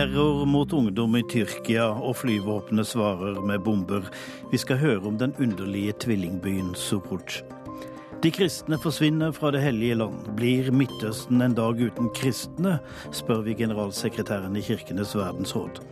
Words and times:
Terror 0.00 0.46
mot 0.46 0.72
ungdom 0.72 1.16
i 1.16 1.20
Tyrkia 1.28 1.90
og 1.92 2.14
flyvåpenet 2.16 2.88
svarer 2.88 3.36
med 3.44 3.60
bomber. 3.60 4.06
Vi 4.48 4.56
skal 4.56 4.78
høre 4.80 5.02
om 5.10 5.18
den 5.20 5.34
underlige 5.36 5.92
tvillingbyen 6.00 6.70
Suruc. 6.72 7.42
De 8.24 8.30
kristne 8.32 8.78
forsvinner 8.80 9.34
fra 9.36 9.50
Det 9.50 9.60
hellige 9.60 9.98
land. 10.00 10.14
Blir 10.36 10.70
Midtøsten 10.72 11.42
en 11.42 11.54
dag 11.54 11.76
uten 11.76 12.08
kristne, 12.16 12.78
spør 13.12 13.42
vi 13.44 13.54
generalsekretæren 13.54 14.56
i 14.56 14.62
Kirkenes 14.62 15.12
verdensråd. 15.16 15.82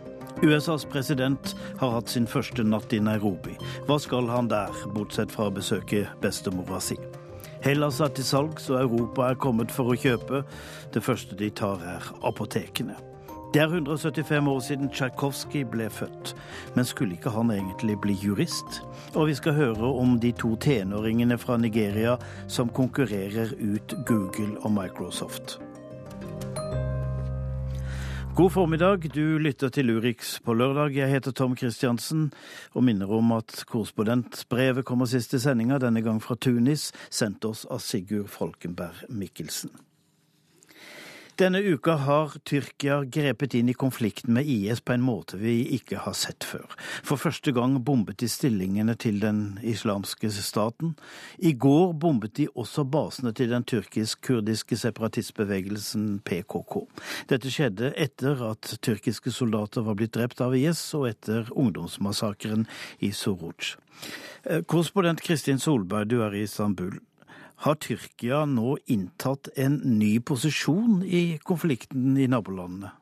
USAs 0.41 0.85
president 0.85 1.53
har 1.77 1.91
hatt 1.91 2.09
sin 2.09 2.25
første 2.25 2.63
natt 2.63 2.93
i 2.93 2.99
Nairobi. 2.99 3.53
Hva 3.85 3.99
skal 3.99 4.25
han 4.33 4.49
der, 4.49 4.73
bortsett 4.95 5.29
fra 5.29 5.51
å 5.51 5.53
besøke 5.53 6.07
bestemora 6.21 6.81
si? 6.81 6.97
Hellas 7.61 8.01
er 8.01 8.09
til 8.09 8.25
salgs, 8.25 8.71
og 8.73 8.81
Europa 8.81 9.29
er 9.29 9.37
kommet 9.37 9.69
for 9.69 9.93
å 9.93 9.99
kjøpe. 10.01 10.41
Det 10.93 11.05
første 11.05 11.37
de 11.37 11.53
tar, 11.53 11.77
er 11.77 12.09
apotekene. 12.25 12.97
Det 13.53 13.61
er 13.61 13.65
175 13.65 14.47
år 14.47 14.59
siden 14.59 14.89
Tsjajkovskij 14.93 15.63
ble 15.71 15.87
født, 15.89 16.35
men 16.75 16.85
skulle 16.85 17.15
ikke 17.17 17.31
han 17.33 17.49
egentlig 17.49 17.95
bli 18.01 18.13
jurist? 18.13 18.83
Og 19.15 19.25
vi 19.27 19.33
skal 19.33 19.57
høre 19.57 19.89
om 19.89 20.19
de 20.21 20.29
to 20.37 20.53
tenåringene 20.55 21.37
fra 21.37 21.57
Nigeria 21.57 22.13
som 22.47 22.69
konkurrerer 22.69 23.55
ut 23.57 23.95
Google 24.05 24.53
og 24.61 24.71
Microsoft. 24.71 25.57
God 28.35 28.49
formiddag, 28.49 29.09
du 29.15 29.37
lytter 29.37 29.69
til 29.69 29.89
Urix 29.97 30.37
på 30.45 30.53
lørdag. 30.53 30.93
Jeg 30.95 31.09
heter 31.09 31.31
Tom 31.31 31.55
Kristiansen 31.55 32.31
og 32.73 32.83
minner 32.83 33.09
om 33.11 33.31
at 33.31 33.63
korrespondentbrevet 33.67 34.85
kommer 34.85 35.09
sist 35.09 35.33
i 35.33 35.41
sendinga, 35.41 35.81
denne 35.81 36.05
gang 36.05 36.21
fra 36.23 36.37
Tunis, 36.37 36.91
sendt 37.09 37.49
oss 37.49 37.65
av 37.65 37.81
Sigurd 37.81 38.29
Folkenberg 38.29 39.09
Mikkelsen. 39.09 39.88
Denne 41.39 41.61
uka 41.63 41.93
har 41.95 42.33
Tyrkia 42.43 42.97
grepet 43.07 43.53
inn 43.55 43.69
i 43.71 43.73
konflikten 43.73 44.33
med 44.35 44.47
IS 44.51 44.81
på 44.83 44.91
en 44.91 45.05
måte 45.07 45.37
vi 45.39 45.61
ikke 45.77 46.01
har 46.03 46.17
sett 46.17 46.43
før. 46.43 46.65
For 47.07 47.15
første 47.15 47.53
gang 47.55 47.77
bombet 47.87 48.19
de 48.19 48.27
stillingene 48.27 48.97
til 48.99 49.21
den 49.23 49.55
islamske 49.63 50.33
staten. 50.35 50.97
I 51.39 51.53
går 51.55 51.93
bombet 51.95 52.35
de 52.41 52.49
også 52.59 52.83
basene 52.83 53.31
til 53.31 53.53
den 53.53 53.63
tyrkisk-kurdiske 53.63 54.81
separatistbevegelsen 54.83 56.19
PKK. 56.27 56.81
Dette 57.31 57.55
skjedde 57.55 57.93
etter 57.95 58.43
at 58.51 58.75
tyrkiske 58.83 59.31
soldater 59.31 59.87
var 59.87 59.95
blitt 59.95 60.17
drept 60.19 60.43
av 60.43 60.57
IS, 60.59 60.81
og 60.99 61.07
etter 61.13 61.47
ungdomsmassakren 61.55 62.67
i 62.99 63.13
Soruc. 63.15 63.77
Eh, 64.43 64.59
korrespondent 64.67 65.23
Kristin 65.23 65.63
Solberg, 65.63 66.11
du 66.11 66.19
er 66.19 66.35
i 66.35 66.43
Istanbul. 66.43 66.99
Har 67.59 67.75
Tyrkia 67.83 68.45
nå 68.47 68.77
inntatt 68.87 69.49
en 69.59 69.73
ny 69.99 70.13
posisjon 70.23 71.01
i 71.03 71.39
konflikten 71.43 72.15
i 72.15 72.27
nabolandene? 72.31 72.93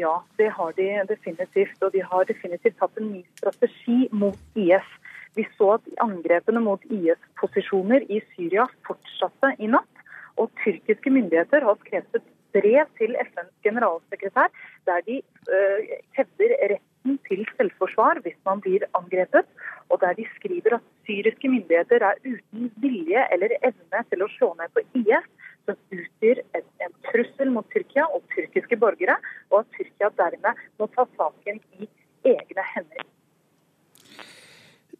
Ja, 0.00 0.22
det 0.40 0.48
har 0.56 0.72
de 0.78 0.86
definitivt. 1.10 1.76
Og 1.84 1.92
de 1.92 2.00
har 2.00 2.24
definitivt 2.30 2.80
hatt 2.80 2.96
en 2.96 3.10
ny 3.12 3.20
strategi 3.36 4.08
mot 4.08 4.38
IS. 4.56 4.88
Vi 5.36 5.44
så 5.58 5.74
at 5.74 5.90
angrepene 6.00 6.62
mot 6.64 6.80
IS-posisjoner 6.88 8.06
i 8.08 8.22
Syria 8.32 8.64
fortsatte 8.88 9.52
i 9.60 9.68
natt. 9.74 10.00
Og 10.40 10.48
tyrkiske 10.64 11.12
myndigheter 11.12 11.68
har 11.68 11.76
skrevet 11.84 12.22
et 12.22 12.32
brev 12.56 12.88
til 12.96 13.16
FNs 13.20 13.52
generalsekretær 13.64 14.48
der 14.88 15.04
de 15.04 15.20
øh, 15.20 15.92
hevder 16.16 16.56
retten 17.02 17.18
til 17.28 17.46
selvforsvar 17.56 18.20
hvis 18.22 18.36
man 18.44 18.60
blir 18.60 18.84
angrepet 18.94 19.46
og 19.90 20.00
der 20.00 20.12
de 20.14 20.24
skriver 20.36 20.74
at 20.74 20.80
syriske 21.04 21.48
myndigheter 21.48 22.00
er 22.02 22.14
uten 22.24 22.72
vilje 22.76 23.26
eller 23.32 23.48
evne 23.62 24.04
til 24.10 24.22
å 24.22 24.28
slå 24.28 24.54
ned 24.60 24.70
på 24.74 24.80
IS, 24.94 25.26
som 25.66 25.76
utgjør 25.90 26.38
en, 26.54 26.64
en 26.80 26.92
trussel 27.10 27.50
mot 27.50 27.66
Tyrkia 27.72 28.06
og 28.14 28.22
tyrkiske 28.34 28.76
borgere, 28.76 29.16
og 29.50 29.60
at 29.60 29.66
Tyrkia 29.76 30.10
dermed 30.18 30.54
må 30.78 30.86
ta 30.94 31.04
saken 31.16 31.60
i 31.78 31.88
egne 32.24 32.64
hender. 32.74 33.04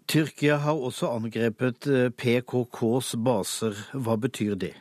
Tyrkia 0.09 0.57
har 0.57 0.77
også 0.77 1.09
angrepet 1.09 1.87
eh, 1.87 2.11
PKKs 2.11 3.17
baser. 3.25 3.75
Hva 3.95 4.19
betyr 4.21 4.55
det? 4.55 4.75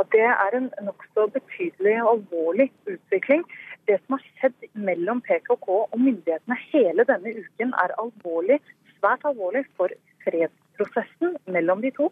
At 0.00 0.08
det 0.12 0.24
er 0.24 0.56
en 0.56 0.70
nokså 0.84 1.28
betydelig 1.34 1.96
og 2.02 2.10
alvorlig 2.14 2.70
utvikling. 2.86 3.44
Det 3.86 4.00
som 4.02 4.16
har 4.16 4.24
skjedd 4.26 4.66
mellom 4.88 5.22
PKK 5.26 5.68
og 5.68 5.94
myndighetene 5.98 6.58
hele 6.72 7.06
denne 7.08 7.34
uken 7.36 7.74
er 7.84 7.94
alvorlig 8.02 8.58
svært 8.96 9.26
alvorlig 9.28 9.64
for 9.78 9.92
fredsprosessen 10.24 11.36
mellom 11.52 11.84
de 11.84 11.92
to. 11.94 12.10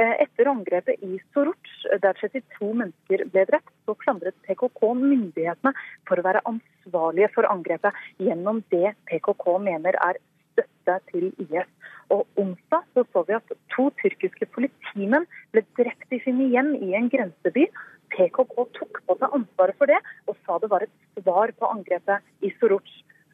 Eh, 0.00 0.14
etter 0.24 0.48
angrepet 0.48 1.02
i 1.04 1.18
Soruc, 1.32 1.68
der 2.02 2.16
32 2.20 2.72
mennesker 2.80 3.26
ble 3.32 3.44
drept, 3.50 3.72
så 3.84 3.94
klandret 4.00 4.36
PKK 4.46 4.94
myndighetene 4.98 5.74
for 6.08 6.18
å 6.18 6.26
være 6.26 6.44
ansvarlige 6.48 7.30
for 7.34 7.48
angrepet 7.50 8.04
gjennom 8.22 8.62
det 8.72 8.94
PKK 9.10 9.46
mener 9.66 9.98
er 10.08 10.20
støtte 10.52 10.98
til 11.12 11.30
IS. 11.44 11.68
Og 12.12 12.26
Onsdag 12.40 12.88
så, 12.92 13.04
så 13.12 13.22
vi 13.28 13.36
at 13.36 13.54
to 13.72 13.88
tyrkiske 14.00 14.48
politimenn 14.52 15.28
ble 15.52 15.64
drept 15.78 16.12
i 16.12 16.20
sine 16.24 16.50
hjem 16.52 16.74
i 16.76 16.92
en 16.98 17.08
grenseby. 17.12 17.68
PKK 18.12 18.66
tok 18.78 19.00
på 19.06 19.16
seg 19.20 19.38
ansvaret 19.38 19.78
for 19.78 19.90
det 19.90 20.00
og 20.28 20.36
sa 20.44 20.58
det 20.62 20.70
var 20.72 20.84
et 20.84 21.22
svar 21.22 21.52
på 21.58 21.72
angrepet 21.76 22.46
i 22.46 22.52
Soruch. 22.58 22.92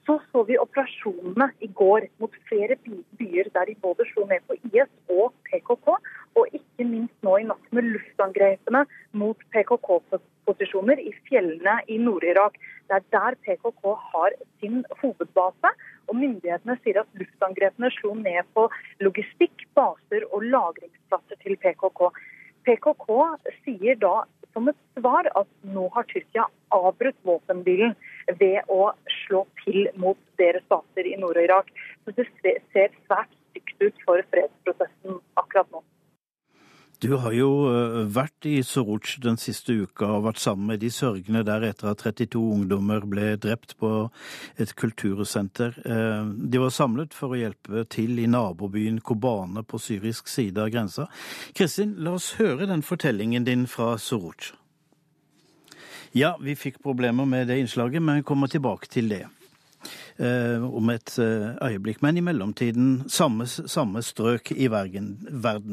Så 0.08 0.14
så 0.32 0.42
vi 0.48 0.56
operasjonene 0.56 1.50
i 1.60 1.66
går 1.80 2.06
mot 2.22 2.36
flere 2.48 2.78
byer 3.20 3.50
der 3.52 3.68
de 3.68 3.74
både 3.82 4.06
slo 4.08 4.24
ned 4.30 4.40
på 4.48 4.56
IS 4.70 4.88
og 5.12 5.34
PKK, 5.50 5.90
og 6.38 6.54
ikke 6.56 6.86
minst 6.88 7.26
nå 7.26 7.34
i 7.36 7.44
natt 7.50 7.74
med 7.76 7.90
luftangrepene 7.92 8.86
mot 9.22 9.44
PKK-posisjoner 9.52 11.02
i 11.02 11.12
fjellene 11.28 11.74
i 11.92 11.98
Nord-Irak. 12.00 12.56
Det 12.88 12.96
er 12.96 13.04
der 13.18 13.36
PKK 13.44 13.84
har 14.14 14.38
sin 14.62 14.80
hovedbase. 15.02 15.74
Og 16.08 16.16
myndighetene 16.16 16.78
sier 16.80 17.02
at 17.02 17.20
luftangrepene 17.20 17.92
slo 17.98 18.14
ned 18.16 18.48
på 18.56 18.64
logistikk, 19.04 19.66
baser 19.76 20.24
og 20.32 20.48
lagringsplasser 20.54 21.36
til 21.44 21.60
PKK. 21.60 22.08
PKK 22.64 23.06
sier 23.60 24.00
da 24.00 24.22
som 24.52 24.68
et 24.70 24.78
svar 24.98 25.28
at 25.38 25.48
nå 25.74 25.88
har 25.94 26.06
Tyrkia 26.10 26.46
avbrutt 26.74 27.18
våpenbilen 27.26 27.94
ved 28.40 28.58
å 28.72 28.92
slå 29.22 29.44
til 29.64 29.88
mot 30.00 30.18
deres 30.40 30.64
stater 30.66 31.08
i 31.08 31.16
Nord-Irak. 31.20 31.70
Så 32.04 32.14
det 32.16 32.28
ser 32.72 32.94
svært 33.06 33.32
stygt 33.50 33.82
ut 33.82 34.04
for 34.06 34.24
nå. 34.32 34.57
Du 36.98 37.12
har 37.22 37.30
jo 37.30 37.48
eh, 37.70 38.00
vært 38.10 38.46
i 38.50 38.56
Soruc 38.66 39.12
den 39.22 39.36
siste 39.38 39.76
uka 39.84 40.08
og 40.16 40.24
vært 40.24 40.40
sammen 40.42 40.72
med 40.72 40.80
de 40.82 40.90
sørgende 40.90 41.44
der 41.46 41.68
etter 41.68 41.92
at 41.92 42.02
32 42.02 42.40
ungdommer 42.42 43.06
ble 43.06 43.36
drept 43.38 43.76
på 43.78 43.92
et 44.58 44.72
kultursenter. 44.74 45.78
Eh, 45.86 46.26
de 46.26 46.58
var 46.58 46.74
samlet 46.74 47.14
for 47.14 47.36
å 47.36 47.38
hjelpe 47.38 47.86
til 47.94 48.18
i 48.18 48.26
nabobyen 48.26 48.98
Kobane 48.98 49.62
på 49.62 49.78
syrisk 49.78 50.26
side 50.26 50.58
av 50.58 50.74
grensa. 50.74 51.06
Kristin, 51.54 51.94
la 52.02 52.16
oss 52.18 52.32
høre 52.40 52.66
den 52.66 52.82
fortellingen 52.82 53.46
din 53.46 53.68
fra 53.70 53.92
Soruc. 54.02 54.50
Ja, 56.18 56.34
vi 56.42 56.58
fikk 56.58 56.82
problemer 56.82 57.28
med 57.30 57.46
det 57.46 57.60
innslaget, 57.62 58.02
men 58.02 58.26
kommer 58.26 58.50
tilbake 58.50 58.90
til 58.90 59.12
det 59.12 59.28
eh, 60.16 60.62
om 60.64 60.90
et 60.90 61.14
eh, 61.18 61.56
øyeblikk. 61.64 62.02
Men 62.02 62.16
i 62.16 62.24
mellomtiden 62.24 63.04
samme, 63.08 63.46
samme 63.46 64.02
strøk 64.02 64.52
i 64.52 64.68
verden. 64.70 65.16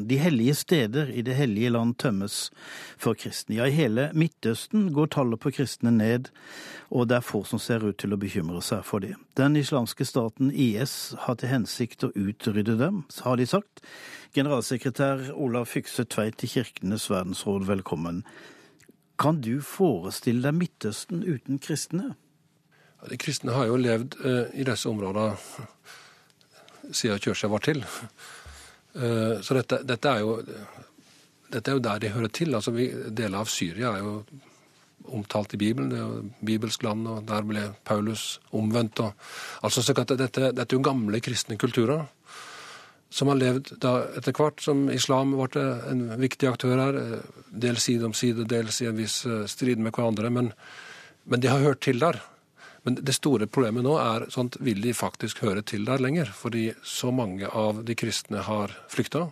De 0.08 0.18
hellige 0.18 0.54
steder 0.54 1.10
i 1.12 1.22
Det 1.22 1.34
hellige 1.34 1.70
land 1.70 1.96
tømmes 1.98 2.50
for 2.98 3.14
kristne. 3.14 3.56
Ja, 3.56 3.66
i 3.66 3.70
hele 3.70 4.10
Midtøsten 4.14 4.92
går 4.92 5.06
tallet 5.06 5.40
på 5.40 5.50
kristne 5.50 5.90
ned, 5.90 6.30
og 6.90 7.08
det 7.08 7.16
er 7.16 7.26
få 7.26 7.44
som 7.44 7.58
ser 7.58 7.84
ut 7.84 7.98
til 7.98 8.14
å 8.14 8.20
bekymre 8.20 8.62
seg 8.62 8.84
for 8.84 9.02
det. 9.02 9.14
Den 9.36 9.56
islamske 9.56 10.04
staten 10.04 10.52
IS 10.52 11.14
har 11.26 11.36
til 11.40 11.50
hensikt 11.50 12.04
å 12.06 12.12
utrydde 12.14 12.78
dem, 12.78 13.04
har 13.24 13.36
de 13.36 13.46
sagt. 13.46 13.82
Generalsekretær 14.36 15.30
Olav 15.32 15.66
Fykse 15.70 16.04
Tveit 16.04 16.44
i 16.44 16.50
Kirkenes 16.50 17.08
verdensråd, 17.10 17.66
velkommen. 17.66 18.22
Kan 19.16 19.40
du 19.40 19.62
forestille 19.64 20.44
deg 20.44 20.58
Midtøsten 20.58 21.22
uten 21.24 21.58
kristne? 21.62 22.14
De 23.10 23.18
kristne 23.20 23.54
har 23.56 23.68
jo 23.70 23.78
levd 23.80 24.18
uh, 24.24 24.46
i 24.54 24.66
disse 24.66 24.88
områdene 24.90 25.36
siden 26.94 27.22
kirka 27.22 27.50
var 27.50 27.64
til. 27.66 27.84
Uh, 28.96 29.38
så 29.42 29.56
dette, 29.58 29.82
dette, 29.86 30.10
er 30.10 30.24
jo, 30.24 30.36
dette, 31.52 31.70
er 31.70 31.74
jo, 31.78 31.84
der 31.84 32.02
de 32.02 32.12
hører 32.14 32.32
til. 32.34 32.54
Altså, 32.54 32.74
deler 32.74 33.40
av 33.40 33.50
Syria 33.52 33.94
er 33.94 34.04
jo 34.04 34.18
omtalt 35.14 35.54
i 35.54 35.60
Bibelen. 35.60 35.90
Det 35.90 35.98
er 36.00 36.04
jo 36.04 36.46
bibelsk 36.46 36.82
land, 36.82 37.06
og 37.08 37.24
der 37.28 37.46
ble 37.46 37.68
Paulus 37.86 38.40
omvendt. 38.56 39.00
Og, 39.04 39.14
altså, 39.62 39.82
så 39.82 39.94
dette, 39.96 40.18
dette, 40.18 40.50
er 40.50 40.76
jo 40.78 40.82
gamle 40.84 41.20
kristne 41.22 41.58
kulturer 41.60 42.06
som 43.16 43.30
har 43.30 43.38
levd 43.38 43.76
da 43.80 43.92
etter 44.18 44.34
hvert, 44.34 44.60
som 44.60 44.88
islam 44.92 45.34
ble 45.38 45.64
en 45.90 46.02
viktig 46.20 46.48
aktør 46.50 46.80
her. 46.80 46.98
Dels 47.48 47.86
side 47.88 48.08
om 48.08 48.14
side, 48.16 48.48
dels 48.50 48.80
i 48.82 48.90
en 48.90 48.98
viss 48.98 49.20
eh, 49.28 49.44
strid 49.48 49.80
med 49.80 49.94
hverandre. 49.94 50.30
Men, 50.32 50.50
men 51.24 51.42
de 51.42 51.52
har 51.52 51.62
hørt 51.62 51.84
til 51.86 52.02
der. 52.02 52.18
Men 52.86 53.00
det 53.02 53.16
store 53.16 53.48
problemet 53.50 53.82
nå 53.82 53.96
er 53.98 54.28
sånn 54.30 54.46
vil 54.62 54.78
de 54.78 54.92
faktisk 54.94 55.40
høre 55.42 55.64
til 55.66 55.82
der 55.88 55.98
lenger? 55.98 56.28
Fordi 56.30 56.68
så 56.86 57.10
mange 57.10 57.48
av 57.50 57.80
de 57.82 57.96
kristne 57.98 58.44
har 58.46 58.70
flykta. 58.86 59.24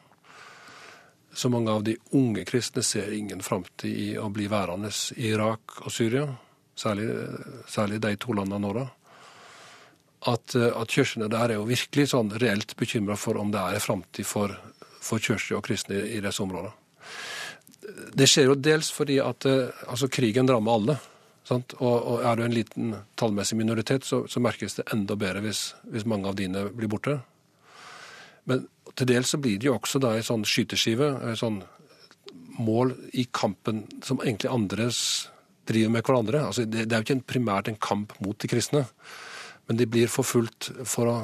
Så 1.31 1.51
mange 1.55 1.71
av 1.71 1.85
de 1.87 1.95
unge 2.19 2.43
kristne 2.51 2.83
ser 2.83 3.15
ingen 3.15 3.45
framtid 3.47 3.95
i 3.95 4.09
å 4.19 4.27
bli 4.35 4.49
værende 4.51 4.91
i 5.15 5.31
Irak 5.31 5.79
og 5.85 5.95
Syria. 5.95 6.27
særlig, 6.75 7.07
særlig 7.71 8.01
de 8.03 8.17
to 8.17 8.35
landene 8.35 8.59
nå, 8.59 8.75
da. 8.75 8.85
At, 10.35 10.57
at 10.57 10.91
kirkene 10.91 11.31
der 11.31 11.55
er 11.55 11.55
jo 11.55 11.71
virkelig 11.71 12.11
sånn 12.11 12.35
reelt 12.43 12.75
bekymra 12.75 13.15
for 13.15 13.39
om 13.39 13.55
det 13.55 13.63
er 13.63 13.79
en 13.79 13.87
framtid 13.87 14.27
for, 14.27 14.51
for 14.99 15.23
kirker 15.23 15.61
og 15.61 15.67
kristne 15.71 16.03
i, 16.03 16.17
i 16.19 16.21
disse 16.27 16.43
områdene. 16.43 16.75
Det 18.19 18.27
skjer 18.27 18.51
jo 18.51 18.59
dels 18.59 18.91
fordi 18.91 19.23
at 19.23 19.47
altså, 19.47 20.11
krigen 20.11 20.51
rammer 20.51 20.75
alle. 20.75 21.03
Og, 21.51 21.75
og 21.81 22.23
er 22.25 22.39
du 22.39 22.45
en 22.47 22.55
liten 22.55 22.95
tallmessig 23.21 23.59
minoritet, 23.59 24.07
så, 24.09 24.23
så 24.29 24.41
merkes 24.41 24.79
det 24.79 24.87
enda 24.95 25.17
bedre 25.21 25.43
hvis, 25.45 25.75
hvis, 25.93 26.07
mange 26.09 26.31
av 26.31 26.39
dine 26.39 26.65
blir 26.73 26.89
borte. 26.89 27.19
Men 28.49 28.65
til 28.97 29.11
dels 29.11 29.35
så 29.35 29.41
blir 29.41 29.59
det 29.61 29.69
jo 29.69 29.77
også 29.77 30.01
da 30.01 30.15
ei 30.17 30.25
sånn 30.25 30.47
skyteskive, 30.49 31.11
et 31.29 31.41
sånn 31.41 31.61
mål 32.59 32.95
i 33.13 33.27
kampen 33.35 33.85
som 34.05 34.23
egentlig 34.23 34.53
andres 34.53 34.99
driver 35.69 35.93
med 35.93 36.05
hverandre. 36.07 36.43
Altså, 36.49 36.65
det, 36.65 36.87
det, 36.89 36.95
er 36.95 37.03
jo 37.03 37.09
ikke 37.09 37.19
en 37.19 37.31
primært 37.35 37.71
en 37.71 37.81
kamp 37.81 38.15
mot 38.25 38.39
de 38.41 38.49
kristne, 38.49 38.85
men 39.69 39.81
de 39.81 39.89
blir 39.89 40.13
forfulgt 40.13 40.71
for 40.89 41.11
å, 41.11 41.17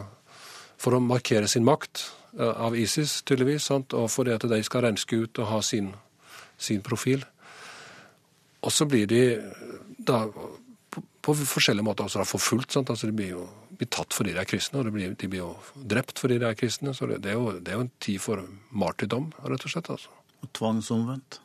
for 0.81 0.97
å 0.97 1.03
markere 1.05 1.49
sin 1.49 1.65
makt 1.65 2.07
uh, 2.39 2.67
av 2.67 2.77
ISIS, 2.77 3.21
tydeligvis, 3.29 3.69
sant? 3.71 3.97
og 3.97 4.09
fordi 4.13 4.37
at 4.37 4.49
de 4.49 4.63
skal 4.67 4.89
renske 4.89 5.25
ut 5.25 5.43
og 5.43 5.53
ha 5.53 5.61
sin, 5.65 5.93
sin 6.61 6.85
profil. 6.85 7.25
Og 8.61 8.73
så 8.75 8.85
blir 8.89 9.09
de 9.09 9.23
da 10.07 10.25
på, 10.91 11.03
på 11.23 11.35
forskjellige 11.39 11.87
måter 11.87 12.07
også 12.07 12.27
forfulgt. 12.29 12.73
Sant? 12.73 12.91
Altså, 12.93 13.11
de 13.11 13.17
blir 13.17 13.35
jo 13.35 13.49
blir 13.81 13.89
tatt 13.89 14.13
fordi 14.13 14.35
de 14.37 14.41
er 14.43 14.49
kristne, 14.49 14.81
og 14.81 14.89
de 14.89 14.93
blir, 14.93 15.13
de 15.17 15.29
blir 15.31 15.41
jo 15.41 15.53
drept 15.75 16.21
fordi 16.21 16.37
de 16.41 16.49
er 16.51 16.57
kristne. 16.59 16.93
Så 16.97 17.09
det, 17.09 17.23
det, 17.25 17.33
er, 17.33 17.39
jo, 17.39 17.55
det 17.57 17.73
er, 17.73 17.79
jo, 17.79 17.87
en 17.87 17.95
tid 18.05 18.21
for 18.21 18.43
martyrdom, 18.77 19.31
rett 19.47 19.65
og 19.65 19.73
slett. 19.73 19.89
altså. 19.95 20.13
Og 20.45 20.53
tvangsomvendt? 20.57 21.41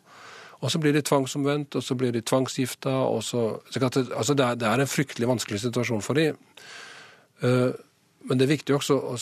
Og 0.64 0.72
så 0.72 0.80
blir 0.82 0.96
de 0.96 1.04
tvangsomvendt, 1.06 1.78
og 1.78 1.84
så 1.84 1.96
blir 2.00 2.12
de 2.16 2.24
tvangsgifta. 2.26 2.92
så, 3.22 3.42
så 3.70 3.80
det, 3.80 4.08
altså 4.12 4.34
det, 4.34 4.46
er, 4.46 4.60
det, 4.60 4.68
er, 4.68 4.84
en 4.84 4.92
fryktelig 4.92 5.30
vanskelig 5.30 5.62
situasjon 5.64 6.04
for 6.04 6.20
dem. 6.20 6.40
Uh, 7.44 7.72
men 8.26 8.40
det 8.40 8.48
er 8.48 8.56
viktig 8.56 8.76
også 8.76 8.98
å, 8.98 9.16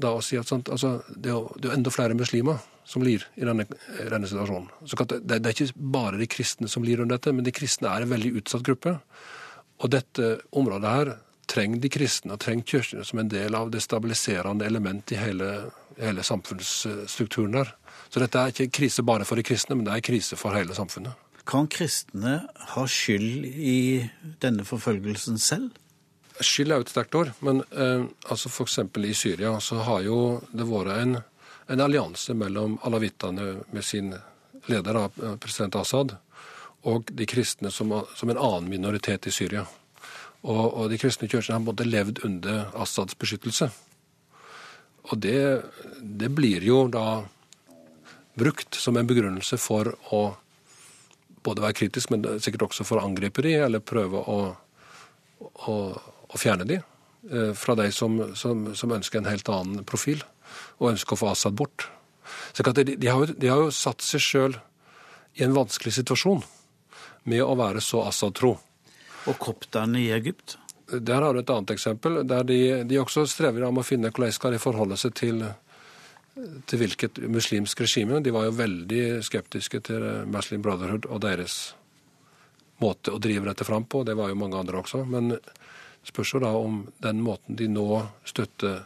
da, 0.00 0.14
å 0.14 0.22
si 0.24 0.38
at 0.40 0.48
sånt, 0.48 0.70
altså, 0.72 1.02
det, 1.08 1.32
er 1.32 1.36
jo, 1.36 1.48
det 1.58 1.68
er 1.68 1.76
enda 1.76 1.92
flere 1.92 2.16
muslimer 2.16 2.62
som 2.84 3.04
lir 3.04 3.24
i 3.40 3.46
denne, 3.46 3.66
i 4.02 4.08
denne 4.12 4.28
situasjonen. 4.28 4.68
Så 4.84 4.98
det, 5.08 5.20
det, 5.24 5.40
er 5.40 5.54
ikke 5.54 5.86
bare 5.94 6.20
de 6.20 6.28
kristne 6.30 6.68
som 6.70 6.84
lir 6.84 7.00
under 7.00 7.16
dette, 7.16 7.32
men 7.32 7.46
de 7.46 7.54
kristne 7.54 7.90
er 7.90 8.04
en 8.04 8.12
veldig 8.12 8.34
utsatt 8.40 8.64
gruppe. 8.66 8.96
Og 9.82 9.92
dette 9.92 10.36
området 10.54 10.96
her 10.96 11.14
trenger 11.50 11.80
de 11.82 11.90
kristne 11.92 12.36
og 12.36 12.42
trenger 12.44 12.68
kirkene 12.68 13.04
som 13.06 13.20
en 13.20 13.30
del 13.32 13.56
av 13.56 13.70
det 13.72 13.82
stabiliserende 13.84 14.66
element 14.66 15.12
i 15.12 15.20
hele, 15.20 15.50
hele 16.00 16.24
samfunnsstrukturen 16.24 17.58
der. 17.58 17.74
Så 18.08 18.22
dette 18.22 18.40
er 18.40 18.52
ikke 18.52 18.72
krise 18.80 19.04
bare 19.06 19.26
for 19.28 19.40
de 19.40 19.46
kristne, 19.46 19.76
men 19.76 19.86
det 19.86 19.94
er 19.96 20.04
krise 20.04 20.38
for 20.40 20.56
hele 20.56 20.76
samfunnet. 20.76 21.16
Kan 21.44 21.68
kristne 21.68 22.38
ha 22.72 22.84
skyld 22.88 23.44
i 23.44 23.78
denne 24.40 24.64
forfølgelsen 24.64 25.40
selv? 25.40 25.74
Skyld 26.40 26.72
er 26.72 26.80
jo 26.80 26.86
et 26.86 26.90
sterkt 26.90 27.14
ord, 27.18 27.30
men 27.44 27.60
eh, 27.70 28.06
altså 28.32 28.50
f.eks. 28.50 28.80
i 28.80 29.14
Syria 29.14 29.52
så 29.62 29.82
har 29.86 30.02
jo 30.06 30.18
det 30.50 30.66
vært 30.66 30.96
en 30.96 31.18
en 31.66 31.80
allianse 31.80 32.34
mellom 32.34 32.78
alawittene 32.82 33.54
med 33.70 33.84
sin 33.84 34.14
leder, 34.66 35.08
president 35.40 35.76
Assad, 35.76 36.16
og 36.84 37.08
de 37.12 37.26
kristne 37.26 37.70
som, 37.72 37.92
som 38.16 38.30
en 38.30 38.38
annen 38.38 38.68
minoritet 38.68 39.26
i 39.26 39.32
Syria. 39.32 39.64
Og, 40.44 40.64
og 40.76 40.90
de 40.92 41.00
kristne 41.00 41.28
kirkene 41.28 41.56
har 41.56 41.64
både 41.64 41.86
levd 41.88 42.20
under 42.28 42.66
Assads 42.76 43.16
beskyttelse. 43.16 43.70
Og 45.08 45.20
det, 45.20 45.62
det, 46.00 46.28
blir 46.32 46.64
jo 46.64 46.84
da 46.92 47.24
brukt 48.36 48.76
som 48.76 48.96
en 48.96 49.08
begrunnelse 49.08 49.56
for 49.60 49.94
å 50.12 50.22
både 51.44 51.64
være 51.64 51.76
kritisk, 51.76 52.12
men 52.12 52.24
sikkert 52.40 52.68
også 52.68 52.86
for 52.88 53.00
å 53.00 53.06
angripe 53.08 53.44
de, 53.44 53.52
eller 53.66 53.84
prøve 53.84 54.20
å, 54.20 54.38
å, 55.40 55.74
å 56.28 56.40
fjerne 56.40 56.64
de 56.68 56.78
eh, 56.80 57.52
fra 57.56 57.76
de 57.76 57.90
som, 57.92 58.16
som, 58.36 58.70
som 58.76 58.94
ønsker 58.96 59.20
en 59.20 59.28
helt 59.28 59.48
annen 59.52 59.84
profil 59.88 60.24
og 60.80 60.90
ønsker 60.92 61.16
å 61.16 61.20
få 61.20 61.30
Assad 61.32 61.56
bort. 61.58 61.88
Så 62.52 62.62
de, 62.62 62.84
de, 62.96 63.08
har 63.08 63.26
de, 63.26 63.48
har 63.48 63.66
jo, 63.66 63.72
satt 63.74 64.04
seg 64.04 64.22
sjøl 64.22 64.58
i 65.34 65.44
en 65.44 65.56
vanskelig 65.56 65.94
situasjon 65.98 66.44
med 67.30 67.42
å 67.42 67.56
være 67.58 67.82
så 67.84 68.04
Assad-tro. 68.08 68.54
Og 69.28 69.40
kopterne 69.40 70.00
i 70.00 70.10
Egypt? 70.14 70.58
Der 70.92 71.24
har 71.24 71.32
du 71.32 71.40
et 71.40 71.50
annet 71.50 71.72
eksempel, 71.74 72.20
der 72.28 72.44
de, 72.46 72.58
de 72.84 73.00
også 73.00 73.24
strever 73.28 73.64
om 73.66 73.80
å 73.80 73.86
finne 73.86 74.12
hvordan 74.12 74.34
skal 74.36 74.54
de 74.54 74.60
forholde 74.60 74.98
seg 75.00 75.14
til, 75.16 75.40
til 76.68 76.82
hvilket 76.82 77.22
muslimsk 77.32 77.80
regime. 77.86 78.20
De 78.24 78.34
var 78.34 78.48
jo 78.48 78.58
veldig 78.58 79.04
skeptiske 79.24 79.80
til 79.88 80.04
Muslim 80.30 80.62
Brotherhood 80.64 81.08
og 81.08 81.24
deres 81.24 81.72
måte 82.82 83.14
å 83.14 83.20
drive 83.22 83.48
dette 83.48 83.66
fram 83.66 83.88
på. 83.88 84.04
Det 84.04 84.16
var 84.18 84.30
jo 84.30 84.38
mange 84.38 84.60
andre 84.60 84.82
også. 84.82 85.04
Men 85.08 85.32
spørs 86.04 86.34
jo 86.34 86.42
da 86.44 86.52
om 86.58 86.82
den 87.02 87.22
måten 87.24 87.56
de 87.56 87.70
nå 87.70 87.88
støtter 88.28 88.84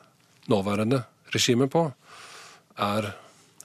nåværende 0.49 1.03
regimet 1.35 1.73
på, 1.73 1.85
er, 2.79 3.11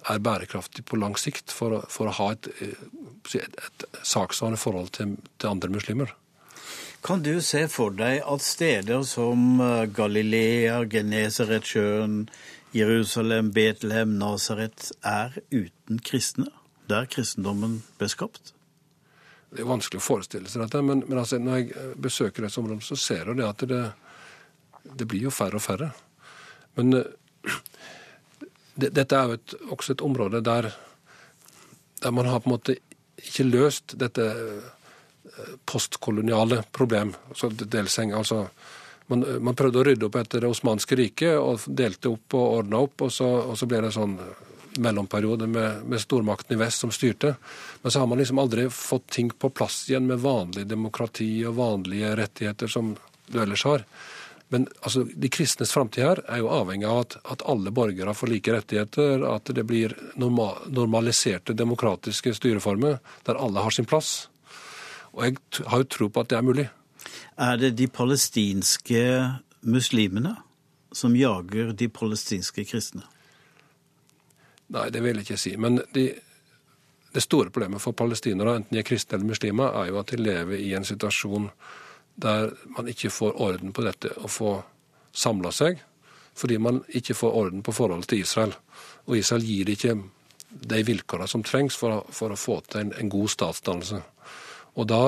er, 0.10 0.20
bærekraftig 0.20 0.86
på 0.86 1.00
lang 1.00 1.16
sikt 1.20 1.54
for, 1.54 1.84
for 1.92 2.10
å 2.10 2.18
ha 2.20 2.32
et, 2.34 2.50
et, 2.64 3.46
et 3.46 3.86
saksvarende 4.02 4.60
forhold 4.62 4.94
til, 4.98 5.18
til, 5.38 5.52
andre 5.52 5.72
muslimer. 5.74 6.16
Kan 7.04 7.24
du 7.24 7.36
se 7.44 7.66
for 7.68 7.96
deg 7.96 8.22
at 8.24 8.44
steder 8.46 9.04
som 9.08 9.60
eh, 9.62 9.86
Galilea, 9.92 10.84
Genesaretsjøen, 10.90 12.22
Jerusalem, 12.74 13.52
Betlehem, 13.54 14.16
Nasaret 14.18 14.92
er 15.06 15.36
uten 15.52 16.00
kristne? 16.00 16.48
Der 16.90 17.08
kristendommen 17.12 17.82
ble 18.00 18.10
skapt? 18.12 18.54
Det 19.54 19.62
er 19.62 19.70
vanskelig 19.70 20.00
å 20.02 20.04
forestille 20.04 20.50
seg 20.50 20.64
dette, 20.64 20.80
men, 20.82 21.04
men 21.06 21.20
altså, 21.22 21.38
når 21.38 21.60
jeg 21.60 21.92
besøker 22.02 22.48
disse 22.48 22.62
områdene, 22.62 22.88
så 22.88 22.98
ser 22.98 23.30
jeg 23.30 23.46
at 23.46 23.68
det, 23.70 23.84
det 24.98 25.08
blir 25.10 25.28
jo 25.28 25.34
færre 25.34 25.60
og 25.60 25.64
færre. 25.64 25.92
Men 26.80 26.98
eh, 26.98 27.12
dette 28.76 29.16
er 29.16 29.30
jo 29.30 29.38
et, 29.38 29.56
også 29.76 29.94
et 29.94 30.02
område 30.06 30.42
der, 30.46 30.70
der, 32.02 32.12
man 32.12 32.30
har 32.30 32.42
på 32.42 32.50
en 32.50 32.56
måte 32.56 32.78
ikke 33.24 33.46
løst 33.48 33.96
dette 34.00 34.26
eh, 34.26 34.72
postkoloniale 35.70 36.64
problem. 36.72 37.14
Altså 37.30 37.52
delseng, 37.54 38.14
altså 38.18 38.48
man, 39.12 39.26
man, 39.44 39.56
prøvde 39.56 39.82
å 39.82 39.86
rydde 39.88 40.08
opp 40.08 40.18
etter 40.20 40.44
det 40.44 40.50
osmanske 40.50 40.98
riket 40.98 41.38
og 41.38 41.68
delte 41.68 42.12
opp 42.14 42.38
og 42.40 42.58
ordna 42.60 42.82
opp, 42.86 43.06
og 43.06 43.14
så, 43.14 43.30
og 43.52 43.58
så, 43.60 43.70
ble 43.70 43.84
det 43.86 43.94
sånn 43.96 44.18
mellomperiode 44.82 45.46
med, 45.48 45.84
med 45.86 46.02
stormakten 46.02 46.56
i 46.56 46.60
vest 46.64 46.82
som 46.82 46.92
styrte. 46.92 47.36
Men 47.84 47.94
så 47.94 48.02
har 48.02 48.10
man 48.10 48.18
liksom 48.22 48.42
aldri 48.42 48.66
fått 48.74 49.12
ting 49.20 49.30
på 49.30 49.52
plass 49.54 49.84
igjen 49.90 50.08
med 50.10 50.24
vanlig 50.24 50.66
demokrati 50.70 51.30
og 51.46 51.60
vanlige 51.60 52.16
rettigheter 52.18 52.72
som 52.72 52.96
du 53.28 53.38
ellers 53.42 53.66
har. 53.70 53.86
Men 54.54 54.68
altså, 54.86 55.02
de 55.04 55.30
kristnes 55.34 55.72
framtid 55.74 56.04
her 56.06 56.20
er 56.30 56.44
jo 56.44 56.52
avhengig 56.54 56.86
av 56.86 57.00
at, 57.02 57.16
at, 57.34 57.44
alle 57.50 57.72
borgere 57.74 58.14
får 58.14 58.30
like 58.30 58.54
rettigheter, 58.54 59.24
at 59.26 59.50
det 59.50 59.64
blir 59.66 59.96
normal, 60.22 60.68
normaliserte 60.70 61.56
demokratiske 61.58 62.36
styreformer 62.38 63.00
der 63.26 63.40
alle 63.42 63.64
har 63.66 63.74
sin 63.74 63.90
plass. 63.90 64.28
Og 65.18 65.26
jeg 65.26 65.40
har 65.72 65.82
jo 65.82 65.90
tro 65.96 66.10
på 66.14 66.22
at 66.22 66.30
det 66.30 66.38
er 66.38 66.46
mulig. 66.46 66.68
Er 67.42 67.58
det 67.58 67.72
de 67.80 67.88
palestinske 67.90 69.02
muslimene 69.66 70.36
som 70.94 71.16
jager 71.18 71.74
de 71.74 71.90
palestinske 71.90 72.68
kristne? 72.70 73.08
Nei, 74.70 74.92
det 74.94 75.02
vil 75.02 75.18
jeg 75.18 75.26
ikke 75.26 75.42
si. 75.42 75.56
Men 75.58 75.82
de, 75.98 76.12
det 77.10 77.26
store 77.26 77.50
problemet 77.50 77.82
for 77.82 77.98
palestinere, 77.98 78.60
enten 78.60 78.78
de 78.78 78.84
er 78.84 78.86
kristne 78.86 79.18
eller 79.18 79.34
muslimer, 79.34 79.74
er 79.82 79.90
jo 79.90 79.98
at 80.02 80.14
de 80.14 80.22
lever 80.22 80.62
i 80.62 80.76
en 80.78 80.86
situasjon 80.86 81.50
der 82.16 82.54
man 82.78 82.88
ikke 82.88 83.12
får 83.14 83.40
orden 83.42 83.74
på 83.74 83.86
dette 83.86 84.14
og 84.20 84.32
får 84.32 84.62
samla 85.14 85.52
seg, 85.54 85.82
fordi 86.34 86.58
man 86.58 86.82
ikke 86.90 87.16
får 87.18 87.36
orden 87.38 87.64
på 87.66 87.74
forholdet 87.76 88.10
til 88.10 88.24
Israel. 88.24 88.54
Og 89.06 89.18
Israel 89.18 89.46
gir 89.46 89.70
ikke 89.70 89.98
de 90.50 90.82
vilkårene 90.86 91.30
som 91.30 91.44
trengs 91.46 91.78
for, 91.78 92.04
for, 92.14 92.34
å 92.34 92.40
få 92.40 92.60
til 92.70 92.86
en, 92.86 92.94
en 92.98 93.12
god 93.12 93.32
statsdannelse. 93.34 94.02
Og 94.78 94.88
da, 94.90 95.04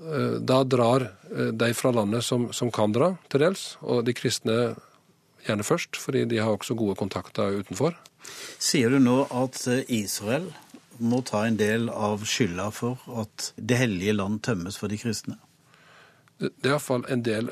eh, 0.00 0.36
da, 0.40 0.60
drar 0.64 1.08
eh, 1.08 1.52
de 1.52 1.70
fra 1.76 1.92
landet 1.96 2.24
som, 2.24 2.50
som, 2.56 2.72
kan 2.72 2.92
dra, 2.92 3.14
til 3.32 3.46
dels, 3.46 3.68
og 3.84 4.04
de 4.08 4.16
kristne 4.16 4.58
gjerne 5.46 5.66
først, 5.66 5.96
fordi 6.00 6.26
de 6.28 6.40
har 6.42 6.52
også 6.52 6.76
gode 6.78 6.96
kontakter 6.98 7.60
utenfor. 7.60 7.96
Sier 8.58 8.92
du 8.92 9.00
nå 9.00 9.22
at 9.30 9.60
eh, 9.70 9.84
Israel 10.02 10.50
må 10.96 11.20
ta 11.28 11.44
en 11.46 11.58
del 11.60 11.90
av 11.92 12.24
skylda 12.24 12.70
for 12.72 13.02
at 13.20 13.50
det 13.56 13.80
hellige 13.82 14.16
land 14.16 14.40
tømmes 14.46 14.78
for 14.80 14.92
de 14.92 15.00
kristne? 15.00 15.36
Det 16.38 16.52
er 16.64 16.74
iallfall 16.74 17.06
en 17.12 17.22
del 17.24 17.50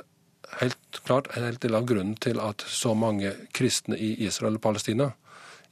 helt 0.61 1.01
klart 1.07 1.31
en 1.35 1.47
hel 1.47 1.59
del 1.61 1.77
av 1.79 1.87
grunnen 1.89 2.17
til 2.21 2.41
at 2.43 2.65
så 2.69 2.95
mange 2.95 3.33
kristne 3.57 3.97
i 3.97 4.13
Israel 4.27 4.59
og 4.59 4.65
Palestina 4.67 5.11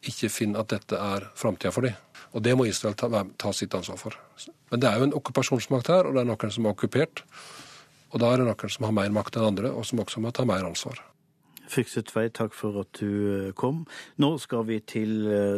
ikke 0.03 0.31
finner 0.33 0.65
at 0.65 0.73
dette 0.73 0.99
er 0.99 1.29
framtida 1.39 1.71
for 1.75 1.87
dem. 1.87 1.95
Og 2.33 2.43
det 2.43 2.57
må 2.57 2.67
Israel 2.67 2.97
ta, 2.99 3.09
ta, 3.39 3.53
sitt 3.55 3.75
ansvar 3.77 4.01
for. 4.01 4.17
Men 4.73 4.83
det 4.83 4.89
er 4.89 4.99
jo 4.99 5.07
en 5.07 5.17
okkupasjonsmakt 5.19 5.93
her, 5.93 6.09
og 6.09 6.17
det 6.17 6.23
er 6.25 6.31
noen 6.31 6.55
som 6.55 6.67
er 6.67 6.75
okkupert. 6.75 7.23
Og 8.13 8.23
da 8.23 8.33
er 8.33 8.41
det 8.41 8.49
noen 8.49 8.73
som 8.73 8.89
har 8.89 8.97
mer 8.97 9.13
makt 9.15 9.37
enn 9.39 9.51
andre, 9.53 9.71
og 9.71 9.87
som 9.87 10.01
også 10.03 10.25
må 10.25 10.33
ta 10.35 10.47
mer 10.49 10.65
ansvar. 10.67 10.99
Fyksetvei, 11.73 12.29
takk 12.37 12.55
for 12.57 12.83
at 12.83 13.01
du 13.01 13.09
eh, 13.49 13.53
kom. 13.59 13.85
Nå 14.23 14.35
skal 14.43 14.67
vi 14.69 14.79
til 14.85 15.15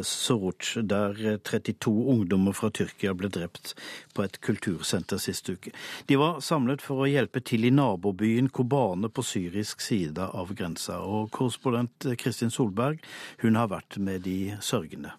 Soroc, 0.06 0.44
Soruc, 0.44 0.88
der 0.88 1.38
32 1.44 1.90
ungdommer 2.11 2.52
fra 2.52 2.71
Tyrkia 2.71 3.14
ble 3.14 3.28
drept 3.33 3.75
på 4.14 4.25
et 4.25 4.40
kultursenter 4.44 5.18
sist 5.18 5.49
uke. 5.49 5.73
De 6.06 6.18
var 6.21 6.40
samlet 6.44 6.83
for 6.83 7.04
å 7.04 7.11
hjelpe 7.11 7.40
til 7.40 7.64
i 7.64 7.73
nabobyen 7.75 8.49
Kobane 8.49 9.09
på 9.09 9.23
syrisk 9.23 9.80
side 9.80 10.30
av 10.33 10.54
grensa. 10.54 11.00
Og 11.02 11.30
korrespondent 11.35 12.09
Kristin 12.18 12.50
Solberg, 12.50 13.02
hun 13.42 13.56
har 13.56 13.71
vært 13.73 13.99
med 13.99 14.25
de 14.26 14.54
sørgende. 14.61 15.14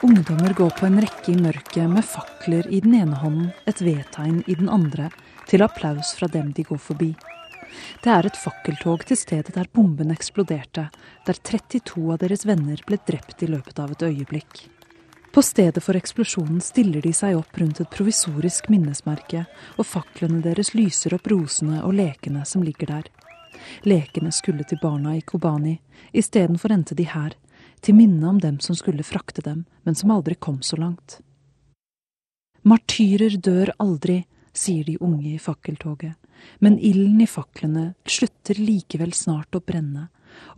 Ungdommer 0.00 0.54
går 0.56 0.70
på 0.78 0.86
en 0.88 1.00
rekke 1.04 1.34
i 1.34 1.40
mørket 1.40 1.90
med 1.92 2.06
fakler 2.40 2.66
i 2.72 2.80
den 2.80 2.94
ene 2.94 3.16
hånden, 3.16 3.50
et 3.66 3.80
vedtegn 3.80 4.42
i 4.46 4.54
den 4.54 4.68
andre, 4.68 5.10
til 5.46 5.62
applaus 5.62 6.14
fra 6.16 6.26
dem 6.26 6.52
de 6.52 6.62
går 6.62 6.78
forbi. 6.78 7.14
Det 8.02 8.10
er 8.10 8.26
et 8.26 8.36
fakkeltog 8.36 9.04
til 9.04 9.16
stedet 9.16 9.54
der 9.54 9.68
bomben 9.72 10.10
eksploderte, 10.10 10.88
der 11.26 11.34
32 11.34 12.12
av 12.12 12.18
deres 12.18 12.46
venner 12.46 12.80
ble 12.86 12.96
drept 13.06 13.42
i 13.42 13.50
løpet 13.50 13.78
av 13.78 13.92
et 13.92 14.02
øyeblikk. 14.02 14.70
På 15.32 15.42
stedet 15.42 15.82
for 15.84 15.94
eksplosjonen 15.94 16.60
stiller 16.64 17.04
de 17.04 17.12
seg 17.12 17.36
opp 17.36 17.60
rundt 17.60 17.80
et 17.80 17.92
provisorisk 17.92 18.70
minnesmerke, 18.72 19.44
og 19.76 19.86
faklene 19.86 20.40
deres 20.40 20.72
lyser 20.74 21.14
opp 21.14 21.28
rosene 21.30 21.84
og 21.84 21.94
lekene 21.94 22.44
som 22.46 22.64
ligger 22.64 22.96
der. 22.96 23.08
Lekene 23.84 24.32
skulle 24.32 24.64
til 24.64 24.80
barna 24.82 25.14
i 25.14 25.20
Kobani, 25.20 25.78
istedenfor 26.12 26.72
endte 26.72 26.96
de 26.96 27.04
her, 27.04 27.36
til 27.80 27.94
minne 27.94 28.26
om 28.26 28.40
dem 28.40 28.60
som 28.60 28.74
skulle 28.74 29.04
frakte 29.04 29.44
dem, 29.44 29.66
men 29.84 29.94
som 29.94 30.10
aldri 30.10 30.34
kom 30.34 30.62
så 30.64 30.80
langt. 30.80 31.20
Martyrer 32.62 33.38
dør 33.40 33.72
aldri, 33.80 34.24
sier 34.52 34.84
de 34.84 34.98
unge 35.00 35.34
i 35.34 35.38
fakkeltoget, 35.40 36.16
men 36.58 36.78
ilden 36.78 37.20
i 37.24 37.28
faklene 37.28 37.92
slutter 38.04 38.58
likevel 38.60 39.14
snart 39.16 39.56
å 39.56 39.62
brenne, 39.64 40.08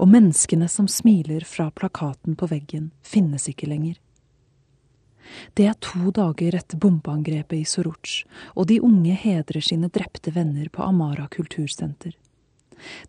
og 0.03 0.11
menneskene 0.11 0.67
som 0.69 0.89
smiler 0.91 1.47
fra 1.47 1.71
plakaten 1.71 2.35
på 2.39 2.49
veggen, 2.51 2.91
finnes 3.03 3.47
ikke 3.49 3.69
lenger. 3.71 4.01
Det 5.55 5.69
er 5.71 5.79
to 5.79 6.11
dager 6.11 6.57
etter 6.59 6.81
bombeangrepet 6.83 7.61
i 7.61 7.69
Soruch, 7.69 8.25
og 8.57 8.67
de 8.69 8.81
unge 8.83 9.15
hedrer 9.15 9.63
sine 9.63 9.87
drepte 9.89 10.35
venner 10.35 10.67
på 10.75 10.83
Amara 10.83 11.29
kultursenter. 11.31 12.17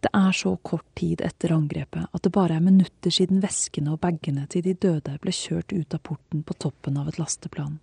Det 0.05 0.11
er 0.13 0.35
så 0.37 0.53
kort 0.61 0.85
tid 0.93 1.23
etter 1.25 1.55
angrepet 1.55 2.13
at 2.13 2.21
det 2.21 2.31
bare 2.35 2.59
er 2.59 2.61
minutter 2.61 3.09
siden 3.09 3.41
veskene 3.41 3.95
og 3.95 4.03
bagene 4.05 4.45
til 4.53 4.61
de 4.67 4.75
døde 4.77 5.17
ble 5.23 5.33
kjørt 5.33 5.73
ut 5.73 5.97
av 5.97 6.03
porten 6.05 6.45
på 6.45 6.57
toppen 6.61 7.01
av 7.01 7.09
et 7.09 7.17
lasteplan. 7.17 7.79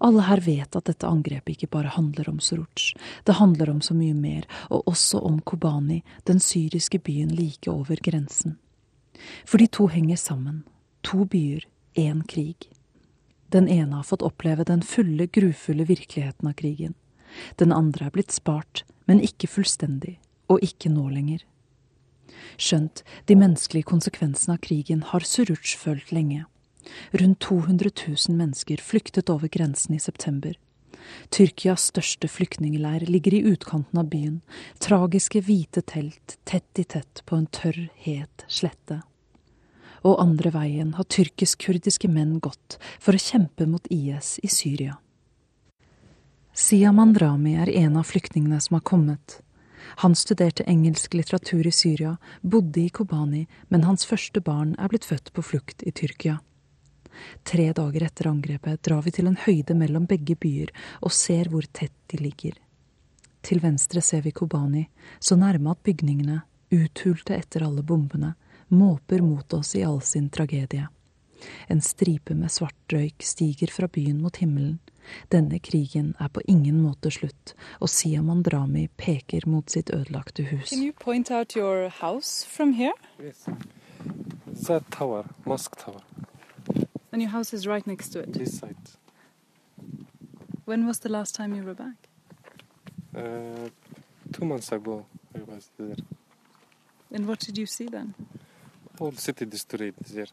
Alle 0.00 0.24
her 0.28 0.40
vet 0.44 0.76
at 0.76 0.88
dette 0.88 1.08
angrepet 1.08 1.56
ikke 1.56 1.70
bare 1.72 1.92
handler 1.94 2.28
om 2.30 2.40
Soruc. 2.40 2.92
Det 3.24 3.38
handler 3.38 3.70
om 3.70 3.80
så 3.80 3.94
mye 3.94 4.14
mer, 4.14 4.46
og 4.70 4.88
også 4.88 5.20
om 5.24 5.40
Kobani, 5.40 6.02
den 6.24 6.40
syriske 6.40 6.98
byen 6.98 7.34
like 7.34 7.70
over 7.70 7.96
grensen. 8.02 8.58
For 9.44 9.58
de 9.58 9.66
to 9.66 9.88
henger 9.88 10.16
sammen. 10.16 10.64
To 11.02 11.24
byer, 11.24 11.66
én 11.96 12.22
krig. 12.26 12.70
Den 13.48 13.68
ene 13.68 13.96
har 13.96 14.04
fått 14.04 14.22
oppleve 14.22 14.64
den 14.64 14.82
fulle, 14.82 15.26
grufulle 15.26 15.84
virkeligheten 15.88 16.48
av 16.48 16.56
krigen. 16.58 16.94
Den 17.56 17.72
andre 17.72 18.06
er 18.08 18.14
blitt 18.14 18.32
spart, 18.32 18.84
men 19.06 19.22
ikke 19.24 19.48
fullstendig 19.48 20.18
og 20.48 20.62
ikke 20.64 20.92
nå 20.92 21.08
lenger. 21.12 21.44
Skjønt 22.58 23.02
de 23.28 23.36
menneskelige 23.38 23.88
konsekvensene 23.88 24.56
av 24.56 24.62
krigen 24.64 25.04
har 25.10 25.24
Suruc 25.24 25.74
følt 25.80 26.12
lenge. 26.12 26.44
Rundt 27.10 27.40
200 27.40 27.90
000 28.28 28.36
mennesker 28.36 28.76
flyktet 28.76 29.30
over 29.30 29.48
grensen 29.48 29.94
i 29.94 30.00
september. 30.00 30.58
Tyrkias 31.30 31.88
største 31.92 32.28
flyktningleir 32.28 33.06
ligger 33.06 33.34
i 33.34 33.42
utkanten 33.52 34.00
av 34.00 34.08
byen, 34.12 34.40
tragiske 34.82 35.42
hvite 35.44 35.82
telt 35.82 36.38
tett 36.44 36.78
i 36.78 36.84
tett 36.84 37.22
på 37.24 37.36
en 37.36 37.46
tørr, 37.46 37.88
het 38.04 38.44
slette. 38.48 39.02
Og 40.06 40.20
andre 40.22 40.52
veien 40.54 40.94
har 40.94 41.08
tyrkisk-kurdiske 41.10 42.10
menn 42.12 42.38
gått 42.44 42.78
for 43.00 43.16
å 43.16 43.22
kjempe 43.22 43.66
mot 43.66 43.86
IS 43.90 44.38
i 44.42 44.50
Syria. 44.52 44.98
Siaman 46.58 47.14
Rami 47.18 47.54
er 47.54 47.70
en 47.84 47.98
av 47.98 48.08
flyktningene 48.10 48.60
som 48.60 48.78
har 48.78 48.86
kommet. 48.86 49.40
Han 50.02 50.14
studerte 50.18 50.66
engelsk 50.66 51.14
litteratur 51.14 51.66
i 51.66 51.72
Syria, 51.72 52.16
bodde 52.42 52.82
i 52.82 52.90
Kobani, 52.90 53.46
men 53.68 53.86
hans 53.86 54.06
første 54.06 54.42
barn 54.42 54.74
er 54.78 54.90
blitt 54.90 55.06
født 55.06 55.32
på 55.34 55.44
flukt 55.52 55.86
i 55.86 55.94
Tyrkia. 55.94 56.40
Tre 57.42 57.70
dager 57.76 58.04
etter 58.06 58.28
angrepet 58.30 58.82
drar 58.82 59.02
vi 59.04 59.12
til 59.14 59.30
en 59.30 59.38
høyde 59.46 59.76
mellom 59.78 60.06
begge 60.10 60.36
byer 60.36 60.72
og 61.00 61.14
ser 61.14 61.50
hvor 61.52 61.66
tett 61.72 61.94
de 62.12 62.20
ligger. 62.22 62.58
Til 63.42 63.62
venstre 63.62 64.02
ser 64.02 64.24
vi 64.26 64.34
Kobani, 64.34 64.84
så 65.20 65.38
nærme 65.38 65.72
at 65.72 65.82
bygningene, 65.86 66.42
uthulte 66.74 67.36
etter 67.38 67.64
alle 67.64 67.82
bombene, 67.86 68.34
måper 68.68 69.22
mot 69.24 69.54
oss 69.54 69.74
i 69.78 69.84
all 69.86 70.02
sin 70.04 70.28
tragedie. 70.28 70.88
En 71.70 71.80
stripe 71.80 72.34
med 72.34 72.50
svart 72.50 72.92
røyk 72.92 73.22
stiger 73.22 73.70
fra 73.72 73.86
byen 73.88 74.18
mot 74.20 74.36
himmelen, 74.42 74.80
denne 75.32 75.58
krigen 75.58 76.14
er 76.20 76.28
på 76.28 76.42
ingen 76.48 76.80
måte 76.82 77.10
slutt, 77.14 77.54
og 77.80 77.90
Siam 77.92 78.30
Andrami 78.32 78.88
peker 79.00 79.46
mot 79.48 79.70
sitt 79.70 79.92
ødelagte 79.94 80.44
hus. 80.50 80.70
Kan 80.70 80.84
du 80.84 80.92
point 80.92 81.30
ut 81.30 81.56
your 81.56 81.88
house 81.88 82.46
from 82.46 82.74
Ja. 82.78 82.92
Yes. 83.20 83.46
er 84.68 84.80
tower, 84.90 85.24
mosque 85.44 85.76
tower. 85.76 86.02
And 87.18 87.22
your 87.24 87.32
house 87.32 87.52
is 87.52 87.66
right 87.66 87.84
next 87.84 88.10
to 88.10 88.20
it. 88.20 88.32
This 88.32 88.58
side. 88.58 88.76
When 90.66 90.86
was 90.86 91.00
the 91.00 91.08
last 91.08 91.34
time 91.34 91.52
you 91.52 91.64
were 91.64 91.74
back? 91.74 91.96
Uh, 93.12 93.70
two 94.32 94.44
months 94.44 94.70
ago, 94.70 95.04
I 95.34 95.40
was 95.50 95.68
there. 95.76 95.96
And 97.12 97.26
what 97.26 97.40
did 97.40 97.58
you 97.58 97.66
see 97.66 97.86
then? 97.86 98.14
Whole 99.00 99.16
city 99.16 99.46
destroyed 99.46 99.94
there. 100.14 100.30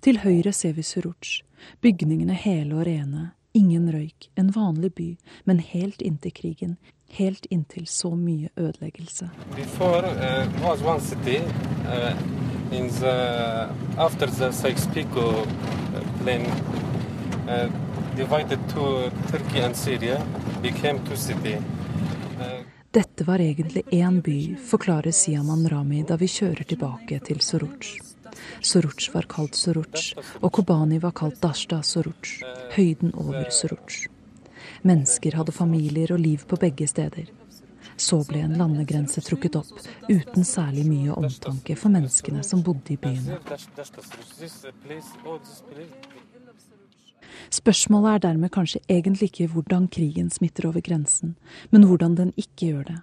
Til 0.00 0.18
høyre 0.18 0.52
ser 0.52 0.72
vi 0.72 0.82
Suruc. 0.82 1.42
Bygningene 1.82 2.34
hele 2.34 2.76
og 2.76 2.86
rene. 2.86 3.32
Ingen 3.52 3.90
røyk. 3.90 4.30
En 4.38 4.54
vanlig 4.54 4.94
by, 4.94 5.16
men 5.44 5.58
helt 5.58 6.00
inntil 6.00 6.32
krigen. 6.32 6.76
Helt 7.08 7.46
inntil 7.50 7.86
så 7.86 8.14
mye 8.14 8.48
ødeleggelse. 8.56 9.30
Before 9.56 10.06
uh, 10.06 10.46
was 10.62 10.80
one 10.82 11.00
city. 11.00 11.42
Uh, 11.90 12.39
in 12.72 12.88
the, 12.88 13.68
after 13.98 14.26
the 14.26 14.52
Sykes-Picot 14.52 15.46
plane 16.22 16.46
uh, 17.48 17.68
divided 18.16 18.58
to 18.74 19.10
Turkey 19.30 19.60
and 19.60 19.76
Syria, 19.76 20.22
became 20.62 20.98
two 21.08 21.16
city. 21.16 21.56
Uh, 22.40 22.64
Dette 22.90 23.24
var 23.24 23.38
egentlig 23.40 23.82
én 23.90 24.20
by, 24.20 24.56
forklarer 24.66 25.10
Siaman 25.10 25.68
Rami 25.68 26.02
da 26.02 26.16
vi 26.16 26.26
kjører 26.26 26.66
tilbake 26.66 27.20
til 27.22 27.40
Soruc. 27.40 27.98
Soruc 28.60 29.10
var 29.14 29.28
kalt 29.30 29.54
Soruc, 29.54 30.14
og 30.40 30.52
Kobani 30.52 30.98
var 30.98 31.14
kalt 31.14 31.38
Dashta 31.42 31.82
Soruc, 31.82 32.40
høyden 32.74 33.14
over 33.14 33.46
Soruc. 33.50 34.08
Mennesker 34.82 35.36
hadde 35.38 35.52
familier 35.52 36.12
og 36.12 36.18
liv 36.18 36.42
på 36.48 36.58
begge 36.58 36.88
steder. 36.90 37.30
Så 38.00 38.22
ble 38.24 38.40
en 38.46 38.56
landegrense 38.56 39.20
trukket 39.24 39.58
opp, 39.60 39.74
uten 40.08 40.46
særlig 40.46 40.86
mye 40.88 41.12
omtanke 41.12 41.76
for 41.76 41.92
menneskene 41.92 42.44
som 42.46 42.62
bodde 42.64 42.94
i 42.94 42.98
byene. 43.00 43.36
Spørsmålet 47.50 48.14
er 48.14 48.24
dermed 48.24 48.52
kanskje 48.54 48.80
egentlig 48.88 49.30
ikke 49.30 49.50
hvordan 49.52 49.90
krigen 49.92 50.30
smitter 50.32 50.70
over 50.70 50.80
grensen, 50.86 51.36
men 51.70 51.84
hvordan 51.90 52.16
den 52.16 52.32
ikke 52.40 52.72
gjør 52.72 52.84
det. 52.88 52.98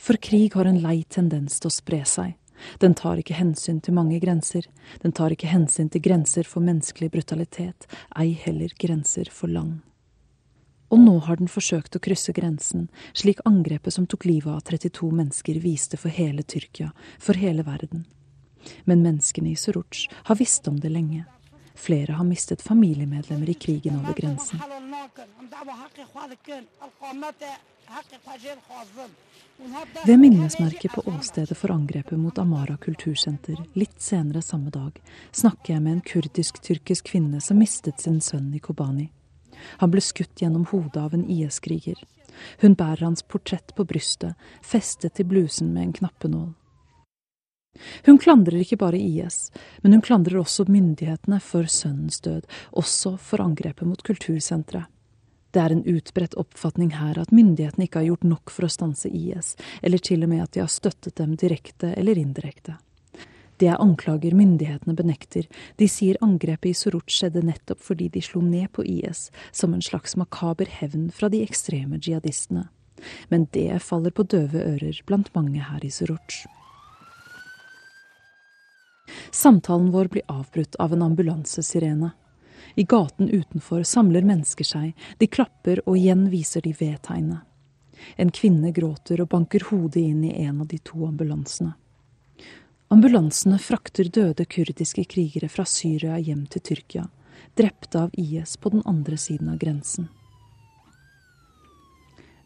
For 0.00 0.20
krig 0.20 0.54
har 0.56 0.68
en 0.68 0.80
lei 0.84 1.02
tendens 1.08 1.60
til 1.60 1.70
å 1.70 1.76
spre 1.80 2.04
seg. 2.08 2.36
Den 2.80 2.94
tar 2.94 3.20
ikke 3.20 3.38
hensyn 3.38 3.80
til 3.80 3.96
mange 3.96 4.20
grenser. 4.20 4.66
Den 5.00 5.16
tar 5.16 5.32
ikke 5.32 5.48
hensyn 5.48 5.88
til 5.88 6.04
grenser 6.04 6.48
for 6.48 6.64
menneskelig 6.64 7.08
brutalitet, 7.12 7.88
ei 8.16 8.34
heller 8.36 8.72
grenser 8.76 9.32
for 9.32 9.48
land. 9.48 9.80
Og 10.90 10.98
nå 10.98 11.18
har 11.26 11.38
den 11.38 11.50
forsøkt 11.50 11.96
å 11.96 12.02
krysse 12.02 12.34
grensen, 12.34 12.88
slik 13.14 13.42
angrepet 13.46 13.94
som 13.94 14.08
tok 14.10 14.26
livet 14.26 14.50
av 14.50 14.64
32 14.66 15.10
mennesker 15.14 15.60
viste 15.62 16.00
for 16.00 16.10
hele 16.10 16.42
Tyrkia, 16.42 16.90
for 17.18 17.38
hele 17.38 17.62
verden. 17.66 18.06
Men 18.84 19.04
menneskene 19.06 19.52
i 19.52 19.56
Suruc 19.56 20.08
har 20.24 20.36
visst 20.36 20.66
om 20.68 20.80
det 20.80 20.90
lenge. 20.90 21.24
Flere 21.80 22.12
har 22.18 22.26
mistet 22.28 22.62
familiemedlemmer 22.62 23.50
i 23.50 23.54
krigen 23.54 24.00
over 24.02 24.12
grensen. 24.18 24.60
Ved 30.06 30.18
minnesmerket 30.18 30.92
på 30.92 31.02
åstedet 31.06 31.56
for 31.56 31.72
angrepet 31.72 32.18
mot 32.18 32.38
Amara 32.38 32.76
kultursenter 32.76 33.56
litt 33.78 33.96
senere 34.02 34.42
samme 34.42 34.70
dag 34.74 35.00
snakker 35.32 35.74
jeg 35.74 35.84
med 35.86 35.92
en 35.92 36.04
kurdisk-tyrkisk 36.12 37.12
kvinne 37.12 37.40
som 37.44 37.60
mistet 37.60 38.00
sin 38.00 38.20
sønn 38.24 38.52
i 38.56 38.60
Kobani. 38.60 39.10
Han 39.82 39.92
ble 39.92 40.02
skutt 40.04 40.42
gjennom 40.42 40.66
hodet 40.70 41.00
av 41.00 41.14
en 41.14 41.26
IS-kriger. 41.26 41.98
Hun 42.62 42.74
bærer 42.74 43.04
hans 43.04 43.22
portrett 43.22 43.74
på 43.76 43.84
brystet, 43.84 44.34
festet 44.62 45.18
til 45.18 45.28
blusen 45.28 45.74
med 45.74 45.82
en 45.82 45.96
knappenål. 46.00 46.52
Hun 48.04 48.18
klandrer 48.18 48.60
ikke 48.60 48.80
bare 48.80 48.98
IS, 48.98 49.50
men 49.82 49.94
hun 49.94 50.02
klandrer 50.04 50.40
også 50.40 50.66
myndighetene 50.68 51.38
for 51.44 51.68
sønnens 51.70 52.20
død, 52.20 52.48
også 52.72 53.14
for 53.16 53.44
angrepet 53.44 53.86
mot 53.86 54.02
kultursenteret. 54.02 54.90
Det 55.50 55.58
er 55.58 55.72
en 55.74 55.86
utbredt 55.86 56.36
oppfatning 56.38 56.92
her 56.94 57.18
at 57.18 57.32
myndighetene 57.34 57.88
ikke 57.88 58.02
har 58.02 58.10
gjort 58.12 58.28
nok 58.28 58.52
for 58.54 58.66
å 58.66 58.70
stanse 58.70 59.10
IS, 59.10 59.56
eller 59.82 59.98
til 59.98 60.22
og 60.22 60.30
med 60.30 60.44
at 60.44 60.52
de 60.54 60.62
har 60.62 60.70
støttet 60.70 61.16
dem 61.18 61.34
direkte 61.38 61.90
eller 61.98 62.18
indirekte. 62.18 62.76
Det 63.60 63.68
er 63.68 63.80
anklager 63.82 64.32
myndighetene 64.32 64.94
benekter. 64.96 65.44
De 65.76 65.84
sier 65.88 66.16
angrepet 66.24 66.70
i 66.70 66.76
Suruc 66.76 67.12
skjedde 67.12 67.42
nettopp 67.44 67.82
fordi 67.84 68.06
de 68.08 68.22
slo 68.24 68.40
ned 68.40 68.70
på 68.72 68.86
IS, 68.88 69.26
som 69.52 69.74
en 69.76 69.84
slags 69.84 70.16
makaber 70.16 70.70
hevn 70.80 71.10
fra 71.12 71.28
de 71.28 71.42
ekstreme 71.44 72.00
jihadistene. 72.00 72.70
Men 73.28 73.44
det 73.52 73.82
faller 73.84 74.16
på 74.16 74.24
døve 74.24 74.64
ører 74.64 75.02
blant 75.04 75.28
mange 75.36 75.60
her 75.60 75.84
i 75.84 75.92
Suruc. 75.92 76.40
Samtalen 79.30 79.90
vår 79.92 80.08
blir 80.08 80.24
avbrutt 80.32 80.80
av 80.80 80.96
en 80.96 81.04
ambulansesirene. 81.10 82.10
I 82.74 82.84
gaten 82.88 83.28
utenfor 83.28 83.84
samler 83.84 84.24
mennesker 84.24 84.64
seg, 84.64 84.96
de 85.18 85.28
klapper 85.28 85.82
og 85.84 85.98
igjen 85.98 86.28
viser 86.32 86.64
de 86.64 86.72
V-tegnet. 86.72 87.44
En 88.16 88.32
kvinne 88.32 88.72
gråter 88.72 89.20
og 89.20 89.28
banker 89.34 89.66
hodet 89.68 90.00
inn 90.00 90.24
i 90.24 90.32
en 90.46 90.62
av 90.62 90.70
de 90.70 90.78
to 90.80 91.04
ambulansene. 91.04 91.74
Ambulansene 92.92 93.58
frakter 93.58 94.04
døde 94.04 94.44
kurdiske 94.44 95.04
krigere 95.04 95.46
fra 95.48 95.62
Syria 95.62 96.16
hjem 96.18 96.40
til 96.50 96.62
Tyrkia, 96.66 97.04
drepte 97.54 98.00
av 98.00 98.16
IS 98.18 98.56
på 98.58 98.72
den 98.74 98.82
andre 98.82 99.14
siden 99.16 99.52
av 99.52 99.60
grensen. 99.62 100.08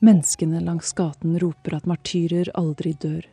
Menneskene 0.05 0.61
langs 0.61 0.93
gaten 0.93 1.39
roper 1.41 1.79
at 1.79 1.89
martyrer 1.89 2.51
aldri 2.61 2.93
dør. 2.93 3.25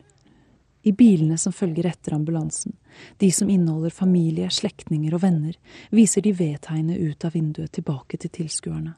I 0.88 0.94
bilene 0.96 1.36
som 1.38 1.52
følger 1.52 1.90
etter 1.90 2.16
ambulansen, 2.16 2.78
de 3.20 3.28
som 3.32 3.52
inneholder 3.52 3.92
familie, 3.92 4.48
slektninger 4.48 5.12
og 5.12 5.20
venner, 5.26 5.60
viser 5.92 6.24
de 6.24 6.32
vedtegnet 6.32 6.96
ut 6.96 7.28
av 7.28 7.36
vinduet 7.36 7.76
tilbake 7.76 8.22
til 8.24 8.32
tilskuerne. 8.40 8.96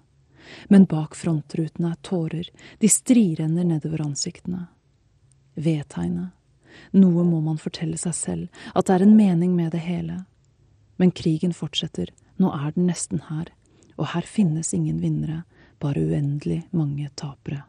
Men 0.70 0.86
bak 0.86 1.18
frontrutene 1.18 1.90
er 1.96 2.00
tårer, 2.06 2.46
de 2.78 2.94
strirenner 3.00 3.66
nedover 3.66 4.06
ansiktene. 4.06 4.68
Vedtegnet. 5.58 6.30
Noe 6.92 7.24
må 7.26 7.40
man 7.44 7.60
fortelle 7.60 7.98
seg 8.00 8.14
selv, 8.14 8.62
at 8.74 8.86
det 8.86 8.96
er 8.96 9.06
en 9.06 9.16
mening 9.16 9.54
med 9.56 9.72
det 9.74 9.82
hele. 9.84 10.22
Men 10.96 11.14
krigen 11.14 11.54
fortsetter, 11.56 12.12
nå 12.38 12.52
er 12.54 12.74
den 12.76 12.88
nesten 12.90 13.24
her, 13.30 13.50
og 13.98 14.12
her 14.14 14.26
finnes 14.26 14.74
ingen 14.74 15.02
vinnere, 15.02 15.42
bare 15.82 16.06
uendelig 16.06 16.64
mange 16.72 17.10
tapere. 17.18 17.64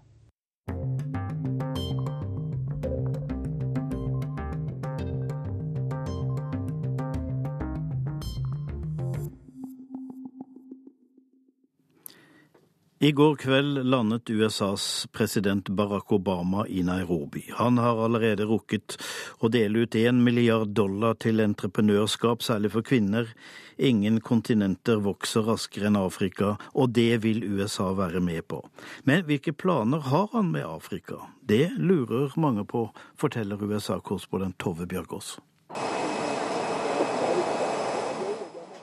I 12.99 13.11
går 13.11 13.35
kveld 13.35 13.85
landet 13.85 14.29
USAs 14.29 15.07
president 15.11 15.69
Barack 15.69 16.11
Obama 16.11 16.67
i 16.67 16.83
Nairobi. 16.83 17.43
Han 17.57 17.77
har 17.77 17.99
allerede 17.99 18.45
rukket 18.47 18.95
å 19.43 19.49
dele 19.51 19.81
ut 19.83 19.97
én 19.99 20.21
milliard 20.23 20.71
dollar 20.71 21.17
til 21.19 21.43
entreprenørskap, 21.43 22.39
særlig 22.39 22.71
for 22.71 22.87
kvinner. 22.87 23.27
Ingen 23.75 24.21
kontinenter 24.23 25.01
vokser 25.03 25.43
raskere 25.43 25.89
enn 25.89 25.99
Afrika, 25.99 26.53
og 26.71 26.93
det 26.95 27.19
vil 27.25 27.43
USA 27.43 27.89
være 27.97 28.21
med 28.23 28.47
på. 28.47 28.61
Men 29.03 29.25
hvilke 29.27 29.51
planer 29.51 29.99
har 30.07 30.29
han 30.31 30.53
med 30.55 30.63
Afrika? 30.63 31.19
Det 31.43 31.73
lurer 31.75 32.31
mange 32.39 32.63
på, 32.63 32.87
forteller 33.19 33.59
USA-korrespondent 33.59 34.55
Tove 34.55 34.87
Bjørgaas. 34.87 35.35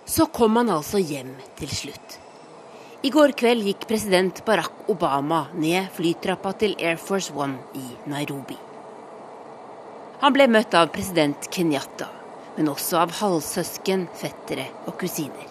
Så 0.04 0.28
kom 0.36 0.60
han 0.60 0.68
altså 0.68 1.00
hjem 1.00 1.32
til 1.56 1.72
slutt. 1.72 2.21
I 3.02 3.10
går 3.10 3.32
kveld 3.34 3.64
gikk 3.66 3.88
president 3.90 4.44
Barack 4.46 4.84
Obama 4.92 5.48
ned 5.58 5.88
flytrappa 5.96 6.52
til 6.54 6.76
Air 6.78 7.00
Force 7.02 7.32
One 7.34 7.58
i 7.74 7.82
Nairobi. 8.06 8.54
Han 10.22 10.36
ble 10.36 10.46
møtt 10.46 10.76
av 10.78 10.92
president 10.94 11.48
Kenyatta, 11.50 12.06
men 12.54 12.70
også 12.70 13.00
av 13.00 13.16
halvsøsken, 13.18 14.04
fettere 14.14 14.68
og 14.86 14.94
kusiner. 15.00 15.50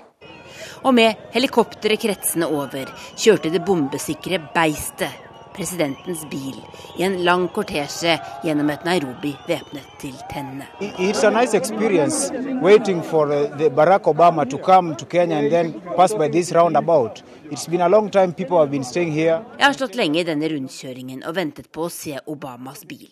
Og 0.87 0.95
med 0.95 1.27
helikopteret 1.35 1.99
kretsende 1.99 2.47
over 2.47 2.87
kjørte 3.19 3.51
det 3.51 3.65
bombesikre 3.67 4.39
beistet 4.55 5.11
presidentens 5.53 6.25
bil 6.31 6.57
i 6.97 7.03
en 7.03 7.17
lang 7.25 7.47
kortesje 7.53 8.17
gjennom 8.43 8.69
et 8.73 8.85
Nairobi 8.85 9.33
væpnet 9.47 9.87
til 10.01 10.15
tennene. 10.31 10.67
It's 10.79 11.23
a 11.27 11.31
nice 11.31 11.57
experience 11.57 12.31
waiting 12.61 13.01
for 13.03 13.31
uh, 13.31 13.69
Barack 13.69 14.07
Obama 14.07 14.45
to 14.49 14.57
come 14.57 14.95
to 14.95 15.05
Kenya 15.05 15.37
and 15.37 15.51
then 15.51 15.73
pass 15.95 16.13
by 16.13 16.27
this 16.27 16.51
roundabout. 16.51 17.21
It's 17.51 17.67
been 17.67 17.81
a 17.81 17.89
long 17.89 18.09
time 18.09 18.33
people 18.33 18.57
have 18.59 18.71
been 18.71 18.83
staying 18.83 19.11
here. 19.11 19.41
Jeg 19.57 19.65
har 19.65 19.73
stått 19.73 19.95
lenge 19.95 20.21
i 20.21 20.27
denne 20.27 20.49
rundkjøringen 20.49 21.25
og 21.27 21.35
ventet 21.35 21.71
på 21.71 21.87
å 21.87 21.91
se 21.91 22.19
Obamas 22.25 22.85
bil. 22.87 23.09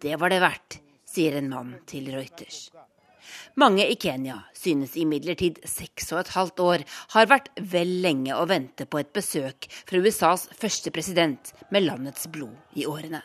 Det 0.00 0.16
var 0.20 0.32
det 0.32 0.40
verdt, 0.44 0.80
sier 1.08 1.38
en 1.38 1.48
mann 1.52 1.76
til 1.88 2.10
Reuters. 2.12 2.68
Mange 3.54 3.84
i 3.86 3.94
Kenya 3.94 4.40
synes 4.58 4.96
imidlertid 4.98 5.60
seks 5.70 6.08
og 6.10 6.24
et 6.24 6.30
halvt 6.34 6.60
år 6.64 6.82
har 7.12 7.28
vært 7.30 7.52
vel 7.74 7.92
lenge 8.02 8.34
å 8.34 8.48
vente 8.50 8.82
på 8.82 8.98
et 8.98 9.12
besøk 9.14 9.68
fra 9.86 10.00
USAs 10.02 10.48
første 10.58 10.90
president 10.90 11.52
med 11.70 11.86
landets 11.86 12.26
blod 12.34 12.56
i 12.74 12.88
årene. 12.90 13.20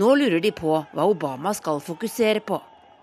Nå 0.00 0.14
lurer 0.16 0.40
de 0.40 0.54
på 0.56 0.78
hva 0.80 1.04
Obama 1.04 1.52
skal 1.52 1.82
fokusere 1.84 2.40
på. 2.40 2.56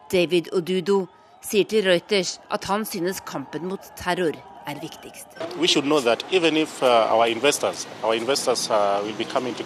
David 0.09 0.49
Odudo 0.57 1.03
sier 1.45 1.69
til 1.69 1.85
Reuters 1.85 2.39
at 2.49 2.65
han 2.71 2.89
synes 2.89 3.21
kampen 3.21 3.69
mot 3.69 3.93
terror 4.01 4.33
er 4.65 4.81
viktigst. 4.81 5.38
If 5.61 6.81
uh, 6.81 7.13
our 7.13 7.27
investors, 7.27 7.85
our 8.03 8.15
investors 8.15 8.71
uh, 8.71 9.05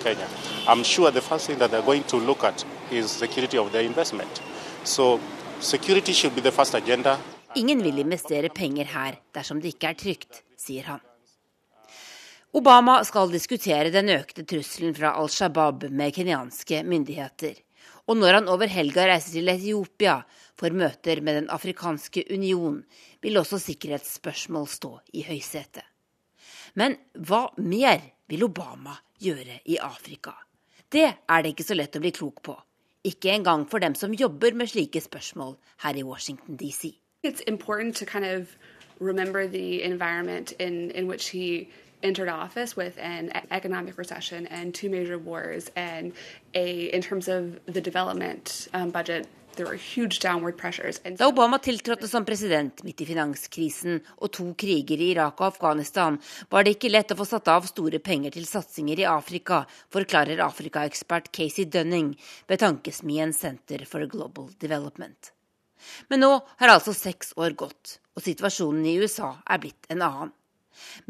Kenya, 0.03 0.27
I'm 0.67 0.83
sure 0.83 1.09
the 1.09 1.21
first 1.21 1.47
thing 1.47 1.59
that 1.59 1.71
they're 1.71 1.85
going 1.85 2.03
to 2.11 2.17
look 2.17 2.43
at 2.43 2.65
is 2.91 3.09
security 3.09 3.57
of 3.57 3.71
their 3.71 3.83
investment. 3.83 4.41
So 4.83 5.21
Ingen 7.59 7.81
vil 7.83 7.99
investere 7.99 8.47
penger 8.49 8.87
her 8.93 9.17
dersom 9.35 9.59
det 9.59 9.73
ikke 9.73 9.89
er 9.89 9.97
trygt, 9.99 10.37
sier 10.55 10.85
han. 10.87 11.01
Obama 12.55 13.01
skal 13.03 13.27
diskutere 13.33 13.91
den 13.91 14.07
økte 14.13 14.45
trusselen 14.47 14.95
fra 14.95 15.11
Al 15.19 15.27
Shabaab 15.29 15.83
med 15.91 16.15
kenyanske 16.15 16.79
myndigheter. 16.87 17.59
Og 18.07 18.17
når 18.17 18.39
han 18.39 18.47
over 18.49 18.71
helga 18.71 19.09
reiser 19.11 19.35
til 19.35 19.51
Etiopia 19.51 20.15
for 20.57 20.71
møter 20.71 21.19
med 21.21 21.41
Den 21.41 21.51
afrikanske 21.51 22.23
union, 22.31 22.79
vil 23.21 23.37
også 23.37 23.59
sikkerhetsspørsmål 23.59 24.65
stå 24.67 24.93
i 25.13 25.25
høysetet. 25.27 25.83
Men 26.79 26.95
hva 27.19 27.49
mer 27.59 27.99
vil 28.31 28.47
Obama 28.47 28.95
gjøre 29.19 29.59
i 29.67 29.77
Afrika? 29.77 30.33
Det 30.89 31.05
er 31.05 31.43
det 31.43 31.51
ikke 31.51 31.67
så 31.67 31.75
lett 31.75 31.99
å 31.99 32.01
bli 32.01 32.15
klok 32.15 32.41
på. 32.47 32.55
Ikke 33.03 33.29
engang 33.29 33.69
for 33.69 33.79
dem 33.79 33.95
som 33.95 34.13
jobber 34.13 34.53
med 34.53 34.67
slike 34.67 35.01
spørsmål 35.01 35.57
her 35.83 35.95
i 35.95 36.03
Washington 36.03 36.55
DC. 36.57 36.99
Kind 38.05 38.25
of 38.25 38.47
remember 38.99 39.47
the 39.47 39.83
environment 39.83 40.51
in, 40.59 40.91
in 40.91 41.07
which 41.07 41.29
he 41.29 41.69
entered 42.03 42.29
office 42.29 42.77
with 42.77 42.97
an 42.97 43.31
economic 43.51 43.97
recession 43.97 44.47
and 44.47 44.73
two 44.73 44.89
major 44.89 45.17
wars 45.17 45.69
and 45.75 46.13
a 46.53 46.93
in 46.93 47.01
terms 47.01 47.27
of 47.27 47.59
um, 48.73 48.91
da 49.57 51.27
Obama 51.27 51.57
tiltrådte 51.59 52.07
som 52.07 52.25
president 52.25 52.83
midt 52.83 53.01
i 53.01 53.07
finanskrisen 53.09 53.97
og 54.17 54.31
to 54.35 54.45
kriger 54.59 55.01
i 55.01 55.09
Irak 55.13 55.41
og 55.41 55.49
Afghanistan, 55.49 56.19
var 56.49 56.63
det 56.63 56.77
ikke 56.77 56.91
lett 56.93 57.11
å 57.11 57.17
få 57.19 57.27
satt 57.27 57.51
av 57.51 57.67
store 57.67 57.99
penger 58.03 58.35
til 58.35 58.47
satsinger 58.47 59.01
i 59.03 59.09
Afrika, 59.09 59.63
forklarer 59.91 60.39
Afrika-ekspert 60.45 61.31
Casey 61.35 61.65
Dunning 61.65 62.13
ved 62.47 62.63
tankesmien 62.63 63.33
Center 63.35 63.83
for 63.89 64.05
Global 64.07 64.51
Development. 64.61 65.33
Men 66.09 66.23
nå 66.23 66.33
har 66.59 66.73
altså 66.73 66.93
seks 66.95 67.33
år 67.39 67.55
gått, 67.59 67.99
og 68.15 68.23
situasjonen 68.25 68.85
i 68.87 68.97
USA 68.99 69.33
er 69.47 69.63
blitt 69.63 69.89
en 69.91 70.03
annen. 70.05 70.35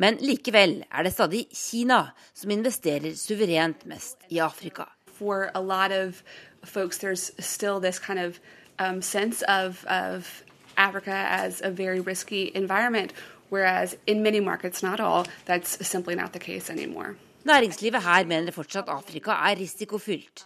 Men 0.02 0.18
likevel 0.24 0.80
er 0.90 1.06
det 1.06 1.14
stadig 1.14 1.44
Kina 1.54 2.08
som 2.34 2.54
investerer 2.54 3.14
suverent 3.18 3.86
mest 3.90 4.26
i 4.34 4.40
Afrika. 4.42 4.88
For 5.20 5.52
a 5.54 5.62
lot 5.62 5.92
of 5.92 6.24
folks, 6.64 6.98
there's 6.98 7.32
still 7.40 7.80
this 7.80 8.00
kind 8.00 8.20
of 8.20 8.40
um, 8.80 9.02
sense 9.02 9.42
of, 9.44 9.86
of 9.86 10.44
Africa 10.78 11.12
as 11.14 11.62
a 11.62 11.72
very 11.72 12.00
risky 12.00 12.52
environment, 12.56 13.14
whereas 13.50 13.98
in 14.08 14.24
many 14.24 14.40
markets, 14.40 14.84
not 14.84 15.00
all, 15.00 15.26
that's 15.46 15.86
simply 15.88 16.16
not 16.16 16.34
the 16.34 16.40
case 16.40 16.70
anymore. 16.70 17.16
Næringslivet 17.46 18.04
her 18.04 18.26
mener 18.26 18.52
fortsatt 18.52 18.90
Afrika 18.90 19.32
er 19.32 19.56
risikofylt. 19.56 20.46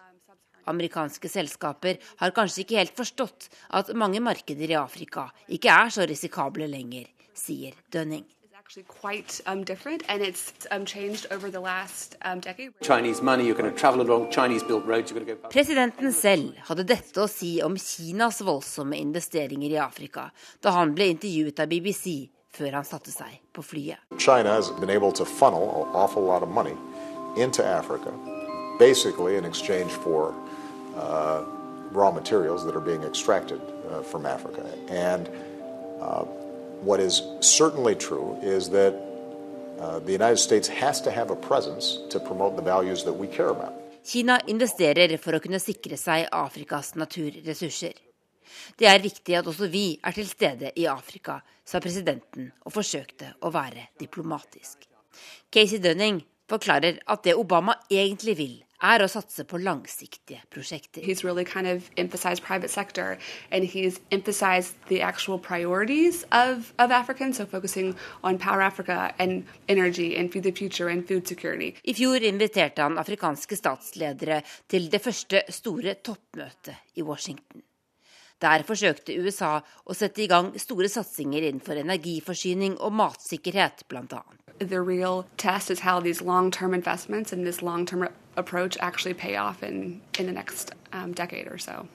Amerikanske 0.65 1.29
selskaper 1.29 1.97
har 2.17 2.31
kanskje 2.31 2.63
ikke 2.63 2.77
helt 2.77 2.95
forstått 2.95 3.49
at 3.73 3.89
mange 3.95 4.21
markeder 4.23 4.69
i 4.69 4.79
Afrika 4.79 5.27
ikke 5.49 5.73
er 5.73 5.91
så 5.91 6.07
risikable 6.07 6.69
lenger, 6.69 7.09
sier 7.35 7.75
Dønning 7.91 8.23
actually 8.63 8.83
quite 8.83 9.41
um, 9.45 9.63
different 9.63 10.03
and 10.07 10.21
it's 10.21 10.53
um, 10.71 10.85
changed 10.85 11.27
over 11.31 11.51
the 11.51 11.59
last 11.59 12.15
um, 12.21 12.39
decade. 12.39 12.71
Chinese 12.81 13.21
money, 13.21 13.45
you're 13.45 13.55
going 13.55 13.71
to 13.71 13.77
travel 13.77 14.01
along 14.01 14.31
Chinese-built 14.31 14.85
roads, 14.85 15.11
you're 15.11 15.19
going 15.19 15.27
to 15.27 15.35
go... 15.35 15.49
Presidenten 15.49 16.13
selv 16.13 16.55
hadde 16.69 16.85
dette 16.87 17.19
å 17.19 17.27
si 17.27 17.57
om 17.61 17.75
Kinas 17.75 18.39
voldsomme 18.41 18.95
investeringer 18.95 19.75
i 19.75 19.79
Afrika 19.83 20.29
da 20.63 20.71
han 20.77 20.93
ble 20.95 21.09
intervjuet 21.11 21.59
av 21.59 21.67
BBC 21.67 22.29
før 22.55 22.77
han 22.79 22.87
satte 22.87 23.11
seg 23.11 23.41
på 23.51 23.65
flyet. 23.65 23.99
China 24.17 24.53
has 24.55 24.71
been 24.79 24.89
able 24.89 25.11
to 25.11 25.25
funnel 25.25 25.67
an 25.83 25.95
awful 25.95 26.23
lot 26.23 26.41
of 26.41 26.49
money 26.49 26.77
into 27.35 27.65
Africa, 27.65 28.13
basically 28.79 29.35
in 29.35 29.43
exchange 29.43 29.91
for 29.91 30.33
uh, 30.95 31.43
raw 31.91 32.11
materials 32.11 32.63
that 32.63 32.75
are 32.77 32.85
being 32.85 33.03
extracted 33.03 33.59
uh, 33.91 34.01
from 34.01 34.25
Africa. 34.25 34.63
And 34.89 35.29
uh, 35.99 36.25
what 36.85 36.99
is 36.99 37.21
certainly 37.39 37.95
true 37.95 38.37
is 38.41 38.69
that 38.69 38.93
uh, 39.79 39.99
the 39.99 40.11
United 40.11 40.37
States 40.37 40.67
has 40.67 41.01
to 41.01 41.11
have 41.11 41.31
a 41.31 41.35
presence 41.35 41.99
to 42.09 42.19
promote 42.19 42.55
the 42.55 42.61
values 42.61 43.03
that 43.03 43.13
we 43.13 43.27
care 43.27 43.49
about. 43.49 43.73
Kina 44.03 44.41
investerer 44.47 45.17
for 45.17 45.37
å 45.37 45.39
kunne 45.39 45.61
sikre 45.63 45.95
seg 45.97 46.27
Afrikas 46.35 46.91
naturressurser. 46.99 47.95
Det 48.75 48.87
er 48.89 48.99
viktig 48.99 49.37
at 49.39 49.47
også 49.47 49.69
vi 49.71 49.93
er 50.03 50.15
til 50.15 50.27
stede 50.27 50.73
i 50.75 50.85
Afrika, 50.91 51.39
sa 51.63 51.79
presidenten 51.79 52.49
og 52.65 52.75
forsøkte 52.75 53.31
å 53.41 53.51
være 53.53 53.87
diplomatisk. 53.99 54.83
Casey 55.53 55.79
Dunning 55.79 56.19
forklarer 56.51 56.99
at 57.07 57.23
det 57.23 57.37
Obama 57.39 57.77
egentlig 57.89 58.35
vil, 58.37 58.55
er 58.81 59.03
å 59.03 59.07
satse 59.07 59.45
på 59.47 59.59
langsiktige 59.61 60.41
prosjekter. 60.49 61.01
He's 61.01 61.23
really 61.23 61.45
kind 61.45 61.67
of 61.67 61.89
emphasized 61.97 62.43
private 62.43 62.69
sector 62.69 63.17
and 63.51 63.63
he's 63.63 63.99
emphasized 64.11 64.75
the 64.87 65.01
actual 65.01 65.39
priorities 65.39 66.23
of, 66.31 66.73
of 66.79 66.91
Africans, 66.91 67.37
so 67.37 67.45
focusing 67.45 67.95
on 68.23 68.37
Power 68.37 68.61
Africa 68.61 69.13
and 69.19 69.45
energy 69.69 70.15
and 70.17 70.31
the 70.31 70.51
Future 70.51 70.89
and 70.89 71.07
food 71.07 71.27
security. 71.27 71.75
I 71.85 71.93
fjor 71.93 72.23
inviterte 72.23 72.81
han 72.81 72.97
afrikanske 72.97 73.55
statsledere 73.55 74.41
til 74.67 74.89
det 74.91 75.01
første 75.01 75.43
store 75.49 75.95
toppmøtet 76.03 76.97
i 76.97 77.01
Washington. 77.01 77.63
Der 78.43 78.63
forsøkte 78.67 79.15
USA 79.23 79.61
å 79.87 79.95
sette 79.95 80.25
i 80.25 80.27
gang 80.27 80.51
store 80.59 80.89
satsinger 80.91 81.45
innenfor 81.47 81.79
energiforsyning 81.79 82.75
og 82.83 82.91
matsikkerhet, 82.99 83.85
bl.a. 83.87 84.23
The 84.59 84.81
real 84.81 85.23
test 85.37 85.71
is 85.71 85.79
how 85.79 86.01
these 86.01 86.21
long-term 86.21 86.73
investments 86.73 87.31
and 87.31 87.47
this 87.47 87.61
long-term 87.61 88.07
approach 88.35 88.77
actually 88.79 89.13
pay 89.13 89.35
off 89.35 89.63
in, 89.63 90.01
in 90.19 90.25
the 90.25 90.31
next 90.31 90.71
um, 90.93 91.13
decade 91.13 91.47
or 91.47 91.57
so. 91.57 91.87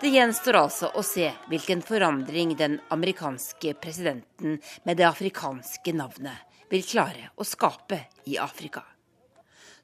Det 0.00 0.08
gjenstår 0.08 0.56
altså 0.56 0.88
å 0.96 1.02
se 1.04 1.28
hvilken 1.48 1.82
forandring 1.84 2.54
den 2.56 2.78
amerikanske 2.92 3.74
presidenten 3.80 4.58
med 4.84 4.96
det 4.96 5.06
afrikanske 5.08 5.92
navnet 5.96 6.56
vil 6.72 6.84
klare 6.84 7.30
å 7.36 7.44
skape 7.44 8.00
i 8.24 8.38
Afrika. 8.40 8.82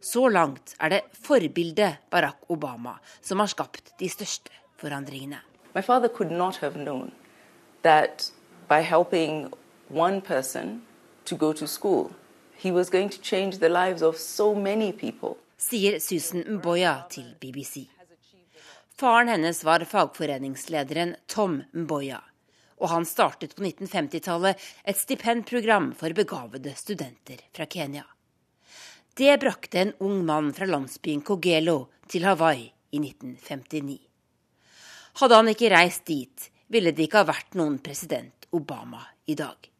Så 0.00 0.28
langt 0.32 0.74
er 0.80 0.94
det 0.94 1.00
forbildet 1.12 2.08
Barack 2.10 2.48
Obama 2.48 2.96
som 3.20 3.40
har 3.40 3.50
skapt 3.52 3.92
de 4.00 4.08
største 4.08 4.52
forandringene. 4.80 5.42
My 5.74 5.82
father 5.82 6.08
could 6.08 6.32
not 6.32 6.56
have 6.64 6.74
known 6.74 7.12
that 7.82 8.32
by 8.68 8.80
helping 8.80 9.52
one 9.88 10.20
person 10.20 10.82
to 11.24 11.36
go 11.36 11.52
to 11.52 11.66
school, 11.66 12.10
Sier 15.56 15.94
Susan 15.98 16.42
Mboya 16.44 16.92
til 17.08 17.30
BBC. 17.40 17.86
Faren 19.00 19.30
hennes 19.32 19.62
var 19.64 19.84
fagforeningslederen 19.88 21.14
Tom 21.26 21.62
Mboya, 21.72 22.18
og 22.76 22.92
han 22.92 23.06
startet 23.08 23.54
på 23.56 23.64
1950-tallet 23.64 24.60
et 24.84 25.00
stipendprogram 25.00 25.94
for 25.96 26.12
begavede 26.12 26.74
studenter 26.76 27.40
fra 27.56 27.64
Kenya. 27.64 28.04
Det 29.16 29.40
brakte 29.40 29.80
en 29.80 29.94
ung 30.04 30.20
mann 30.28 30.52
fra 30.52 30.68
landsbyen 30.68 31.24
Kogelo 31.24 31.86
til 32.12 32.28
Hawaii 32.28 32.68
i 32.68 33.00
1959. 33.00 33.96
Hadde 35.24 35.40
han 35.40 35.48
ikke 35.56 35.72
reist 35.72 36.04
dit, 36.12 36.50
ville 36.68 36.92
det 36.92 37.08
ikke 37.08 37.24
ha 37.24 37.32
vært 37.32 37.56
noen 37.56 37.80
president 37.80 38.52
Obama 38.52 39.00
i 39.24 39.40
dag. 39.40 39.70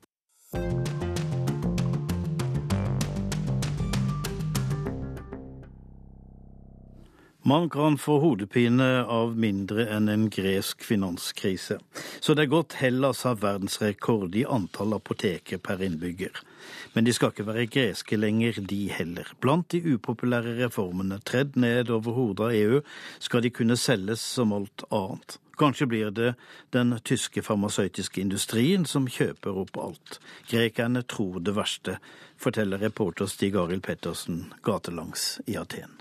Man 7.50 7.70
kan 7.70 7.98
få 7.98 8.18
hodepine 8.22 9.04
av 9.10 9.32
mindre 9.38 9.82
enn 9.90 10.06
en 10.08 10.28
gresk 10.30 10.84
finanskrise. 10.86 11.80
Så 12.22 12.34
det 12.38 12.44
er 12.44 12.52
godt 12.52 12.76
Hellas 12.78 13.24
har 13.26 13.40
verdensrekord 13.42 14.36
i 14.38 14.44
antall 14.46 14.94
apoteker 14.94 15.58
per 15.58 15.82
innbygger. 15.82 16.36
Men 16.94 17.08
de 17.08 17.14
skal 17.16 17.32
ikke 17.32 17.48
være 17.48 17.64
greske 17.66 18.18
lenger, 18.20 18.60
de 18.70 18.78
heller. 18.94 19.32
Blant 19.42 19.66
de 19.74 19.80
upopulære 19.82 20.52
reformene 20.60 21.18
tredd 21.26 21.58
ned 21.58 21.90
over 21.90 22.14
hodet 22.20 22.46
av 22.46 22.54
EU, 22.54 22.82
skal 23.18 23.42
de 23.42 23.50
kunne 23.56 23.78
selges 23.82 24.22
som 24.36 24.54
alt 24.54 24.84
annet. 24.86 25.40
Kanskje 25.58 25.88
blir 25.90 26.14
det 26.14 26.36
den 26.76 26.94
tyske 27.02 27.42
farmasøytiske 27.42 28.22
industrien 28.22 28.86
som 28.86 29.10
kjøper 29.10 29.58
opp 29.64 29.80
alt. 29.88 30.20
Grekerne 30.52 31.02
tror 31.02 31.42
det 31.42 31.56
verste, 31.58 31.98
forteller 32.38 32.78
reporter 32.78 33.26
Stig 33.26 33.58
Arild 33.58 33.82
Pettersen 33.90 34.44
gatelangs 34.62 35.40
i 35.50 35.58
Aten. 35.58 35.99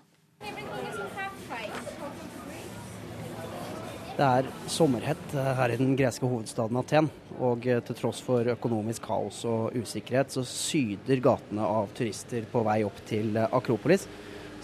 Det 4.19 4.27
er 4.27 4.47
sommerhett 4.67 5.32
her 5.32 5.71
i 5.71 5.77
den 5.79 5.93
greske 5.95 6.27
hovedstaden 6.27 6.75
Aten. 6.82 7.05
Og 7.39 7.63
til 7.63 7.95
tross 7.95 8.17
for 8.19 8.43
økonomisk 8.51 9.05
kaos 9.08 9.45
og 9.47 9.77
usikkerhet, 9.79 10.34
så 10.34 10.43
syder 10.43 11.21
gatene 11.23 11.63
av 11.63 11.88
turister 11.95 12.43
på 12.51 12.60
vei 12.67 12.82
opp 12.84 12.99
til 13.08 13.38
Akropolis, 13.45 14.03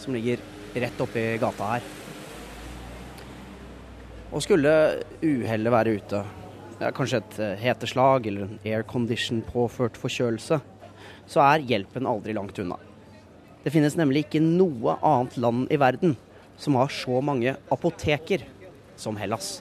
som 0.02 0.12
ligger 0.12 0.44
rett 0.76 1.00
oppi 1.00 1.24
gata 1.40 1.70
her. 1.70 1.88
Og 4.36 4.44
skulle 4.44 4.74
uhellet 5.24 5.76
være 5.78 5.96
ute, 6.02 6.22
ja, 6.82 6.92
kanskje 6.92 7.22
et 7.24 7.40
heteslag 7.64 8.28
eller 8.28 8.50
en 8.50 8.60
aircondition 8.60 9.40
påført 9.54 9.96
forkjølelse, 9.96 10.60
så 11.32 11.46
er 11.46 11.64
hjelpen 11.64 12.12
aldri 12.12 12.36
langt 12.36 12.60
unna. 12.60 12.76
Det 13.64 13.72
finnes 13.72 13.96
nemlig 13.96 14.28
ikke 14.28 14.44
noe 14.44 15.00
annet 15.00 15.40
land 15.40 15.72
i 15.72 15.80
verden 15.80 16.20
som 16.60 16.76
har 16.80 16.92
så 16.92 17.24
mange 17.24 17.56
apoteker 17.72 18.44
som 18.98 19.18
Hellas. 19.18 19.60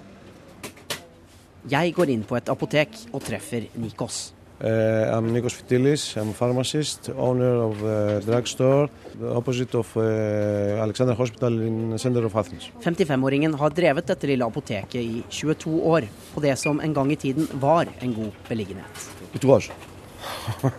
Jeg 1.71 1.95
går 1.97 2.13
inn 2.13 2.25
på 2.29 2.37
et 2.37 2.49
apotek 2.53 2.97
og 3.13 3.23
treffer 3.25 3.71
Nikos. 3.81 4.35
Uh, 4.61 5.11
I'm 5.11 5.33
Nikos 5.33 5.57
Fitilis. 5.59 6.17
I'm 6.17 6.33
pharmacist, 6.33 7.11
owner 7.17 7.57
of 7.65 7.83
a 7.83 8.21
drugstore 8.21 8.89
opposite 9.23 9.75
of 9.75 9.97
uh, 9.97 10.83
Alexander 10.83 11.15
Hospital 11.15 11.61
in 11.61 11.91
the 11.91 11.99
center 11.99 12.25
of 12.25 12.37
Athens. 12.37 12.71
55-åringen 12.85 13.55
har 13.59 13.75
drevet 13.75 14.07
dette 14.07 14.31
lille 14.31 14.47
apoteket 14.47 15.01
i 15.01 15.23
22 15.31 15.75
år, 15.91 16.09
på 16.35 16.45
det 16.45 16.57
som 16.59 16.81
en 16.81 16.95
gang 16.95 17.13
i 17.13 17.17
tiden 17.17 17.49
var 17.61 17.91
en 18.01 18.15
god 18.15 18.33
beliggenhet. 18.49 19.11
It 19.35 19.45
was. 19.45 19.71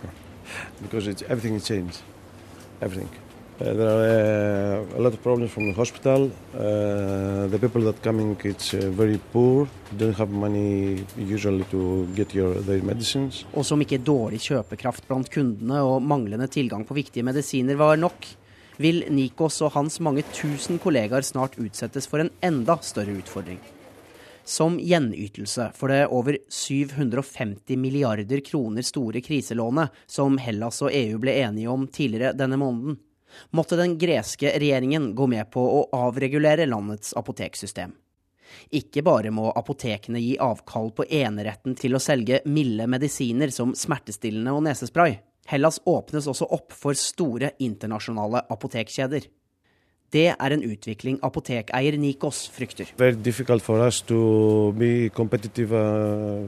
Because 0.82 1.06
it's, 1.06 1.22
everything 1.28 1.60
changed. 1.60 2.00
Everything. 2.80 3.08
Uh, 3.58 3.72
there 3.72 3.88
are 3.88 4.84
uh, 4.84 4.98
a 4.98 5.00
lot 5.00 5.14
of 5.14 5.22
problems 5.22 5.50
from 5.50 5.66
the 5.68 5.72
hospital. 5.72 6.30
Uh, 6.54 7.46
the 7.46 7.58
people 7.58 7.80
that 7.80 8.02
coming, 8.02 8.36
it's 8.44 8.72
very 8.72 9.18
poor. 9.32 9.66
Don't 9.96 10.12
have 10.12 10.28
money 10.28 11.02
usually 11.16 11.64
to 11.70 12.06
get 12.14 12.34
your, 12.34 12.54
their 12.54 12.82
medicines. 12.82 13.46
Og 13.56 13.64
som 13.64 13.80
ikke 13.80 14.02
dårlig 14.04 14.42
kjøpekraft 14.44 15.08
blant 15.08 15.30
kundene 15.32 15.80
og 15.80 16.04
manglende 16.04 16.50
tilgang 16.52 16.84
på 16.84 16.98
viktige 16.98 17.24
medisiner 17.24 17.80
var 17.80 17.96
nok, 17.96 18.28
vil 18.76 19.06
Nikos 19.08 19.62
og 19.64 19.72
hans 19.78 19.96
mange 20.04 20.26
tusen 20.36 20.76
kollegaer 20.76 21.24
snart 21.24 21.56
utsettes 21.56 22.04
for 22.12 22.20
en 22.20 22.30
enda 22.44 22.76
større 22.84 23.16
utfordring. 23.16 23.62
Som 24.44 24.76
gjenytelse 24.76 25.70
for 25.74 25.90
det 25.90 26.04
over 26.12 26.36
750 26.44 27.80
milliarder 27.80 28.44
kroner 28.44 28.84
store 28.84 29.24
kriselånet 29.24 29.96
som 30.06 30.36
Hellas 30.36 30.84
og 30.84 30.92
EU 30.92 31.16
ble 31.24 31.40
enige 31.40 31.72
om 31.72 31.88
tidligere 31.88 32.36
denne 32.36 32.60
måneden 32.60 33.00
måtte 33.50 33.78
den 33.78 33.96
greske 33.98 34.52
regjeringen 34.56 35.12
gå 35.14 35.28
med 35.30 35.50
på 35.52 35.62
å 35.62 35.84
avregulere 35.96 36.68
landets 36.68 37.14
apoteksystem. 37.16 37.94
Ikke 38.76 39.02
bare 39.06 39.32
må 39.34 39.50
apotekene 39.58 40.20
gi 40.22 40.36
avkall 40.42 40.92
på 40.96 41.06
eneretten 41.18 41.76
til 41.78 41.96
å 41.96 42.02
selge 42.02 42.42
milde 42.46 42.86
medisiner 42.90 43.52
som 43.54 43.74
smertestillende 43.76 44.54
og 44.54 44.64
nesespray. 44.66 45.18
Hellas 45.46 45.78
åpnes 45.86 46.26
også 46.26 46.48
opp 46.54 46.74
for 46.74 46.98
store 46.98 47.52
internasjonale 47.62 48.42
apotekkjeder. 48.50 49.28
Det 50.14 50.28
er 50.32 50.54
en 50.54 50.62
utvikling 50.62 51.18
apotekeier 51.26 51.98
Nikos 51.98 52.46
frykter. 52.54 52.92
Very 52.98 53.18
difficult 53.18 53.62
for 53.62 53.82
us 53.82 54.00
to 54.06 54.72
be 54.78 55.10
competitive 55.14 55.74
uh, 55.74 56.46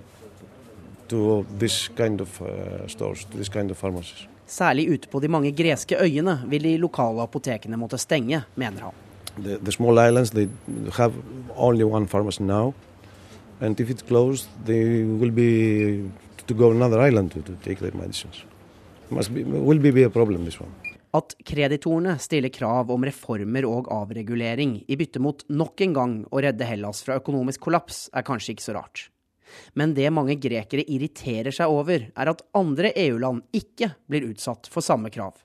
to 1.09 1.44
this 1.59 1.88
kind 1.88 2.20
of 2.20 2.40
uh, 2.42 2.87
stores, 2.87 3.24
to 3.24 3.38
this 3.38 3.48
kind 3.48 3.70
of 3.70 3.79
pharmacies. 3.79 4.29
Særlig 4.48 4.88
ute 4.94 5.11
på 5.12 5.20
de 5.20 5.28
mange 5.28 5.52
greske 5.52 5.98
øyene 6.00 6.38
vil 6.48 6.64
de 6.64 6.76
lokale 6.80 7.22
apotekene 7.22 7.76
måtte 7.76 7.98
stenge, 8.00 8.42
mener 8.56 8.88
han. 8.88 9.04
The, 9.38 9.58
the 9.58 9.72
small 9.72 10.00
islands 10.00 10.30
they 10.30 10.48
have 10.96 11.14
only 11.54 11.84
one 11.84 12.08
pharmacy 12.08 12.42
now, 12.42 12.74
and 13.61 13.78
if 13.80 13.90
it's 13.90 14.02
closed, 14.02 14.48
they 14.66 15.04
will 15.04 15.30
be 15.30 16.11
to 16.46 16.54
go 16.54 16.70
another 16.70 17.00
island 17.00 17.30
to, 17.32 17.42
to 17.42 17.52
take 17.62 17.78
their 17.78 17.94
medicines. 17.94 18.44
Must 19.11 19.32
be, 19.32 19.44
will 19.44 19.78
be 19.78 20.02
a 20.02 20.11
problem, 20.11 20.44
this 20.44 20.61
one. 20.61 20.72
At 21.14 21.34
kreditorene 21.44 22.18
stiller 22.20 22.52
krav 22.52 22.90
om 22.92 23.04
reformer 23.04 23.64
og 23.68 23.88
avregulering 23.92 24.78
i 24.84 24.96
bytte 25.00 25.22
mot 25.24 25.44
nok 25.48 25.80
en 25.87 25.94
gang 25.96 26.16
å 26.28 26.42
redde 26.44 26.66
Hellas 26.68 27.00
fra 27.04 27.16
økonomisk 27.20 27.62
kollaps, 27.64 28.08
er 28.12 28.26
kanskje 28.26 28.56
ikke 28.56 28.66
så 28.66 28.76
rart. 28.76 29.06
Men 29.78 29.94
det 29.96 30.11
mange 30.14 30.37
grekere 30.40 30.84
irriterer 30.84 31.54
seg 31.54 31.72
over, 31.72 32.08
er 32.12 32.30
at 32.32 32.44
andre 32.58 32.92
EU-land 32.96 33.44
ikke 33.56 33.92
blir 34.11 34.28
utsatt 34.30 34.70
for 34.72 34.84
samme 34.84 35.12
krav. 35.14 35.37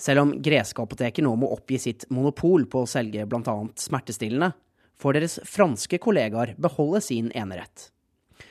Selv 0.00 0.24
om 0.24 0.34
greske 0.40 0.80
apoteker 0.80 1.24
nå 1.24 1.34
må 1.36 1.50
oppgi 1.52 1.78
sitt 1.80 2.06
monopol 2.08 2.64
på 2.70 2.84
å 2.84 2.88
selge 2.88 3.26
bl.a. 3.28 3.56
smertestillende, 3.76 4.52
får 5.00 5.16
deres 5.16 5.38
franske 5.48 6.00
kollegaer 6.00 6.54
beholde 6.60 7.02
sin 7.04 7.28
enerett. 7.36 7.90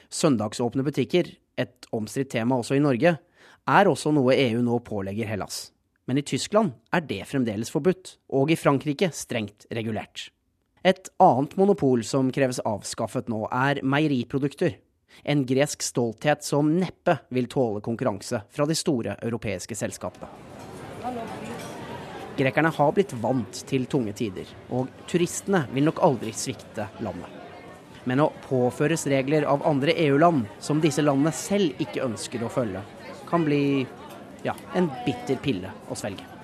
Søndagsåpne 0.09 0.85
butikker, 0.85 1.29
et 1.57 1.89
omstridt 1.93 2.31
tema 2.33 2.57
også 2.61 2.77
i 2.77 2.83
Norge, 2.83 3.17
er 3.69 3.89
også 3.89 4.13
noe 4.15 4.37
EU 4.37 4.61
nå 4.65 4.79
pålegger 4.85 5.29
Hellas. 5.29 5.69
Men 6.09 6.17
i 6.17 6.25
Tyskland 6.25 6.73
er 6.95 7.03
det 7.05 7.21
fremdeles 7.29 7.69
forbudt, 7.69 8.15
og 8.33 8.49
i 8.49 8.57
Frankrike 8.57 9.11
strengt 9.13 9.67
regulert. 9.73 10.29
Et 10.81 11.09
annet 11.21 11.53
monopol 11.59 12.01
som 12.07 12.31
kreves 12.33 12.61
avskaffet 12.65 13.29
nå, 13.29 13.43
er 13.51 13.81
meieriprodukter. 13.83 14.77
En 15.23 15.45
gresk 15.45 15.83
stolthet 15.83 16.43
som 16.43 16.71
neppe 16.79 17.17
vil 17.29 17.49
tåle 17.51 17.81
konkurranse 17.85 18.43
fra 18.51 18.67
de 18.69 18.77
store 18.77 19.17
europeiske 19.21 19.75
selskapene. 19.75 20.29
Grekerne 22.39 22.71
har 22.71 22.95
blitt 22.95 23.11
vant 23.19 23.61
til 23.67 23.83
tunge 23.91 24.13
tider, 24.15 24.47
og 24.71 24.87
turistene 25.11 25.65
vil 25.73 25.89
nok 25.89 25.99
aldri 26.05 26.31
svikte 26.31 26.87
landet. 27.03 27.27
Men 28.07 28.23
å 28.23 28.29
påføres 28.45 29.03
regler 29.11 29.43
av 29.43 29.65
andre 29.67 29.91
EU-land 30.07 30.47
som 30.63 30.79
disse 30.79 31.03
landene 31.03 31.35
selv 31.35 31.83
ikke 31.83 32.05
ønsker 32.07 32.45
å 32.45 32.51
følge, 32.53 32.85
kan 33.27 33.43
bli 33.43 33.85
ja, 34.47 34.55
en 34.73 34.87
bitter 35.05 35.41
pille 35.43 35.73
å 35.91 35.99
svelge. 35.99 36.38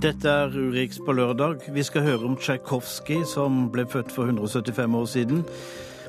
Dette 0.00 0.30
er 0.32 0.54
Urix 0.56 0.96
på 1.04 1.12
lørdag. 1.12 1.66
Vi 1.76 1.82
skal 1.84 2.06
høre 2.06 2.24
om 2.24 2.36
Tsjajkovskij, 2.40 3.26
som 3.28 3.66
ble 3.68 3.82
født 3.84 4.08
for 4.14 4.30
175 4.30 4.94
år 4.96 5.08
siden, 5.12 5.42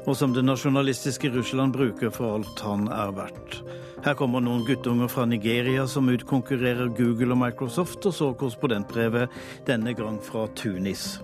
og 0.06 0.16
som 0.16 0.32
det 0.32 0.46
nasjonalistiske 0.48 1.28
Russland 1.34 1.76
bruker 1.76 2.14
for 2.16 2.38
alt 2.38 2.64
han 2.64 2.86
er 2.88 3.12
verdt. 3.18 3.58
Her 4.06 4.16
kommer 4.16 4.40
noen 4.40 4.64
guttunger 4.64 5.12
fra 5.12 5.26
Nigeria 5.28 5.84
som 5.92 6.08
utkonkurrerer 6.08 6.94
Google 6.96 7.36
og 7.36 7.42
Microsoft, 7.44 8.08
og 8.08 8.16
så 8.16 8.32
korrespondentbrevet, 8.32 9.28
denne 9.68 9.92
gang 10.00 10.22
fra 10.24 10.48
Tunis. 10.56 11.20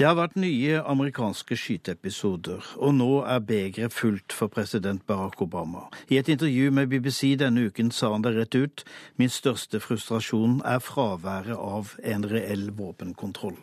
Det 0.00 0.06
har 0.08 0.14
vært 0.16 0.36
nye 0.40 0.78
amerikanske 0.88 1.56
skyteepisoder, 1.60 2.64
og 2.80 2.94
nå 2.96 3.08
er 3.28 3.42
begeret 3.44 3.92
fullt 3.92 4.32
for 4.32 4.48
president 4.48 5.02
Barack 5.06 5.42
Obama. 5.44 5.82
I 6.08 6.16
et 6.16 6.28
intervju 6.28 6.70
med 6.72 6.86
BBC 6.88 7.34
denne 7.36 7.66
uken 7.68 7.90
sa 7.92 8.08
han 8.14 8.24
det 8.24 8.32
rett 8.32 8.56
ut 8.56 8.84
min 9.20 9.28
største 9.28 9.76
frustrasjon 9.80 10.62
er 10.64 10.80
fraværet 10.80 11.52
av 11.52 11.92
en 12.00 12.24
reell 12.30 12.70
våpenkontroll. 12.78 13.58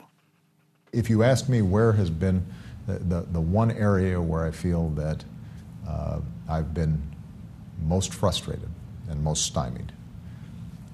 If 0.94 1.10
you 1.10 1.24
ask 1.24 1.50
me 1.50 1.64
where 1.64 1.94
has 1.94 2.12
been 2.12 2.46
the, 2.86 3.00
the, 3.00 3.26
the 3.34 3.42
one 3.42 3.72
area 3.72 4.22
where 4.22 4.48
I 4.50 4.52
feel 4.52 4.94
that 4.96 5.26
uh, 5.90 6.20
I've 6.48 6.72
been 6.76 7.02
most 7.82 8.14
frustrated 8.14 8.70
and 9.10 9.24
most 9.24 9.42
stymied, 9.46 9.92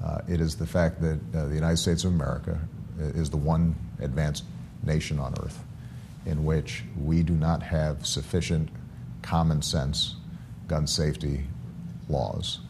uh, 0.06 0.22
it 0.34 0.40
is 0.40 0.56
the 0.56 0.68
fact 0.68 1.02
that 1.02 1.20
uh, 1.36 1.50
the 1.50 1.56
United 1.56 1.80
States 1.80 2.06
of 2.06 2.14
America 2.14 2.58
is 2.98 3.30
the 3.30 3.44
one 3.50 3.76
advanced 4.00 4.46
nation 4.86 5.20
on 5.20 5.34
earth 5.44 5.64
in 6.26 6.46
which 6.46 6.84
we 7.06 7.24
do 7.24 7.34
not 7.34 7.64
have 7.64 8.06
sufficient 8.06 8.70
common 9.22 9.62
sense 9.62 10.16
gun 10.68 10.88
safety 10.88 11.40
laws. 12.10 12.62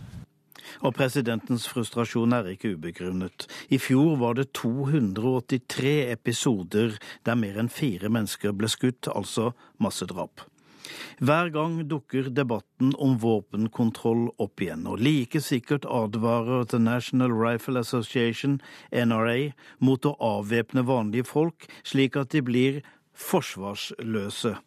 Og 0.82 0.94
presidentens 0.96 1.68
frustrasjon 1.70 2.34
er 2.34 2.48
ikke 2.54 2.74
ubegrunnet. 2.78 3.48
I 3.70 3.78
fjor 3.78 4.16
var 4.18 4.34
det 4.40 4.54
283 4.58 6.12
episoder 6.12 6.98
der 7.26 7.36
mer 7.36 7.60
enn 7.60 7.70
fire 7.70 8.10
mennesker 8.10 8.56
ble 8.58 8.70
skutt, 8.72 9.10
altså 9.12 9.52
massedrap. 9.84 10.48
Hver 11.24 11.50
gang 11.54 11.78
dukker 11.90 12.30
debatten 12.34 12.94
om 12.98 13.18
våpenkontroll 13.22 14.28
opp 14.42 14.64
igjen, 14.64 14.88
og 14.90 15.00
like 15.04 15.42
sikkert 15.44 15.86
advarer 15.86 16.66
The 16.68 16.80
National 16.82 17.32
Rifle 17.32 17.80
Association, 17.80 18.60
NRA, 18.92 19.54
mot 19.80 20.06
å 20.06 20.16
avvæpne 20.20 20.86
vanlige 20.88 21.30
folk 21.30 21.68
slik 21.84 22.18
at 22.20 22.34
de 22.36 22.44
blir 22.44 22.82
forsvarsløse, 23.14 24.58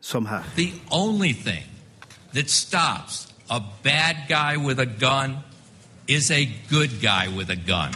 som 0.00 0.30
her. 0.30 0.46
The 0.56 0.72
only 0.90 1.32
thing 1.32 1.66
that 2.32 2.48
stops 2.48 3.32
a 3.50 3.60
bad 3.82 4.28
guy 4.28 4.56
with 4.56 4.80
a 4.80 4.86
gun 4.86 5.38
is 6.08 6.30
a 6.30 6.48
good 6.70 7.00
guy 7.02 7.28
with 7.28 7.50
a 7.50 7.56
gun. 7.56 7.92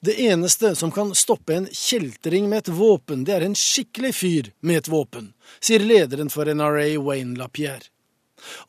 Det 0.00 0.20
eneste 0.20 0.74
som 0.76 0.90
kan 0.90 1.14
stoppe 1.14 1.54
en 1.54 1.66
kjeltring 1.72 2.48
med 2.48 2.64
et 2.64 2.72
våpen, 2.74 3.24
det 3.24 3.34
er 3.36 3.44
en 3.46 3.56
skikkelig 3.56 4.12
fyr 4.16 4.50
med 4.66 4.80
et 4.80 4.88
våpen, 4.90 5.30
sier 5.60 5.82
lederen 5.84 6.30
for 6.30 6.46
NRA, 6.46 6.86
Wayne 7.02 7.38
LaPierre. 7.38 7.90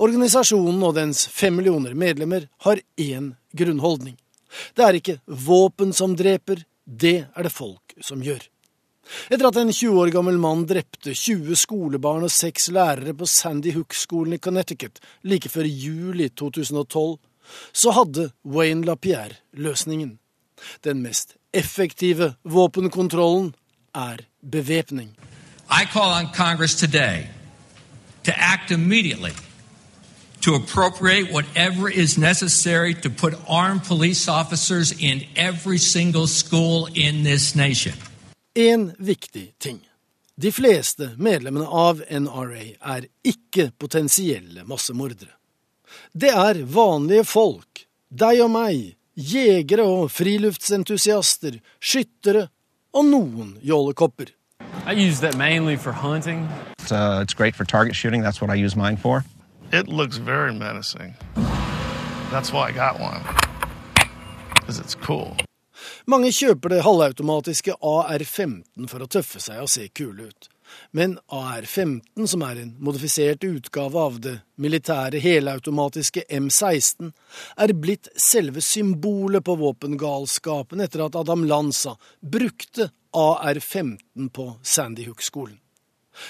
Organisasjonen 0.03 0.81
og 0.83 0.97
dens 0.97 1.25
fem 1.31 1.55
millioner 1.55 1.93
medlemmer 1.95 2.47
har 2.65 2.81
én 2.99 3.33
grunnholdning. 3.55 4.17
Det 4.75 4.83
er 4.83 4.97
ikke 4.99 5.19
våpen 5.25 5.93
som 5.95 6.15
dreper, 6.19 6.65
det 6.83 7.17
er 7.23 7.47
det 7.47 7.53
folk 7.55 7.95
som 8.03 8.23
gjør. 8.23 8.41
Etter 9.31 9.47
at 9.47 9.57
en 9.59 9.71
20 9.73 9.99
år 9.99 10.11
gammel 10.13 10.37
mann 10.39 10.63
drepte 10.69 11.13
20 11.17 11.57
skolebarn 11.59 12.27
og 12.27 12.31
seks 12.31 12.69
lærere 12.71 13.15
på 13.17 13.27
Sandy 13.27 13.73
Hook-skolen 13.75 14.37
i 14.37 14.39
Connecticut 14.43 15.01
like 15.27 15.49
før 15.51 15.67
juli 15.67 16.29
2012, 16.29 17.17
så 17.73 17.95
hadde 17.97 18.29
Wayne 18.47 18.85
LaPierre 18.87 19.41
løsningen. 19.57 20.17
Den 20.85 21.01
mest 21.03 21.35
effektive 21.53 22.35
våpenkontrollen 22.43 23.51
er 23.95 24.23
bevæpning. 24.39 25.15
I 25.73 25.85
call 25.85 26.11
on 26.11 26.27
Congress 26.33 26.75
today 26.75 27.29
to 28.23 28.37
act 28.37 28.71
immediately 28.71 29.31
to 30.41 30.55
appropriate 30.55 31.31
whatever 31.31 31.89
is 31.89 32.17
necessary 32.17 32.93
to 32.95 33.09
put 33.09 33.35
armed 33.47 33.85
police 33.85 34.27
officers 34.27 34.91
in 34.91 35.23
every 35.37 35.77
single 35.77 36.27
school 36.27 36.89
in 36.93 37.23
this 37.23 37.55
nation. 37.55 37.93
En 38.53 38.93
viktig 38.97 39.53
ting. 39.57 39.79
De 40.35 40.51
fleste 40.51 41.15
medlemmene 41.17 41.67
av 41.67 42.03
NRA 42.09 42.65
er 42.97 43.07
ikke 43.23 43.71
potensielle 43.77 44.65
massemordere. 44.67 45.31
Det 46.11 46.33
er 46.35 46.63
vanlige 46.65 47.23
folk, 47.23 47.85
deg 48.09 48.43
og 48.43 48.51
meg, 48.51 48.97
jegere 49.15 49.87
og 49.87 50.11
friluftsentusiaster, 50.11 51.61
skyttere 51.79 52.49
og 52.91 53.07
noen 53.07 53.55
jålekopper. 53.63 54.35
I 54.85 54.93
use 54.93 55.19
that 55.21 55.37
mainly 55.37 55.77
for 55.77 55.91
hunting. 55.91 56.49
It's, 56.79 56.91
uh, 56.91 57.19
it's 57.21 57.33
great 57.33 57.55
for 57.55 57.65
target 57.65 57.95
shooting. 57.95 58.21
That's 58.21 58.41
what 58.41 58.49
I 58.49 58.55
use 58.55 58.75
mine 58.75 58.97
for. 58.97 59.23
It 59.71 59.87
looks 59.87 60.17
very 60.17 60.53
menacing. 60.53 61.15
That's 62.31 62.51
why 62.51 62.69
I 62.69 62.71
got 62.71 62.99
one. 62.99 63.21
Because 64.55 64.79
it's 64.79 64.95
cool. 64.95 65.35
Mange 66.05 66.31
kjøper 66.33 66.73
det 66.73 66.83
halvautomatiske 66.85 67.75
AR-15 67.81 68.89
for 68.89 69.03
å 69.03 69.09
tøffe 69.09 69.41
seg 69.41 69.61
og 69.63 69.69
se 69.71 69.87
kule 69.95 70.29
ut. 70.29 70.49
Men 70.95 71.17
AR-15, 71.27 72.27
som 72.27 72.43
er 72.47 72.61
en 72.61 72.71
modifisert 72.79 73.43
utgave 73.43 73.99
av 73.99 74.19
det 74.23 74.37
militære 74.61 75.19
helautomatiske 75.23 76.23
M16, 76.31 77.11
er 77.57 77.73
blitt 77.75 78.07
selve 78.15 78.63
symbolet 78.63 79.43
på 79.47 79.57
våpengalskapen 79.59 80.83
etter 80.83 81.05
at 81.05 81.17
Adam 81.19 81.43
Lanza 81.49 81.97
brukte 82.21 82.91
AR-15 83.11 84.29
på 84.29 84.53
Sandy 84.63 85.05
Hook-skolen. 85.05 85.57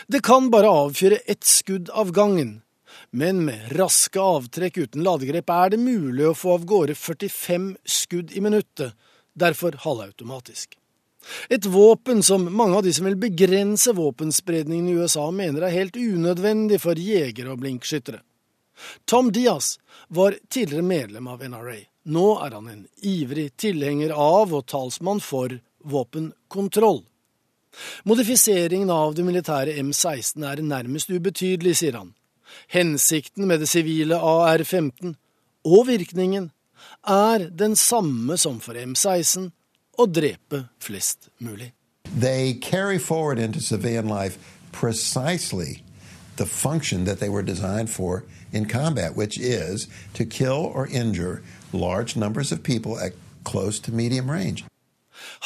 Det 0.08 0.22
kan 0.24 0.50
bare 0.50 0.70
avfyre 0.70 1.16
ett 1.16 1.44
skudd 1.44 1.90
av 1.90 2.12
gangen, 2.12 2.62
men 3.10 3.46
med 3.46 3.72
raske 3.80 4.20
avtrekk 4.20 4.78
uten 4.78 5.04
ladegrep 5.04 5.50
er 5.50 5.74
det 5.74 5.80
mulig 5.82 6.28
å 6.28 6.36
få 6.38 6.54
av 6.60 6.66
gårde 6.66 6.96
45 6.96 7.74
skudd 7.86 8.32
i 8.32 8.42
minuttet, 8.42 8.94
derfor 9.34 9.78
halvautomatisk. 9.86 10.78
Et 11.50 11.66
våpen 11.66 12.24
som 12.24 12.48
mange 12.56 12.78
av 12.78 12.84
de 12.84 12.94
som 12.94 13.06
vil 13.06 13.20
begrense 13.20 13.94
våpenspredningen 13.94 14.90
i 14.90 14.98
USA, 15.02 15.30
mener 15.32 15.68
er 15.68 15.76
helt 15.76 15.98
unødvendig 15.98 16.82
for 16.82 16.98
jegere 16.98 17.54
og 17.54 17.62
blinkskyttere. 17.62 18.22
Tom 19.06 19.32
Diaz 19.32 19.76
var 20.08 20.38
tidligere 20.50 20.86
medlem 20.86 21.28
av 21.28 21.44
NRA. 21.46 21.78
Nå 22.10 22.28
er 22.42 22.56
han 22.58 22.70
en 22.72 22.86
ivrig 23.06 23.52
tilhenger 23.62 24.14
av 24.18 24.56
og 24.58 24.66
talsmann 24.66 25.22
for 25.22 25.60
våpenkontroll. 25.84 27.04
Modifiseringen 28.04 28.90
av 28.90 29.16
det 29.16 29.24
militære 29.24 29.78
M16 29.80 30.44
er 30.46 30.62
nærmest 30.62 31.12
ubetydelig, 31.12 31.78
sier 31.80 32.00
han. 32.00 32.14
Hensikten 32.68 33.48
med 33.48 33.64
det 33.64 33.70
sivile 33.72 34.18
AR-15 34.20 35.14
og 35.64 35.88
virkningen 35.88 36.50
er 37.08 37.48
den 37.50 37.76
samme 37.76 38.38
som 38.38 38.60
for 38.60 38.76
M16 38.76 39.52
å 39.98 40.08
drepe 40.08 40.66
flest 40.80 41.30
mulig. 41.40 41.72
They 42.12 42.54
carry 42.54 42.98
forward 43.00 43.40
into 43.40 43.62
civilian 43.62 44.08
life 44.08 44.38
precisely 44.72 45.84
the 46.36 46.46
function 46.46 47.06
that 47.06 47.20
they 47.20 47.30
were 47.30 47.44
designed 47.44 47.90
for 47.90 48.24
in 48.52 48.66
combat, 48.66 49.16
which 49.16 49.38
is 49.40 49.88
to 50.14 50.26
kill 50.26 50.72
or 50.74 50.88
injure 50.88 51.42
large 51.72 52.18
numbers 52.18 52.52
of 52.52 52.64
people 52.64 53.00
at 53.00 53.14
close 53.44 53.80
to 53.80 53.92
medium 53.92 54.30
range. 54.30 54.66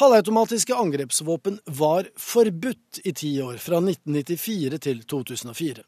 Halvautomatiske 0.00 0.74
angrepsvåpen 0.74 1.60
var 1.64 2.08
forbudt 2.16 3.00
i 3.04 3.12
ti 3.12 3.32
år, 3.42 3.56
fra 3.62 3.80
1994 3.82 4.80
til 4.88 5.02
2004. 5.04 5.84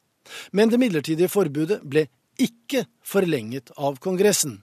Men 0.53 0.73
det 0.73 0.81
midlertidige 0.81 1.31
forbudet 1.33 1.81
ble 1.83 2.07
ikke 2.39 2.85
forlenget 3.05 3.73
av 3.77 3.99
Kongressen. 4.03 4.61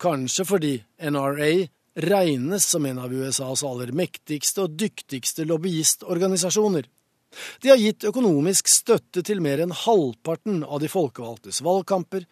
Kanskje 0.00 0.46
fordi 0.46 0.74
NRA 1.10 1.66
regnes 1.96 2.68
som 2.68 2.86
en 2.86 2.98
av 3.02 3.12
USAs 3.12 3.64
aller 3.64 3.92
mektigste 3.96 4.66
og 4.66 4.76
dyktigste 4.78 5.46
lobbyistorganisasjoner. 5.48 6.86
De 7.60 7.72
har 7.72 7.80
gitt 7.80 8.06
økonomisk 8.08 8.68
støtte 8.70 9.24
til 9.26 9.42
mer 9.44 9.60
enn 9.64 9.74
halvparten 9.74 10.62
av 10.64 10.80
de 10.80 10.90
folkevalgtes 10.92 11.62
valgkamper, 11.64 12.24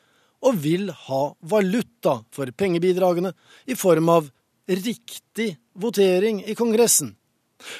og 0.45 0.59
vil 0.61 0.91
ha 1.07 1.23
valuta 1.49 2.19
for 2.35 2.51
pengebidragene 2.53 3.33
i 3.65 3.77
form 3.81 4.11
av 4.13 4.29
riktig 4.69 5.57
votering 5.75 6.45
i 6.45 6.55
Kongressen. 6.55 7.15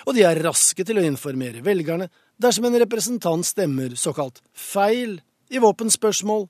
Og 0.07 0.15
de 0.17 0.25
er 0.25 0.41
raske 0.45 0.85
til 0.87 0.99
å 1.01 1.05
informere 1.05 1.63
velgerne 1.65 2.09
dersom 2.41 2.67
en 2.69 2.79
representant 2.81 3.47
stemmer 3.47 3.95
såkalt 4.01 4.41
feil 4.53 5.21
i 5.51 5.61
våpenspørsmål, 5.61 6.49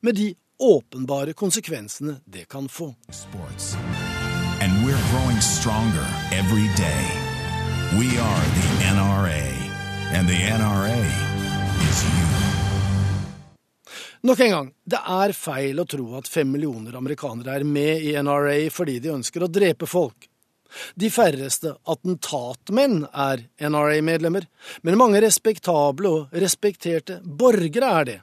med 0.00 0.14
de 0.14 0.34
åpenbare 0.62 1.32
konsekvensene 1.32 2.20
det 2.24 2.46
kan 2.48 2.68
få. 2.68 2.94
Sports. 3.10 3.74
And 4.60 4.84
we're 4.84 5.02
growing 5.10 5.40
stronger 5.40 6.06
every 6.32 6.68
day. 6.76 7.04
We 7.98 8.18
are 8.18 8.44
the 8.58 8.68
NRA, 8.96 9.46
and 10.12 10.28
the 10.28 10.34
NRA 10.34 11.00
is 11.88 12.04
you. 12.04 12.65
Nok 14.26 14.40
en 14.40 14.50
gang, 14.50 14.68
det 14.82 14.98
er 14.98 15.32
feil 15.38 15.78
å 15.78 15.84
tro 15.86 16.16
at 16.18 16.26
fem 16.26 16.48
millioner 16.50 16.96
amerikanere 16.98 17.52
er 17.60 17.64
med 17.68 18.02
i 18.02 18.14
NRA 18.18 18.56
fordi 18.74 18.96
de 19.04 19.12
ønsker 19.12 19.44
å 19.44 19.48
drepe 19.52 19.86
folk. 19.86 20.26
De 20.98 21.10
færreste 21.14 21.76
attentatmenn 21.86 23.04
er 23.12 23.44
NRA-medlemmer, 23.62 24.48
men 24.82 24.98
mange 24.98 25.20
respektable 25.22 26.10
og 26.10 26.34
respekterte 26.42 27.20
borgere 27.22 27.92
er 28.00 28.08
det. 28.08 28.16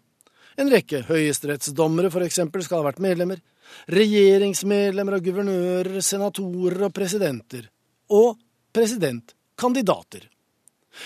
En 0.60 0.74
rekke 0.74 1.06
høyesterettsdommere 1.08 2.12
for 2.12 2.28
eksempel 2.28 2.66
skal 2.68 2.82
ha 2.82 2.89
vært 2.89 3.00
medlemmer, 3.06 3.39
regjeringsmedlemmer 3.96 5.22
og 5.22 5.30
guvernører, 5.30 6.02
senatorer 6.04 6.89
og 6.89 6.96
presidenter, 7.00 7.70
og 8.12 8.36
presidentkandidater. 8.76 10.28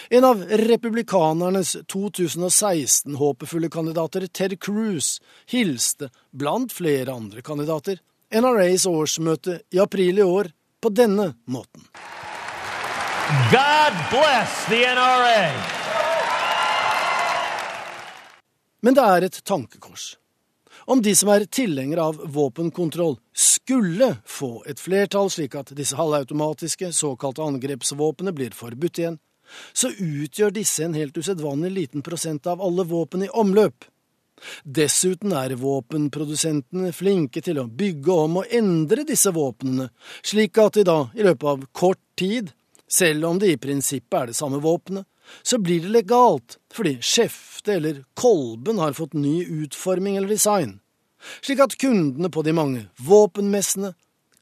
En 0.10 0.26
av 0.28 0.44
republikanernes 0.44 1.76
2016-håpefulle 1.94 3.70
kandidater, 3.70 4.28
Ted 4.28 4.60
Cruz, 4.60 5.22
hilste, 5.46 6.10
blant 6.32 6.74
flere 6.74 7.14
andre 7.14 7.42
kandidater, 7.42 8.00
NRAs 8.34 8.86
årsmøte 8.86 9.62
i 9.72 9.80
april 9.80 10.20
i 10.20 10.24
år 10.28 10.52
på 10.84 10.92
denne 10.92 11.34
måten. 11.46 11.88
God 13.52 13.98
bless 14.12 14.66
the 14.70 14.84
NRA! 14.96 15.52
Men 18.82 18.96
det 18.96 19.04
er 19.04 19.26
et 19.28 19.44
tankekors. 19.44 20.16
Om 20.88 21.02
de 21.04 21.12
som 21.20 21.30
er 21.34 21.44
tilhengere 21.52 22.06
av 22.12 22.20
våpenkontroll, 22.32 23.18
skulle 23.36 24.14
få 24.24 24.62
et 24.70 24.80
flertall 24.80 25.28
slik 25.34 25.58
at 25.60 25.74
disse 25.76 25.98
halvautomatiske, 26.00 26.94
såkalte 26.96 27.44
angrepsvåpnene 27.44 28.32
blir 28.36 28.56
forbudt 28.56 29.02
igjen, 29.02 29.18
så 29.74 29.92
utgjør 29.92 30.56
disse 30.56 30.86
en 30.86 30.98
helt 30.98 31.18
usedvanlig 31.18 31.72
liten 31.72 32.06
prosent 32.06 32.48
av 32.48 32.62
alle 32.62 32.86
våpen 32.88 33.24
i 33.26 33.30
omløp. 33.30 33.88
Dessuten 34.64 35.34
er 35.34 35.56
våpenprodusentene 35.58 36.92
flinke 36.94 37.42
til 37.42 37.60
å 37.62 37.68
bygge 37.68 38.18
om 38.26 38.42
og 38.44 38.54
endre 38.54 39.06
disse 39.08 39.32
våpnene, 39.34 39.90
slik 40.22 40.60
at 40.62 40.78
de 40.78 40.86
da, 40.88 41.00
i 41.18 41.26
løpet 41.26 41.48
av 41.54 41.66
kort 41.72 42.02
tid, 42.20 42.52
selv 42.88 43.26
om 43.28 43.40
det 43.42 43.52
i 43.52 43.62
prinsippet 43.62 44.20
er 44.20 44.30
det 44.30 44.38
samme 44.38 44.62
våpenet, 44.64 45.08
så 45.44 45.58
blir 45.60 45.84
det 45.84 45.92
legalt 45.92 46.58
fordi 46.74 46.98
skjeftet 47.04 47.74
eller 47.76 48.04
kolben 48.16 48.80
har 48.80 48.96
fått 48.96 49.18
ny 49.18 49.42
utforming 49.44 50.16
eller 50.16 50.32
design, 50.32 50.78
slik 51.42 51.60
at 51.66 51.76
kundene 51.82 52.32
på 52.32 52.46
de 52.46 52.54
mange 52.56 52.86
våpenmessene 53.04 53.92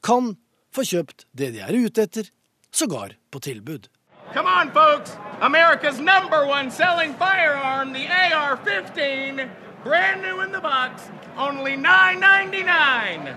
kan 0.06 0.36
få 0.74 0.84
kjøpt 0.86 1.26
det 1.34 1.50
de 1.56 1.64
er 1.64 1.74
ute 1.74 2.04
etter, 2.04 2.28
sågar 2.70 3.16
på 3.32 3.40
tilbud. 3.42 3.88
Come 4.34 4.46
on, 4.46 4.70
folks! 4.72 5.16
America's 5.40 5.98
number 5.98 6.46
one 6.46 6.70
selling 6.70 7.14
firearm, 7.14 7.92
the 7.92 8.06
AR 8.08 8.56
15, 8.56 9.50
brand 9.84 10.22
new 10.22 10.40
in 10.40 10.52
the 10.52 10.60
box, 10.60 11.10
only 11.36 11.76
9.99. 11.76 13.34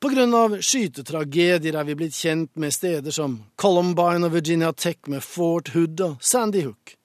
På 0.00 0.08
grunn 0.08 0.34
av 0.34 0.58
skytetragedier 0.60 1.78
er 1.80 1.84
vi 1.84 1.94
blitt 1.96 2.14
kjent 2.14 2.50
med 2.60 2.74
steder 2.74 3.14
som 3.14 3.38
Columbine 3.56 4.26
og 4.26 4.34
Virginia 4.34 4.72
Tech 4.72 5.08
med 5.08 5.24
Fort 5.24 5.70
Hood 5.72 6.00
og 6.04 6.18
Sandy 6.20 6.66
Hook. 6.66 6.96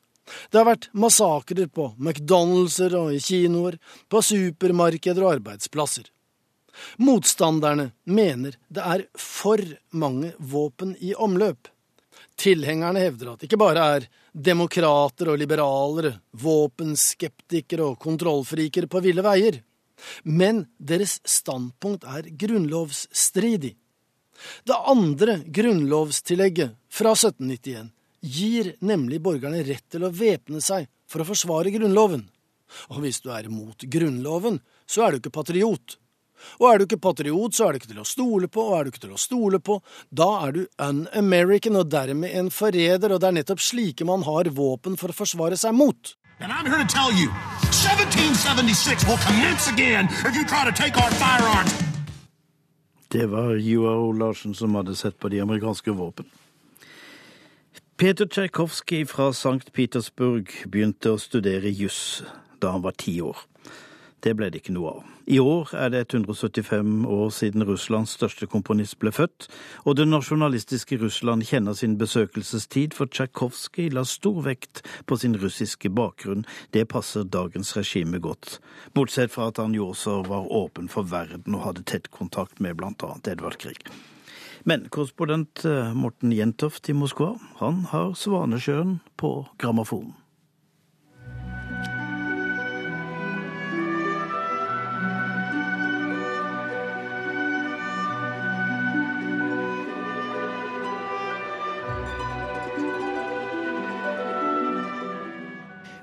Det 0.52 0.60
har 0.60 0.68
vært 0.68 0.90
massakrer 0.92 1.70
på 1.72 1.94
McDonald'ser 1.98 2.96
og 3.00 3.14
i 3.16 3.22
kinoer, 3.24 3.80
på 4.10 4.22
supermarkeder 4.22 5.24
og 5.24 5.38
arbeidsplasser. 5.38 6.12
Motstanderne 7.00 7.92
mener 8.04 8.58
det 8.68 8.84
er 8.84 9.08
for 9.18 9.64
mange 9.92 10.34
våpen 10.40 10.98
i 11.00 11.16
omløp. 11.16 11.70
Tilhengerne 12.40 13.02
hevder 13.04 13.34
at 13.34 13.42
det 13.42 13.50
ikke 13.50 13.60
bare 13.60 13.86
er 13.98 14.06
demokrater 14.32 15.34
og 15.34 15.40
liberalere, 15.42 16.14
våpenskeptikere 16.40 17.92
og 17.92 18.00
kontrollfriker 18.00 18.88
på 18.92 19.02
ville 19.04 19.26
veier, 19.26 19.60
men 20.24 20.64
deres 20.80 21.18
standpunkt 21.28 22.08
er 22.08 22.30
grunnlovsstridig. 22.40 23.74
Det 24.64 24.78
andre 24.88 25.42
grunnlovstillegget 25.52 26.78
fra 26.88 27.12
1791 27.18 27.92
gir 28.20 28.74
nemlig 28.84 29.20
borgerne 29.24 29.64
rett 29.68 29.86
til 29.92 30.06
å 30.06 30.14
væpne 30.14 30.62
seg 30.64 30.88
for 31.10 31.24
å 31.24 31.28
forsvare 31.28 31.72
Grunnloven. 31.74 32.26
Og 32.94 33.02
hvis 33.04 33.22
du 33.24 33.32
er 33.34 33.50
mot 33.52 33.84
Grunnloven, 33.84 34.60
så 34.88 35.06
er 35.06 35.12
du 35.12 35.22
ikke 35.22 35.34
patriot. 35.40 35.98
Og 36.60 36.70
er 36.70 36.80
du 36.80 36.88
ikke 36.88 37.02
patriot, 37.02 37.56
så 37.56 37.68
er 37.68 37.74
du 37.74 37.82
ikke 37.82 37.92
til 37.94 38.04
å 38.04 38.08
stole 38.08 38.48
på, 38.52 38.64
og 38.70 38.78
er 38.78 38.88
du 38.88 38.94
ikke 38.94 39.06
til 39.08 39.18
å 39.18 39.22
stole 39.22 39.60
på, 39.60 39.80
da 40.10 40.30
er 40.46 40.56
du 40.56 40.62
un-American 40.78 41.80
og 41.80 41.92
dermed 41.92 42.34
en 42.36 42.52
forræder, 42.54 43.14
og 43.14 43.22
det 43.22 43.30
er 43.30 43.38
nettopp 43.40 43.64
slike 43.64 44.08
man 44.08 44.26
har 44.28 44.52
våpen 44.56 44.98
for 45.00 45.14
å 45.14 45.20
forsvare 45.20 45.60
seg 45.60 45.76
mot. 45.78 46.16
And 46.40 46.54
I'm 46.54 46.66
here 46.66 46.80
to 46.80 46.88
tell 46.88 47.12
you, 47.12 47.30
1776 47.76 49.06
will 49.08 49.20
commence 49.28 49.68
again 49.68 50.08
if 50.24 50.36
you 50.36 50.46
try 50.46 50.64
to 50.64 50.72
take 50.72 50.96
our 50.98 51.12
firearms. 51.12 51.74
Det 53.12 53.26
var 53.26 53.56
Joao 53.56 54.12
Larsen 54.12 54.56
som 54.56 54.76
hadde 54.76 54.96
sett 54.96 55.20
på 55.20 55.30
de 55.30 55.42
amerikanske 55.42 55.92
våpen. 55.92 56.26
Peter 57.98 58.26
Tsjajkovskij 58.26 59.06
fra 59.06 59.30
St. 59.30 59.72
Petersburg 59.74 60.52
begynte 60.72 61.12
å 61.12 61.18
studere 61.20 61.72
juss 61.74 62.22
da 62.62 62.72
han 62.72 62.86
var 62.86 62.94
ti 62.96 63.18
år. 63.22 63.42
Det 64.24 64.34
ble 64.36 64.50
det 64.52 64.60
ikke 64.62 64.74
noe 64.76 64.92
av. 64.98 65.08
I 65.30 65.38
år 65.40 65.72
er 65.78 65.92
det 65.94 66.02
175 66.10 67.06
år 67.08 67.30
siden 67.32 67.64
Russlands 67.68 68.16
største 68.18 68.50
komponist 68.50 68.98
ble 69.00 69.14
født, 69.16 69.48
og 69.86 69.96
det 70.00 70.08
nasjonalistiske 70.10 71.00
Russland 71.00 71.46
kjenner 71.48 71.78
sin 71.78 71.96
besøkelsestid, 72.02 72.98
for 72.98 73.08
Tsjajkovskij 73.08 73.94
la 73.96 74.04
stor 74.04 74.42
vekt 74.48 74.84
på 75.06 75.20
sin 75.22 75.38
russiske 75.40 75.92
bakgrunn. 75.94 76.46
Det 76.76 76.88
passer 76.92 77.24
dagens 77.24 77.76
regime 77.78 78.20
godt, 78.20 78.60
bortsett 78.94 79.32
fra 79.32 79.50
at 79.54 79.62
han 79.62 79.78
jo 79.78 79.92
også 79.94 80.22
var 80.28 80.52
åpen 80.52 80.92
for 80.92 81.08
verden 81.08 81.56
og 81.56 81.68
hadde 81.70 81.88
tett 81.88 82.12
kontakt 82.12 82.60
med 82.60 82.76
blant 82.82 83.06
annet 83.06 83.32
Edvard 83.36 83.60
Grieg. 83.62 83.86
Men 84.68 84.90
korrespondent 84.92 85.64
eh, 85.66 85.94
Morten 85.96 86.34
Jentoft 86.36 86.90
i 86.92 86.98
Moskva, 86.98 87.38
han 87.62 87.86
har 87.94 88.12
Svanesjøen 88.20 89.00
på 89.16 89.38
grammofonen. 89.62 90.19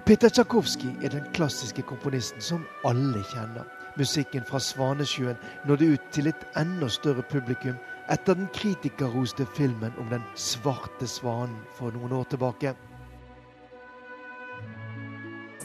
Peter 0.05 0.29
Tsjajkovskij 0.29 0.95
er 1.03 1.09
den 1.09 1.25
klassiske 1.33 1.81
komponisten 1.81 2.41
som 2.41 2.65
alle 2.85 3.23
kjenner. 3.33 3.65
Musikken 3.97 4.43
fra 4.47 4.59
'Svanesjøen' 4.59 5.67
nådde 5.67 5.93
ut 5.93 6.01
til 6.11 6.27
et 6.27 6.47
enda 6.57 6.87
større 6.87 7.21
publikum 7.21 7.75
etter 8.11 8.33
den 8.33 8.47
kritikerroste 8.53 9.45
filmen 9.55 9.93
om 9.99 10.07
Den 10.09 10.23
svarte 10.35 11.07
svanen 11.07 11.57
for 11.75 11.91
noen 11.91 12.11
år 12.11 12.23
tilbake. 12.23 12.75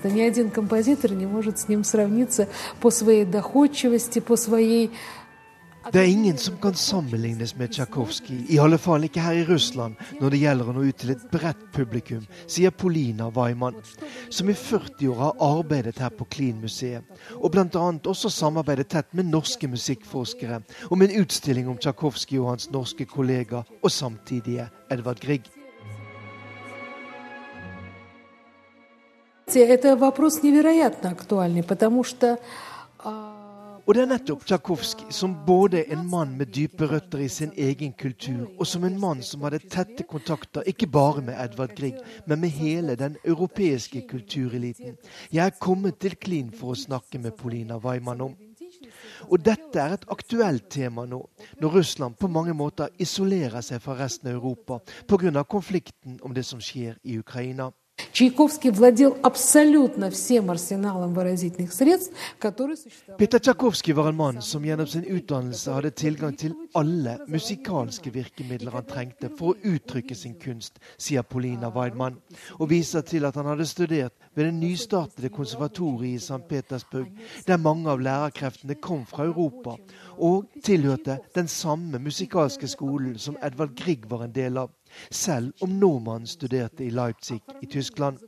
Ни 0.04 0.20
один 0.20 0.50
композитор 0.50 1.10
не 1.10 1.26
может 1.26 1.58
с 1.58 1.68
ним 1.68 1.84
сравниться 1.84 2.48
по 2.80 2.90
своей 2.90 3.24
доходчивости, 3.24 4.20
по 4.20 4.36
своей 4.36 4.90
Det 5.92 6.00
er 6.00 6.08
ingen 6.10 6.38
som 6.38 6.56
kan 6.58 6.74
sammenlignes 6.74 7.52
med 7.56 7.70
Tsjajkovskij, 7.70 8.40
i 8.50 8.58
alle 8.58 8.78
fall 8.78 9.04
ikke 9.06 9.22
her 9.22 9.36
i 9.38 9.44
Russland, 9.46 9.94
når 10.18 10.32
det 10.34 10.40
gjelder 10.40 10.70
å 10.70 10.72
nå 10.74 10.82
ut 10.88 10.96
til 10.98 11.12
et 11.14 11.22
bredt 11.30 11.60
publikum, 11.76 12.24
sier 12.50 12.74
Polina 12.74 13.28
Weimann, 13.30 13.78
som 14.26 14.50
i 14.50 14.56
40 14.58 15.12
år 15.12 15.20
har 15.20 15.44
arbeidet 15.46 16.00
her 16.02 16.10
på 16.10 16.26
Klin-museet, 16.26 17.06
og 17.38 17.54
bl.a. 17.54 17.84
også 18.02 18.32
samarbeidet 18.34 18.88
tett 18.96 19.14
med 19.14 19.30
norske 19.30 19.70
musikkforskere 19.70 20.58
om 20.90 21.06
en 21.06 21.14
utstilling 21.22 21.70
om 21.70 21.78
Tsjajkovskij 21.78 22.40
og 22.40 22.50
hans 22.56 22.66
norske 22.74 23.06
kollega 23.06 23.62
og 23.78 23.90
samtidige 23.90 24.66
Edvard 24.90 25.22
Grieg. 25.22 25.46
Это 29.54 29.94
вопрос 29.94 30.42
невероятно 30.42 31.10
актуальный, 31.10 31.62
потому 31.62 32.02
что 32.02 32.38
og 33.91 33.97
det 33.97 34.05
er 34.05 34.07
nettopp 34.07 34.45
Tsjajkovskij 34.47 35.09
som 35.11 35.33
både 35.43 35.81
en 35.91 36.05
mann 36.07 36.37
med 36.39 36.53
dype 36.55 36.87
røtter 36.87 37.19
i 37.19 37.27
sin 37.27 37.49
egen 37.59 37.91
kultur, 37.99 38.45
og 38.55 38.63
som 38.67 38.85
en 38.87 38.95
mann 38.99 39.19
som 39.19 39.41
hadde 39.43 39.59
tette 39.67 40.05
kontakter 40.07 40.63
ikke 40.71 40.87
bare 40.87 41.19
med 41.27 41.35
Edvard 41.35 41.73
Grieg, 41.75 41.97
men 42.23 42.39
med 42.39 42.55
hele 42.55 42.95
den 42.95 43.17
europeiske 43.25 44.05
kultureliten. 44.07 44.95
Jeg 45.27 45.43
er 45.43 45.59
kommet 45.59 45.99
til 45.99 46.15
Klin 46.15 46.53
for 46.55 46.71
å 46.71 46.79
snakke 46.79 47.19
med 47.19 47.35
Polina 47.35 47.81
Weimann 47.83 48.23
om. 48.29 48.37
Og 49.27 49.43
dette 49.43 49.83
er 49.83 49.97
et 49.97 50.07
aktuelt 50.07 50.71
tema 50.71 51.03
nå, 51.03 51.19
når 51.59 51.75
Russland 51.81 52.15
på 52.15 52.31
mange 52.31 52.55
måter 52.55 52.95
isolerer 52.95 53.59
seg 53.59 53.83
fra 53.83 53.99
resten 53.99 54.31
av 54.31 54.39
Europa 54.39 54.79
pga. 55.03 55.43
konflikten 55.43 56.19
om 56.23 56.31
det 56.33 56.45
som 56.47 56.63
skjer 56.63 56.95
i 57.03 57.19
Ukraina. 57.19 57.73
Peter 63.17 63.39
Tsjajkovskij 63.39 63.93
var 63.93 64.07
en 64.09 64.15
mann 64.15 64.41
som 64.41 64.65
gjennom 64.65 64.87
sin 64.87 65.05
utdannelse 65.05 65.71
hadde 65.71 65.91
tilgang 65.91 66.37
til 66.37 66.55
alle 66.75 67.17
musikalske 67.27 68.13
virkemidler 68.13 68.71
han 68.75 68.87
trengte 68.89 69.29
for 69.37 69.51
å 69.51 69.73
uttrykke 69.75 70.15
sin 70.15 70.35
kunst, 70.41 70.79
sier 70.97 71.23
Polina 71.23 71.69
Weidmann, 71.73 72.17
og 72.59 72.69
viser 72.71 73.05
til 73.05 73.25
at 73.27 73.35
han 73.39 73.49
hadde 73.51 73.65
studert 73.69 74.13
ved 74.35 74.45
det 74.47 74.53
nystartede 74.57 75.29
konservatoriet 75.33 76.15
i 76.15 76.19
St. 76.19 76.41
Petersburg, 76.49 77.09
der 77.47 77.57
mange 77.61 77.89
av 77.91 78.01
lærerkreftene 78.01 78.75
kom 78.81 79.05
fra 79.05 79.23
Europa, 79.29 79.77
og 80.17 80.45
tilhørte 80.63 81.19
den 81.35 81.47
samme 81.47 81.99
musikalske 81.99 82.67
skolen 82.67 83.17
som 83.19 83.37
Edvard 83.43 83.75
Grieg 83.77 84.09
var 84.09 84.25
en 84.25 84.35
del 84.35 84.57
av 84.57 84.69
selv 85.09 85.51
om 85.61 85.77
nordmannen 85.79 86.27
studerte 86.27 86.85
i 86.85 86.93
Leipzig 86.93 87.41
i 87.61 87.65
Tyskland. 87.65 88.19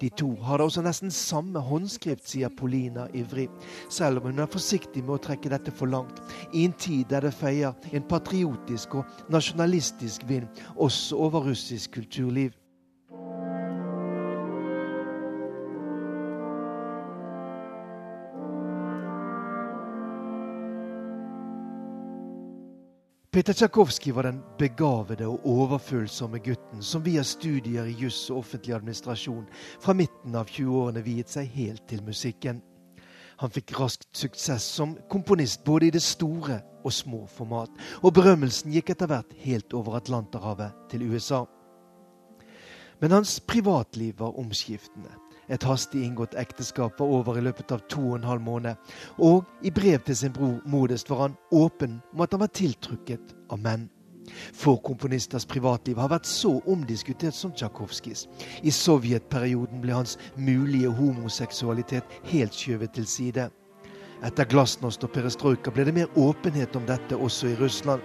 De 0.00 0.08
to 0.08 0.28
har 0.46 0.58
da 0.58 0.66
også 0.68 0.82
nesten 0.84 1.10
samme 1.10 1.60
håndskrift, 1.60 2.26
sier 2.28 2.52
Polina 2.58 3.06
ivrig, 3.14 3.48
selv 3.90 4.20
om 4.20 4.30
hun 4.30 4.42
er 4.42 4.50
forsiktig 4.50 5.02
med 5.04 5.16
å 5.16 5.22
trekke 5.28 5.50
dette 5.52 5.74
for 5.74 5.90
langt, 5.90 6.20
i 6.52 6.64
en 6.66 6.76
tid 6.76 7.08
der 7.10 7.26
det 7.26 7.34
feier 7.34 7.74
en 7.92 8.06
patriotisk 8.06 9.00
og 9.00 9.32
nasjonalistisk 9.32 10.28
vind 10.28 10.62
også 10.76 11.18
over 11.26 11.50
russisk 11.50 11.98
kulturliv. 11.98 12.54
Peter 23.36 23.52
Tsjajkovskij 23.52 24.14
var 24.14 24.22
den 24.22 24.38
begavede 24.58 25.26
og 25.28 25.42
overfølsomme 25.44 26.38
gutten 26.40 26.80
som 26.82 27.02
via 27.04 27.20
studier 27.22 27.84
i 27.84 27.92
juss 27.92 28.30
og 28.30 28.38
offentlig 28.38 28.72
administrasjon 28.72 29.42
fra 29.84 29.92
midten 29.92 30.38
av 30.40 30.48
20-årene 30.48 31.02
viet 31.04 31.28
seg 31.28 31.50
helt 31.52 31.84
til 31.84 32.00
musikken. 32.06 32.62
Han 33.36 33.52
fikk 33.52 33.74
raskt 33.76 34.08
suksess 34.16 34.70
som 34.78 34.94
komponist 35.12 35.66
både 35.68 35.90
i 35.90 35.92
det 35.92 36.00
store 36.00 36.62
og 36.80 36.96
små 36.96 37.26
format, 37.28 37.68
og 38.00 38.16
berømmelsen 38.16 38.72
gikk 38.72 38.94
etter 38.94 39.12
hvert 39.12 39.36
helt 39.44 39.76
over 39.76 40.00
Atlanterhavet 40.00 40.72
til 40.88 41.04
USA. 41.04 41.44
Men 43.04 43.18
hans 43.18 43.36
privatliv 43.44 44.16
var 44.24 44.40
omskiftende. 44.40 45.12
Et 45.48 45.62
hastig 45.62 46.02
inngått 46.02 46.34
ekteskap 46.34 47.00
var 47.00 47.12
over 47.18 47.38
i 47.38 47.44
løpet 47.46 47.72
av 47.72 47.84
to 47.90 48.02
og 48.10 48.16
en 48.18 48.30
halv 48.30 48.42
måned. 48.42 48.78
Og 49.22 49.44
i 49.62 49.70
brev 49.70 50.00
til 50.06 50.16
sin 50.18 50.34
bror 50.34 50.58
Modest 50.66 51.10
var 51.10 51.26
han 51.26 51.36
åpen 51.54 52.00
om 52.14 52.24
at 52.24 52.34
han 52.34 52.42
var 52.42 52.54
tiltrukket 52.54 53.34
av 53.50 53.62
menn. 53.62 53.86
Få 54.52 54.76
komponisters 54.82 55.46
privatliv 55.46 56.00
har 56.02 56.10
vært 56.10 56.26
så 56.26 56.56
omdiskutert 56.66 57.34
som 57.34 57.52
Tsjajkovskijs. 57.54 58.26
I 58.66 58.74
sovjetperioden 58.74 59.78
ble 59.84 59.94
hans 59.94 60.16
mulige 60.34 60.90
homoseksualitet 60.90 62.18
helt 62.32 62.56
skjøvet 62.56 62.96
til 62.96 63.06
side. 63.06 63.46
Etter 64.24 64.48
glasnost 64.48 65.04
og 65.04 65.12
perestrojka 65.12 65.70
ble 65.70 65.84
det 65.86 65.94
mer 65.94 66.18
åpenhet 66.18 66.76
om 66.78 66.86
dette 66.88 67.16
også 67.16 67.52
i 67.52 67.58
Russland. 67.60 68.02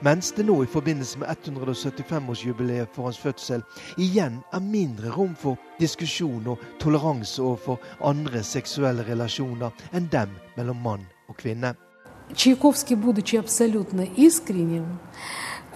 Mens 0.00 0.32
det 0.36 0.46
nå 0.46 0.62
i 0.62 0.66
forbindelse 0.70 1.18
med 1.18 1.28
175-årsjubileet 1.28 2.92
for 2.92 3.08
hans 3.08 3.18
fødsel 3.18 3.62
igjen 3.98 4.40
er 4.52 4.60
mindre 4.60 5.10
rom 5.14 5.34
for 5.34 5.56
diskusjon 5.80 6.46
og 6.52 6.62
toleranse 6.82 7.42
overfor 7.42 7.80
andre 8.04 8.42
seksuelle 8.44 9.06
relasjoner 9.08 9.70
enn 9.92 10.08
dem 10.12 10.32
mellom 10.56 10.82
mann 10.82 11.06
og 11.28 11.36
kvinne. 11.40 11.74
Чайковский, 12.34 12.96
будучи 12.96 13.36
абсолютно 13.36 14.00
искренним, 14.16 14.98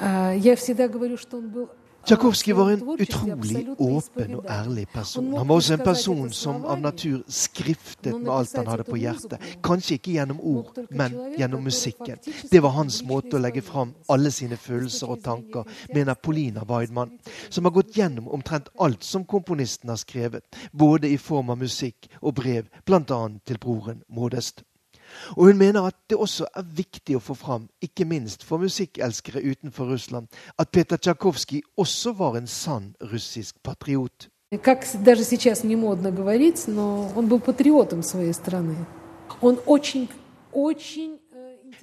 я 0.01 0.57
всегда 0.57 0.89
говорю, 0.89 1.17
что 1.17 1.37
он 1.39 1.49
был 1.49 1.69
Tsjajkovskij 2.06 2.54
var 2.54 2.72
en 2.72 2.82
utrolig 3.00 3.68
åpen 3.82 4.36
og 4.36 4.46
ærlig 4.46 4.88
person. 4.94 5.32
Han 5.38 5.48
var 5.48 5.56
også 5.56 5.74
en 5.74 5.84
person 5.86 6.32
som 6.32 6.66
av 6.66 6.82
natur 6.82 7.24
skriftet 7.28 8.14
med 8.14 8.30
alt 8.30 8.54
han 8.58 8.68
hadde 8.70 8.86
på 8.86 9.00
hjertet. 9.02 9.42
Kanskje 9.66 9.98
ikke 9.98 10.14
gjennom 10.14 10.38
ord, 10.40 10.78
men 10.92 11.16
gjennom 11.40 11.64
musikken. 11.66 12.22
Det 12.52 12.62
var 12.62 12.76
hans 12.78 13.00
måte 13.10 13.40
å 13.40 13.42
legge 13.42 13.66
fram 13.66 13.96
alle 14.10 14.30
sine 14.32 14.58
følelser 14.58 15.16
og 15.16 15.24
tanker, 15.26 15.66
mener 15.94 16.14
Polina 16.14 16.62
Weidmann, 16.70 17.18
som 17.50 17.66
har 17.66 17.74
gått 17.74 17.98
gjennom 17.98 18.30
omtrent 18.38 18.70
alt 18.78 19.04
som 19.04 19.26
komponisten 19.26 19.90
har 19.90 19.98
skrevet, 19.98 20.46
både 20.72 21.10
i 21.10 21.18
form 21.18 21.50
av 21.50 21.58
musikk 21.66 22.06
og 22.22 22.38
brev, 22.38 22.70
bl.a. 22.86 23.22
til 23.46 23.58
broren 23.58 24.04
Modest. 24.14 24.62
Og 25.37 25.47
hun 25.47 25.59
mener 25.59 25.83
at 25.83 25.97
det 26.11 26.19
også 26.19 26.47
er 26.57 26.63
viktig 26.63 27.17
å 27.17 27.23
få 27.23 27.35
fram, 27.35 27.69
ikke 27.83 28.05
minst 28.05 28.45
for 28.45 28.59
musikkelskere 28.59 29.43
utenfor 29.43 29.93
Russland, 29.93 30.29
at 30.59 30.71
Peter 30.71 30.97
Tsjajkovskij 30.97 31.63
også 31.77 32.13
var 32.13 32.37
en 32.37 32.47
sann 32.47 32.95
russisk 33.13 33.57
patriot. 33.63 34.29
Как 34.63 34.85
даже 35.05 35.25
сейчас 35.25 35.63
не 35.63 35.77
модно 35.77 36.11
говорить, 36.11 36.65
но 36.67 37.13
он 37.15 37.29
был 37.29 37.39
патриотом 37.39 38.03
своей 38.03 38.33
страны. 38.33 38.75
Он 39.41 39.61
очень, 39.67 40.09
очень 40.53 41.21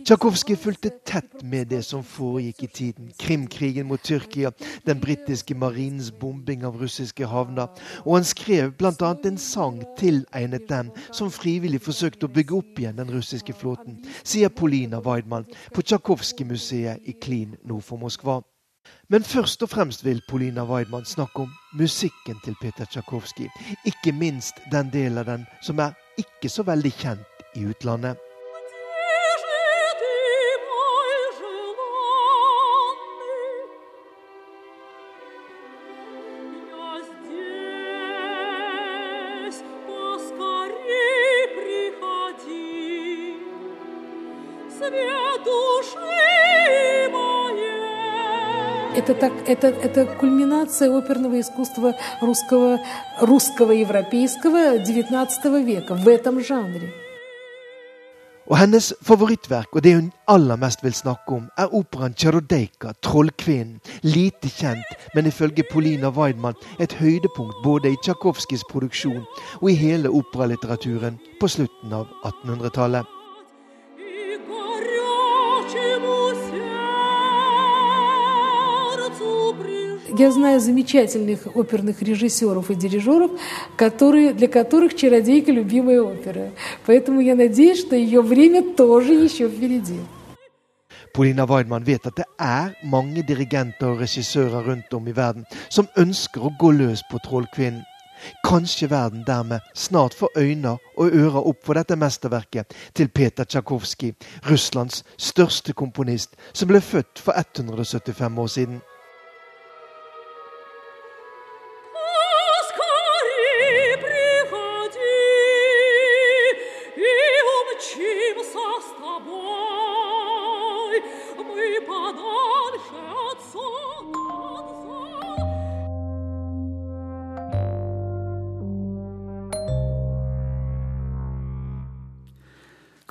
Tsjajkovskij 0.02 0.56
fulgte 0.56 0.90
tett 1.06 1.42
med 1.42 1.68
det 1.70 1.84
som 1.86 2.02
foregikk 2.02 2.62
i 2.62 2.66
tiden. 2.66 3.10
Krimkrigen 3.18 3.86
mot 3.86 4.02
Tyrkia, 4.02 4.50
den 4.86 4.98
britiske 5.00 5.54
marinens 5.54 6.10
bombing 6.10 6.64
av 6.66 6.80
russiske 6.80 7.26
havner. 7.26 7.68
Og 8.02 8.16
han 8.16 8.26
skrev 8.26 8.72
bl.a. 8.78 9.10
en 9.24 9.38
sang 9.38 9.78
tilegnet 9.98 10.66
dem 10.68 10.90
som 11.12 11.30
frivillig 11.30 11.78
forsøkte 11.86 12.26
å 12.26 12.32
bygge 12.34 12.56
opp 12.56 12.80
igjen 12.82 12.98
den 12.98 13.12
russiske 13.14 13.54
flåten, 13.54 14.00
sier 14.24 14.50
Polina 14.50 14.98
Weidmann 15.06 15.46
på 15.70 15.86
Tsjajkovskij-museet 15.86 17.06
i 17.06 17.14
Klin 17.22 17.54
nord 17.62 17.86
for 17.86 18.02
Moskva. 18.02 18.40
Men 19.06 19.22
først 19.22 19.62
og 19.62 19.70
fremst 19.70 20.02
vil 20.02 20.24
Polina 20.26 20.66
Weidmann 20.66 21.06
snakke 21.06 21.46
om 21.46 21.54
musikken 21.78 22.42
til 22.42 22.58
Peter 22.58 22.90
Tsjajkovskij. 22.90 23.54
Ikke 23.86 24.10
minst 24.10 24.58
den 24.74 24.90
delen 24.90 25.22
av 25.22 25.30
den 25.30 25.46
som 25.62 25.78
er 25.78 25.94
ikke 26.18 26.50
så 26.50 26.66
veldig 26.66 26.94
kjent 26.98 27.46
i 27.54 27.68
utlandet. 27.70 28.31
Это, 49.41 49.41
так, 49.41 49.49
это, 49.49 49.67
это 49.69 50.05
кульминация 50.05 50.95
оперного 50.95 51.39
искусства 51.39 51.95
русского, 52.21 52.79
русского 53.19 53.71
европейского 53.71 54.77
XIX 54.77 55.63
века 55.63 55.95
в 55.95 56.07
этом 56.07 56.39
жанре. 56.43 56.93
Og 58.47 58.57
hennes 58.57 58.93
favorittverk, 59.01 59.75
og 59.75 59.83
det 59.83 59.95
hun 59.95 60.11
aller 60.27 60.55
mest 60.55 60.83
vil 60.83 60.93
snakke 60.93 61.29
om, 61.35 61.49
er 61.57 61.73
operaen 61.73 62.13
'Tsjarodejka', 62.13 62.93
'Trollkvinnen'. 63.05 63.79
Lite 64.03 64.49
kjent, 64.49 64.85
men 65.15 65.25
ifølge 65.25 65.63
Polina 65.71 66.09
Weidmann 66.09 66.55
et 66.79 66.93
høydepunkt 66.93 67.55
både 67.63 67.91
i 67.91 67.95
Tsjajkovskijs 68.03 68.63
produksjon 68.69 69.25
og 69.61 69.71
i 69.71 69.73
hele 69.73 70.09
operalitteraturen 70.09 71.19
på 71.39 71.47
slutten 71.47 71.93
av 71.93 72.05
1800-tallet. 72.23 73.05
Я 80.22 80.30
знаю 80.30 80.60
замечательных 80.60 81.56
оперных 81.56 82.00
режиссеров 82.00 82.70
и 82.70 82.76
дирижеров, 82.76 83.32
которые, 83.76 84.32
для 84.32 84.46
которых 84.46 84.94
«Чародейка»— 84.94 85.50
любимая 85.60 86.00
опера. 86.00 86.52
Поэтому 86.86 87.20
я 87.20 87.34
надеюсь, 87.34 87.80
что 87.80 87.96
ее 87.96 88.22
время 88.22 88.62
тоже 88.76 89.14
еще 89.14 89.48
впереди. 89.48 89.98
Polina 91.12 91.44
Weidmann 91.44 91.84
vet 91.84 92.06
at 92.06 92.14
det 92.16 92.26
er 92.38 92.70
mange 92.84 93.24
dirigenter 93.26 93.88
og 93.90 94.00
regissører 94.00 94.62
rundt 94.62 94.94
om 94.94 95.08
i 95.08 95.16
verden 95.16 95.44
som 95.68 95.88
ønsker 95.96 96.46
å 96.46 96.54
gå 96.56 96.70
løs 96.70 97.02
på 97.10 97.18
Trollkvinnen. 97.26 97.82
Kanskje 98.46 98.90
verden 98.90 99.26
dermed 99.26 99.60
snart 99.74 100.14
får 100.14 100.38
øyne 100.38 100.76
og 100.96 101.10
ører 101.10 101.42
opp 101.42 101.66
for 101.66 101.74
dette 101.74 101.98
mesterverket 101.98 102.70
til 102.94 103.10
Peter 103.10 103.44
Tsjajkovskij, 103.44 104.14
Russlands 104.46 105.02
største 105.18 105.74
komponist, 105.74 106.38
som 106.52 106.70
ble 106.70 106.80
født 106.80 107.18
for 107.18 107.34
175 107.34 108.38
år 108.38 108.46
siden. 108.46 108.80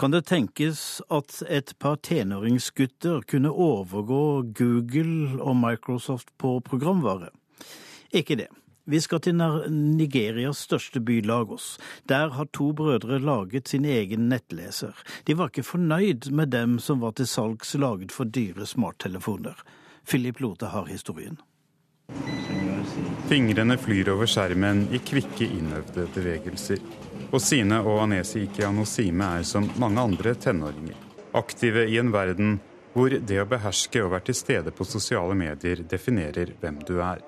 Kan 0.02 0.12
det 0.12 0.24
tenkes 0.26 0.80
at 1.14 1.44
et 1.46 1.76
par 1.78 2.00
tenåringsgutter 2.02 3.22
kunne 3.30 3.52
overgå 3.54 4.42
Google 4.58 5.38
og 5.38 5.54
Microsoft 5.62 6.32
på 6.42 6.56
programvare? 6.66 7.30
Ikke 8.10 8.40
det. 8.40 8.48
Vi 8.90 8.98
skal 9.00 9.22
til 9.22 9.38
Nigerias 9.70 10.64
største 10.66 11.04
by, 11.06 11.20
Lagos. 11.22 11.78
Der 12.10 12.34
har 12.34 12.50
to 12.50 12.72
brødre 12.74 13.20
laget 13.22 13.70
sin 13.70 13.86
egen 13.86 14.26
nettleser. 14.34 14.98
De 15.28 15.38
var 15.38 15.54
ikke 15.54 15.70
fornøyd 15.70 16.32
med 16.32 16.50
dem 16.50 16.80
som 16.80 17.06
var 17.06 17.14
til 17.14 17.30
salgs 17.30 17.78
laget 17.78 18.12
for 18.12 18.26
dyre 18.26 18.66
smarttelefoner. 18.66 19.54
Philip 20.10 20.42
Lote 20.42 20.74
har 20.74 20.90
historien. 20.90 21.38
Fingrene 23.32 23.78
flyr 23.78 24.10
over 24.12 24.28
skjermen 24.28 24.90
i 24.92 25.00
kvikke, 25.00 25.46
innøvde 25.46 26.04
bevegelser. 26.12 26.82
Og 27.32 27.40
Sine 27.40 27.78
og 27.80 28.02
Anesi 28.04 28.42
Ikianosime 28.44 29.30
er 29.38 29.46
som 29.48 29.70
mange 29.80 30.04
andre 30.04 30.34
tenåringer. 30.36 30.98
Aktive 31.40 31.86
i 31.88 31.96
en 32.02 32.12
verden 32.12 32.58
hvor 32.92 33.16
det 33.16 33.40
å 33.40 33.48
beherske 33.48 34.04
og 34.04 34.12
være 34.18 34.28
til 34.28 34.40
stede 34.42 34.76
på 34.76 34.84
sosiale 34.84 35.40
medier 35.40 35.80
definerer 35.96 36.52
hvem 36.60 36.84
du 36.84 36.98
er. 37.00 37.24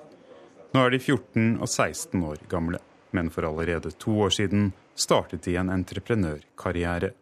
Nå 0.76 0.84
er 0.84 0.92
de 0.92 1.00
14 1.00 1.48
og 1.54 1.72
16 1.72 2.28
år 2.34 2.44
gamle, 2.52 2.84
men 3.16 3.32
for 3.32 3.48
allerede 3.48 3.96
to 3.96 4.20
år 4.28 4.36
siden 4.42 4.74
startet 4.92 5.48
de 5.48 5.56
en 5.56 5.72
entreprenørkarriere. 5.72 7.14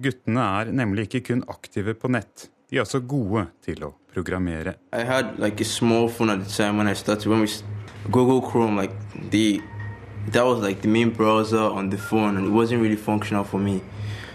Guttene 0.00 0.50
er 0.62 0.72
nemlig 0.72 1.10
ikke 1.10 1.26
kun 1.34 1.44
aktive 1.52 1.92
på 1.92 2.16
nett, 2.16 2.48
de 2.72 2.80
er 2.80 2.88
også 2.88 3.04
gode 3.04 3.44
til 3.60 3.84
å 3.84 3.92
programmere. 4.08 4.78
I 4.96 5.04
had 5.04 5.36
like 5.36 5.60
a 5.60 5.68
small 5.68 6.08
phone 6.08 6.32
at 6.32 6.48
the 6.48 6.50
time 6.50 6.78
when 6.78 6.88
I 6.88 6.94
started. 6.94 7.28
When 7.28 7.44
we 7.44 7.75
Google 8.10 8.40
Chrome, 8.40 8.76
like 8.80 8.94
the 9.30 9.60
that 10.32 10.44
was 10.44 10.60
like 10.60 10.80
the 10.82 10.88
main 10.88 11.10
browser 11.10 11.62
on 11.62 11.90
the 11.90 11.96
phone, 11.96 12.36
and 12.36 12.46
it 12.46 12.50
wasn't 12.50 12.82
really 12.82 12.96
functional 12.96 13.44
for 13.44 13.58
me. 13.58 13.80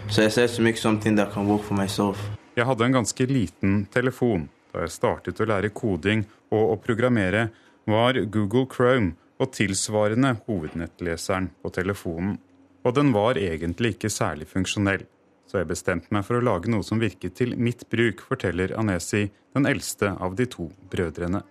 So 0.08 0.22
I 0.22 0.24
decided 0.24 0.56
to 0.56 0.62
make 0.62 0.76
something 0.76 1.16
that 1.16 1.32
can 1.32 1.46
work 1.46 1.62
for 1.62 1.74
myself. 1.74 2.18
Jeg 2.54 2.66
hadde 2.66 2.84
en 2.84 2.92
ganske 2.92 3.26
liten 3.26 3.86
telefon. 3.92 4.48
Da 4.72 4.84
jeg 4.84 4.92
startet 4.92 5.40
å 5.40 5.46
lære 5.48 5.72
koding 5.72 6.24
og 6.52 6.74
å 6.74 6.76
programmere, 6.80 7.48
var 7.88 8.16
Google 8.32 8.66
Chrome 8.68 9.14
og 9.40 9.52
tilsvarende 9.56 10.36
hovednettleseren 10.46 11.50
på 11.62 11.72
telefonen. 11.72 12.38
Og 12.84 12.94
den 12.94 13.12
var 13.14 13.38
egentlig 13.40 13.96
ikke 13.96 14.10
særlig 14.10 14.48
funksjonell. 14.50 15.04
Så 15.48 15.60
jeg 15.60 15.68
bestemte 15.68 16.12
meg 16.14 16.24
for 16.24 16.38
å 16.38 16.44
lage 16.44 16.70
noe 16.72 16.84
som 16.86 17.00
virket 17.02 17.36
til 17.36 17.56
mitt 17.56 17.84
bruk, 17.92 18.22
forteller 18.24 18.72
Anesi, 18.80 19.26
den 19.52 19.68
eldste 19.68 20.14
av 20.20 20.36
de 20.38 20.46
to 20.48 20.70
brødrene. 20.92 21.42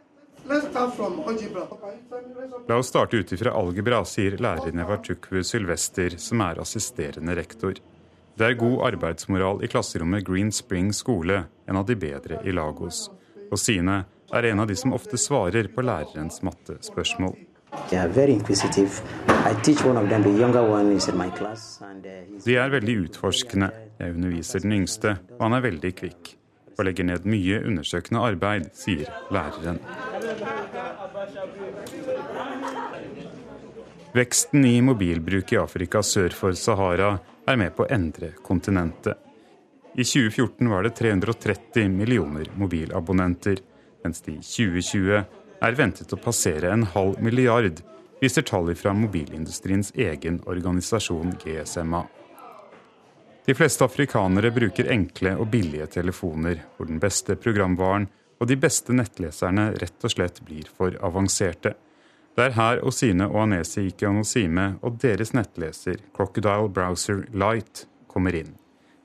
La 2.68 2.76
oss 2.78 2.88
starte 2.88 3.18
ut 3.18 3.32
ifra 3.32 3.54
algebra, 3.56 4.02
sier 4.06 4.36
lærer 4.42 4.76
Nevartukwu 4.76 5.44
Sylvester, 5.48 6.18
som 6.20 6.44
er 6.44 6.60
assisterende 6.60 7.36
rektor. 7.38 7.80
Det 8.36 8.48
er 8.48 8.58
god 8.60 8.82
arbeidsmoral 8.90 9.64
i 9.64 9.70
klasserommet 9.72 10.26
Green 10.28 10.52
Spring 10.52 10.92
skole, 10.96 11.44
en 11.68 11.80
av 11.80 11.86
de 11.88 11.96
bedre 12.00 12.42
i 12.48 12.52
Lagos. 12.56 13.06
Og 13.52 13.60
Sine 13.60 14.04
er 14.32 14.50
en 14.52 14.64
av 14.64 14.68
de 14.68 14.76
som 14.80 14.94
ofte 14.96 15.20
svarer 15.20 15.68
på 15.72 15.84
lærerens 15.84 16.42
mattespørsmål. 16.44 17.36
Uh, 17.72 18.04
de 22.46 22.58
er 22.58 22.76
veldig 22.76 22.98
utforskende. 23.06 23.72
Jeg 24.00 24.16
underviser 24.16 24.60
den 24.64 24.78
yngste, 24.82 25.18
og 25.38 25.44
han 25.48 25.60
er 25.60 25.68
veldig 25.70 25.96
kvikk. 26.04 26.41
Og 26.82 26.88
legger 26.88 27.06
ned 27.06 27.28
mye 27.30 27.60
undersøkende 27.62 28.24
arbeid, 28.26 28.72
sier 28.74 29.06
læreren. 29.30 29.78
Veksten 34.18 34.66
i 34.66 34.80
mobilbruk 34.82 35.54
i 35.54 35.60
Afrika 35.62 36.02
sør 36.02 36.34
for 36.34 36.58
Sahara 36.58 37.12
er 37.46 37.60
med 37.62 37.76
på 37.78 37.86
å 37.86 37.92
endre 37.94 38.32
kontinentet. 38.42 39.14
I 39.94 40.02
2014 40.02 40.72
var 40.72 40.88
det 40.88 40.96
330 40.98 41.94
millioner 41.94 42.50
mobilabonnenter, 42.58 43.62
mens 44.02 44.26
de 44.26 44.40
i 44.40 44.42
2020 44.42 45.22
er 45.62 45.78
ventet 45.78 46.16
å 46.16 46.20
passere 46.24 46.74
en 46.74 46.88
halv 46.96 47.22
milliard, 47.22 47.84
viser 48.24 48.48
tall 48.48 48.74
fra 48.80 48.96
mobilindustriens 48.98 49.94
egen 49.94 50.42
organisasjon 50.50 51.38
GSMA. 51.46 52.02
De 53.46 53.56
fleste 53.58 53.86
afrikanere 53.86 54.52
bruker 54.54 54.92
enkle 54.94 55.34
og 55.40 55.48
billige 55.50 55.88
telefoner, 55.96 56.60
hvor 56.78 56.90
den 56.90 57.00
beste 57.02 57.36
programvaren 57.42 58.06
og 58.42 58.50
de 58.50 58.58
beste 58.58 58.94
nettleserne 58.94 59.72
rett 59.82 60.06
og 60.06 60.14
slett 60.14 60.42
blir 60.46 60.70
for 60.78 60.94
avanserte. 61.02 61.74
Det 62.38 62.46
er 62.46 62.56
her 62.56 62.82
Osine 62.88 63.28
og 63.28 63.42
Anesi 63.44 63.88
Ikeonosime 63.90 64.68
og 64.86 65.02
deres 65.02 65.34
nettleser 65.36 66.00
Crocodile 66.16 66.70
Browser 66.70 67.26
Light 67.34 67.86
kommer 68.08 68.38
inn. 68.38 68.54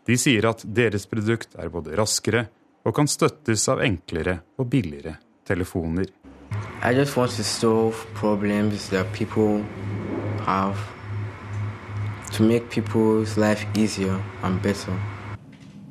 De 0.06 0.14
sier 0.20 0.46
at 0.46 0.62
deres 0.62 1.08
produkt 1.10 1.56
er 1.58 1.72
både 1.72 1.96
raskere 1.98 2.44
og 2.86 2.94
kan 2.94 3.08
støttes 3.10 3.66
av 3.72 3.82
enklere 3.82 4.38
og 4.60 4.68
billigere 4.70 5.16
telefoner. 5.48 6.12
I 6.84 6.92
just 6.94 7.16
want 7.16 7.32
to 7.32 7.42
solve 7.42 7.96
problems 8.14 8.90
that 8.90 9.10
people 9.12 9.64
have 10.46 10.76
to 12.32 12.42
make 12.42 12.70
people's 12.70 13.36
life 13.36 13.66
easier 13.74 14.18
and 14.42 14.62
better. 14.62 14.94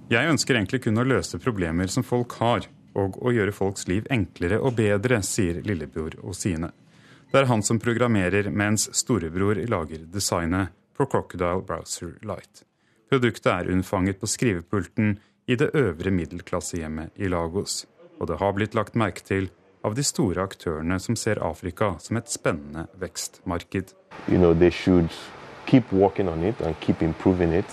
Jeg 0.10 0.30
ønsker 0.30 0.56
egentlig 0.56 0.84
kun 0.86 1.02
å 1.02 1.06
løse 1.08 1.40
problemer 1.42 1.90
som 1.90 2.06
folk 2.06 2.38
har, 2.38 2.68
og 2.96 3.18
å 3.26 3.32
gjøre 3.34 3.54
folks 3.56 3.88
liv 3.90 4.06
enklere 4.14 4.60
og 4.62 4.78
bedre, 4.78 5.22
sier 5.26 5.62
lillebror 5.66 6.14
Osine. 6.24 6.70
Det 7.32 7.42
er 7.42 7.50
han 7.50 7.64
som 7.66 7.80
programmerer, 7.82 8.52
mens 8.54 8.88
storebror 8.96 9.60
lager 9.68 10.06
designet 10.14 10.76
på 10.96 11.08
Crocodile 11.10 11.64
Browser 11.66 12.14
Light. 12.24 12.64
Produktet 13.10 13.52
er 13.52 13.72
unnfanget 13.74 14.22
på 14.22 14.30
skrivepulten 14.30 15.18
i 15.46 15.58
det 15.60 15.72
øvre 15.74 16.14
middelklassehjemmet 16.14 17.18
i 17.18 17.30
Lagos, 17.30 17.84
og 18.20 18.30
det 18.30 18.40
har 18.40 18.54
blitt 18.56 18.78
lagt 18.78 18.96
merke 18.96 19.26
til 19.26 19.50
av 19.86 19.98
de 19.98 20.06
store 20.06 20.46
aktørene 20.46 20.98
som 21.02 21.18
ser 21.20 21.42
Afrika 21.46 21.96
som 22.02 22.18
et 22.18 22.32
spennende 22.32 22.88
vekstmarked. 23.02 23.94
You 24.28 24.38
know, 24.38 24.54
they 24.54 24.72
should 24.72 25.12
keep 25.66 25.92
working 25.92 26.30
on 26.30 26.44
it 26.44 26.62
and 26.62 26.80
keep 26.80 27.02
improving 27.02 27.54
it, 27.54 27.66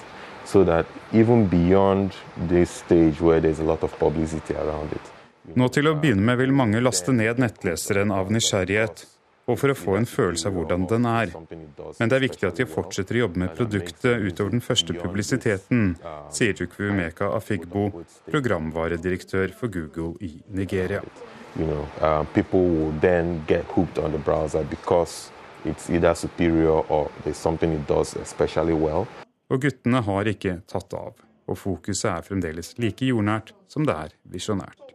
so 0.45 0.65
that 0.65 0.87
even 1.13 1.47
beyond 1.47 2.13
this 2.49 2.71
stage 2.71 3.21
where 3.21 3.41
there's 3.41 3.61
a 3.61 3.65
lot 3.65 3.83
of 3.83 3.99
publicity 3.99 4.55
around 4.55 4.93
it. 4.93 5.13
Nå 5.59 5.67
til 5.75 5.89
å 5.91 5.97
begynne 5.99 6.23
med 6.23 6.39
vil 6.39 6.53
mange 6.55 6.81
laste 6.81 7.13
ned 7.13 7.41
nettleseren 7.43 8.13
av 8.15 8.31
nysgjerrighet, 8.31 9.07
og 9.51 9.59
for 9.59 9.73
å 9.73 9.75
få 9.75 9.97
en 9.99 10.07
følelse 10.07 10.47
av 10.49 10.55
hvordan 10.55 10.87
den 10.87 11.07
er. 11.11 11.33
Men 11.99 12.09
det 12.09 12.17
er 12.17 12.23
viktig 12.23 12.47
at 12.47 12.61
de 12.61 12.67
fortsetter 12.71 13.19
å 13.19 13.25
jobbe 13.25 13.43
med 13.43 13.55
produktet 13.59 14.23
utover 14.23 14.55
den 14.55 14.63
første 14.63 14.95
publisiteten, 14.95 15.97
sier 16.31 16.55
Chukwumeka 16.55 17.33
Afigbo, 17.35 17.89
programvaredirektør 18.31 19.51
for 19.59 19.73
Google 19.75 20.15
i 20.23 20.37
Nigeria. 20.49 21.03
You 21.59 21.67
know, 21.67 21.83
uh, 22.01 22.25
it's 25.65 25.91
either 25.91 26.15
superior 26.15 26.83
or 26.89 27.11
there's 27.25 27.37
something 27.37 27.73
it 27.73 27.89
does 27.89 28.17
especially 28.17 28.75
well. 28.75 29.07
Og 29.51 29.61
guttene 29.61 30.01
har 30.03 30.29
ikke 30.31 30.63
tatt 30.67 30.95
av, 30.97 31.19
og 31.47 31.59
fokuset 31.59 32.09
er 32.11 32.25
fremdeles 32.27 32.75
like 32.81 33.05
jordnært 33.05 33.53
som 33.69 33.85
det 33.87 33.95
er 33.95 34.15
visjonært. 34.33 34.93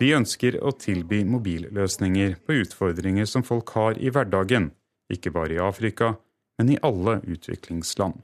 De 0.00 0.08
ønsker 0.16 0.56
å 0.64 0.72
tilby 0.80 1.20
mobilløsninger 1.28 2.38
på 2.46 2.62
utfordringer 2.62 3.28
som 3.28 3.44
folk 3.44 3.68
har 3.76 3.98
i 4.00 4.08
hverdagen, 4.10 4.70
ikke 5.12 5.32
bare 5.34 5.58
i 5.58 5.60
Afrika, 5.60 6.14
men 6.58 6.72
i 6.72 6.78
alle 6.82 7.18
utviklingsland. 7.28 8.16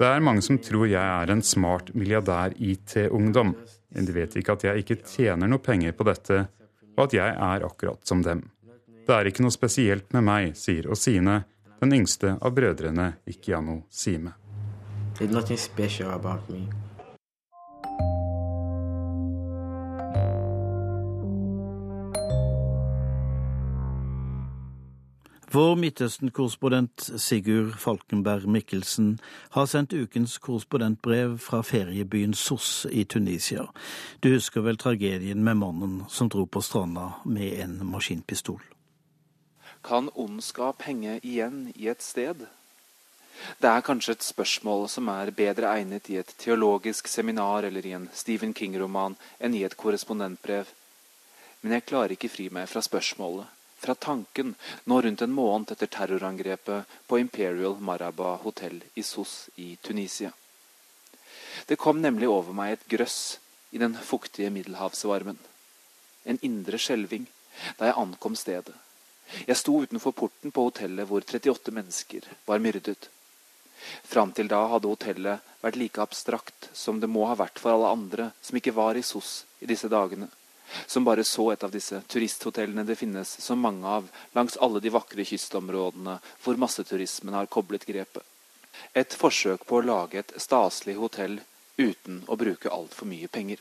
Det 0.00 0.08
er 0.08 0.24
mange 0.24 0.42
som 0.42 0.58
tror 0.58 0.86
jeg 0.88 1.04
er 1.04 1.30
en 1.30 1.42
smart 1.44 1.92
milliardær-IT-ungdom, 1.94 3.54
men 3.94 4.08
de 4.08 4.16
vet 4.16 4.36
ikke 4.40 4.56
at 4.56 4.64
jeg 4.66 4.82
ikke 4.82 5.00
tjener 5.04 5.50
noe 5.50 5.62
penger 5.62 5.92
på 5.94 6.06
dette, 6.08 6.46
og 7.00 7.08
at 7.08 7.16
jeg 7.16 7.32
er 7.32 7.64
akkurat 7.64 8.04
som 8.04 8.20
dem. 8.22 8.44
Det 9.06 9.16
er 9.16 9.30
ikke 9.30 9.42
noe 9.42 9.54
spesielt 9.54 10.12
med 10.12 10.26
meg, 10.26 10.52
sier 10.60 10.90
Osine, 10.92 11.40
den 11.80 11.96
yngste 11.96 12.34
av 12.36 12.52
brødrene 12.54 13.14
Ikiano 13.26 13.80
Sime. 13.88 14.34
There's 15.16 15.32
nothing 15.32 15.58
special 15.58 16.12
about 16.12 16.48
me. 16.52 16.68
Vår 25.52 25.76
Midtøsten-korrespondent 25.76 27.08
Sigurd 27.18 27.72
Falkenberg 27.82 28.44
Mikkelsen 28.46 29.16
har 29.50 29.66
sendt 29.66 29.90
ukens 29.92 30.36
korrespondentbrev 30.38 31.34
fra 31.42 31.58
feriebyen 31.66 32.36
Sos 32.38 32.86
i 32.86 33.02
Tunisia. 33.04 33.64
Du 34.22 34.30
husker 34.30 34.62
vel 34.62 34.78
tragedien 34.78 35.42
med 35.42 35.58
mannen 35.58 35.98
som 36.06 36.30
dro 36.30 36.46
på 36.46 36.62
stranda 36.62 37.08
med 37.26 37.58
en 37.66 37.74
maskinpistol? 37.82 38.62
Kan 39.82 40.14
ondskap 40.14 40.86
henge 40.86 41.18
igjen 41.18 41.72
i 41.74 41.90
et 41.90 42.06
sted? 42.06 42.46
Det 43.58 43.74
er 43.74 43.82
kanskje 43.82 44.20
et 44.20 44.30
spørsmål 44.30 44.86
som 44.86 45.10
er 45.10 45.34
bedre 45.34 45.74
egnet 45.74 46.14
i 46.14 46.22
et 46.22 46.34
teologisk 46.38 47.10
seminar 47.10 47.66
eller 47.66 47.86
i 47.86 47.98
en 47.98 48.10
Stephen 48.14 48.54
King-roman 48.54 49.18
enn 49.40 49.58
i 49.58 49.66
et 49.66 49.74
korrespondentbrev. 49.74 50.70
Men 51.62 51.80
jeg 51.80 51.90
klarer 51.90 52.14
ikke 52.14 52.30
fri 52.30 52.52
meg 52.54 52.70
fra 52.70 52.86
spørsmålet 52.86 53.56
fra 53.80 53.94
tanken 53.94 54.54
nå 54.84 55.00
rundt 55.02 55.22
en 55.22 55.32
måned 55.32 55.72
etter 55.72 55.88
terrorangrepet 55.88 56.96
på 57.06 57.18
Imperial 57.18 57.78
Maraba 57.80 58.34
hotell 58.42 58.82
i 58.94 59.02
Sos 59.02 59.48
i 59.56 59.76
Tunisia. 59.76 60.32
Det 61.66 61.76
kom 61.76 62.02
nemlig 62.02 62.28
over 62.28 62.52
meg 62.56 62.72
et 62.72 62.88
grøss 62.92 63.38
i 63.70 63.78
den 63.80 63.96
fuktige 63.96 64.50
middelhavsvarmen. 64.52 65.38
En 66.24 66.38
indre 66.44 66.78
skjelving 66.78 67.24
da 67.78 67.88
jeg 67.88 67.98
ankom 68.02 68.36
stedet. 68.36 68.74
Jeg 69.46 69.56
sto 69.56 69.78
utenfor 69.80 70.12
porten 70.12 70.52
på 70.52 70.66
hotellet 70.68 71.08
hvor 71.08 71.24
38 71.24 71.72
mennesker 71.72 72.26
var 72.46 72.60
myrdet. 72.60 73.08
Fram 74.04 74.34
til 74.36 74.50
da 74.50 74.60
hadde 74.74 74.90
hotellet 74.90 75.46
vært 75.62 75.78
like 75.80 76.02
abstrakt 76.04 76.68
som 76.76 77.00
det 77.00 77.08
må 77.08 77.24
ha 77.30 77.38
vært 77.38 77.62
for 77.62 77.72
alle 77.72 77.94
andre 77.96 78.28
som 78.44 78.60
ikke 78.60 78.76
var 78.76 78.98
i 78.98 79.06
SOS 79.06 79.32
i 79.64 79.70
disse 79.70 79.88
dagene 79.88 80.28
som 80.86 81.04
bare 81.04 81.24
så 81.24 81.50
et 81.52 81.64
av 81.64 81.72
disse 81.74 82.02
turisthotellene 82.12 82.84
det 82.86 82.98
finnes 82.98 83.30
så 83.42 83.56
mange 83.56 83.86
av 83.86 84.10
langs 84.36 84.56
alle 84.56 84.80
de 84.80 84.92
vakre 84.94 85.24
kystområdene 85.26 86.18
hvor 86.42 86.60
masseturismen 86.60 87.34
har 87.34 87.50
koblet 87.50 87.86
grepet. 87.88 88.22
Et 88.94 89.14
forsøk 89.14 89.66
på 89.66 89.80
å 89.80 89.86
lage 89.86 90.20
et 90.20 90.36
staselig 90.40 90.96
hotell 90.98 91.40
uten 91.76 92.22
å 92.28 92.36
bruke 92.36 92.70
altfor 92.72 93.08
mye 93.10 93.28
penger. 93.28 93.60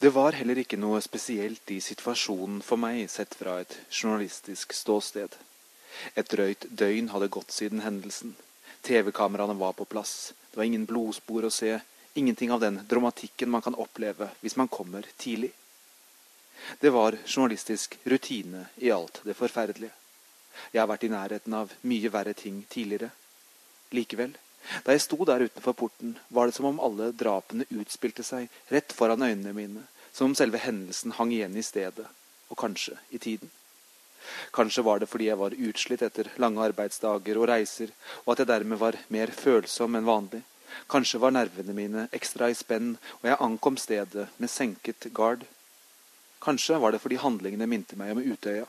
Det 0.00 0.14
var 0.16 0.32
heller 0.32 0.62
ikke 0.62 0.80
noe 0.80 1.02
spesielt 1.04 1.70
i 1.70 1.80
situasjonen 1.84 2.62
for 2.64 2.80
meg 2.80 3.04
sett 3.12 3.34
fra 3.36 3.58
et 3.60 3.76
journalistisk 3.90 4.72
ståsted. 4.72 5.34
Et 6.16 6.30
drøyt 6.32 6.64
døgn 6.70 7.10
hadde 7.12 7.28
gått 7.28 7.52
siden 7.52 7.82
hendelsen. 7.84 8.32
TV-kameraene 8.86 9.58
var 9.60 9.74
på 9.76 9.84
plass. 9.84 10.32
Det 10.50 10.56
var 10.56 10.64
ingen 10.64 10.86
blodspor 10.88 11.44
å 11.44 11.52
se. 11.52 11.74
Ingenting 12.14 12.52
av 12.52 12.62
den 12.64 12.80
dramatikken 12.88 13.50
man 13.52 13.62
kan 13.62 13.76
oppleve 13.76 14.30
hvis 14.40 14.56
man 14.56 14.72
kommer 14.72 15.04
tidlig. 15.20 15.52
Det 16.80 16.90
var 16.90 17.16
journalistisk 17.26 17.98
rutine 18.04 18.66
i 18.76 18.90
alt 18.90 19.22
det 19.24 19.36
forferdelige. 19.38 19.92
Jeg 20.72 20.82
har 20.82 20.88
vært 20.90 21.06
i 21.06 21.12
nærheten 21.12 21.56
av 21.56 21.72
mye 21.88 22.12
verre 22.12 22.34
ting 22.36 22.62
tidligere. 22.70 23.10
Likevel, 23.96 24.34
da 24.84 24.94
jeg 24.94 25.04
sto 25.06 25.18
der 25.24 25.46
utenfor 25.48 25.74
porten, 25.74 26.18
var 26.28 26.46
det 26.46 26.56
som 26.56 26.68
om 26.68 26.82
alle 26.84 27.10
drapene 27.16 27.66
utspilte 27.70 28.24
seg 28.26 28.50
rett 28.70 28.92
foran 28.94 29.24
øynene 29.24 29.54
mine, 29.56 29.86
som 30.12 30.30
om 30.30 30.36
selve 30.38 30.60
hendelsen 30.62 31.16
hang 31.16 31.32
igjen 31.32 31.56
i 31.56 31.64
stedet, 31.64 32.06
og 32.50 32.58
kanskje 32.60 32.98
i 33.10 33.18
tiden. 33.18 33.50
Kanskje 34.52 34.84
var 34.84 35.00
det 35.00 35.08
fordi 35.08 35.30
jeg 35.30 35.40
var 35.40 35.56
utslitt 35.56 36.02
etter 36.04 36.28
lange 36.42 36.62
arbeidsdager 36.62 37.38
og 37.40 37.48
reiser, 37.50 37.92
og 38.24 38.34
at 38.34 38.42
jeg 38.42 38.50
dermed 38.52 38.78
var 38.78 38.98
mer 39.08 39.32
følsom 39.34 39.96
enn 39.96 40.08
vanlig. 40.08 40.42
Kanskje 40.90 41.20
var 41.22 41.34
nervene 41.34 41.74
mine 41.74 42.06
ekstra 42.14 42.50
i 42.50 42.54
spenn, 42.54 42.92
og 43.20 43.26
jeg 43.26 43.40
ankom 43.46 43.78
stedet 43.80 44.28
med 44.38 44.52
senket 44.52 45.08
gard. 45.16 45.42
Kanskje 46.40 46.78
var 46.80 46.92
det 46.92 47.02
fordi 47.02 47.20
handlingene 47.20 47.68
minte 47.68 47.98
meg 48.00 48.14
om 48.14 48.22
Utøya. 48.24 48.66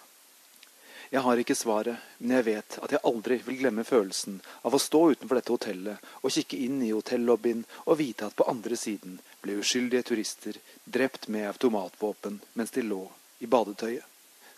Jeg 1.11 1.21
har 1.25 1.39
ikke 1.41 1.55
svaret, 1.59 1.99
men 2.19 2.37
jeg 2.37 2.45
vet 2.45 2.77
at 2.83 2.93
jeg 2.95 3.03
aldri 3.07 3.37
vil 3.43 3.57
glemme 3.59 3.83
følelsen 3.83 4.37
av 4.63 4.75
å 4.75 4.79
stå 4.79 5.01
utenfor 5.11 5.39
dette 5.39 5.51
hotellet 5.51 6.05
og 6.21 6.31
kikke 6.31 6.59
inn 6.67 6.77
i 6.85 6.93
hotellobbyen 6.93 7.65
og 7.83 7.97
vite 7.99 8.29
at 8.29 8.37
på 8.39 8.47
andre 8.47 8.77
siden 8.79 9.17
ble 9.43 9.57
uskyldige 9.59 10.07
turister 10.07 10.59
drept 10.85 11.27
med 11.27 11.49
automatvåpen 11.49 12.39
mens 12.55 12.71
de 12.71 12.85
lå 12.87 13.01
i 13.43 13.51
badetøyet. 13.51 14.07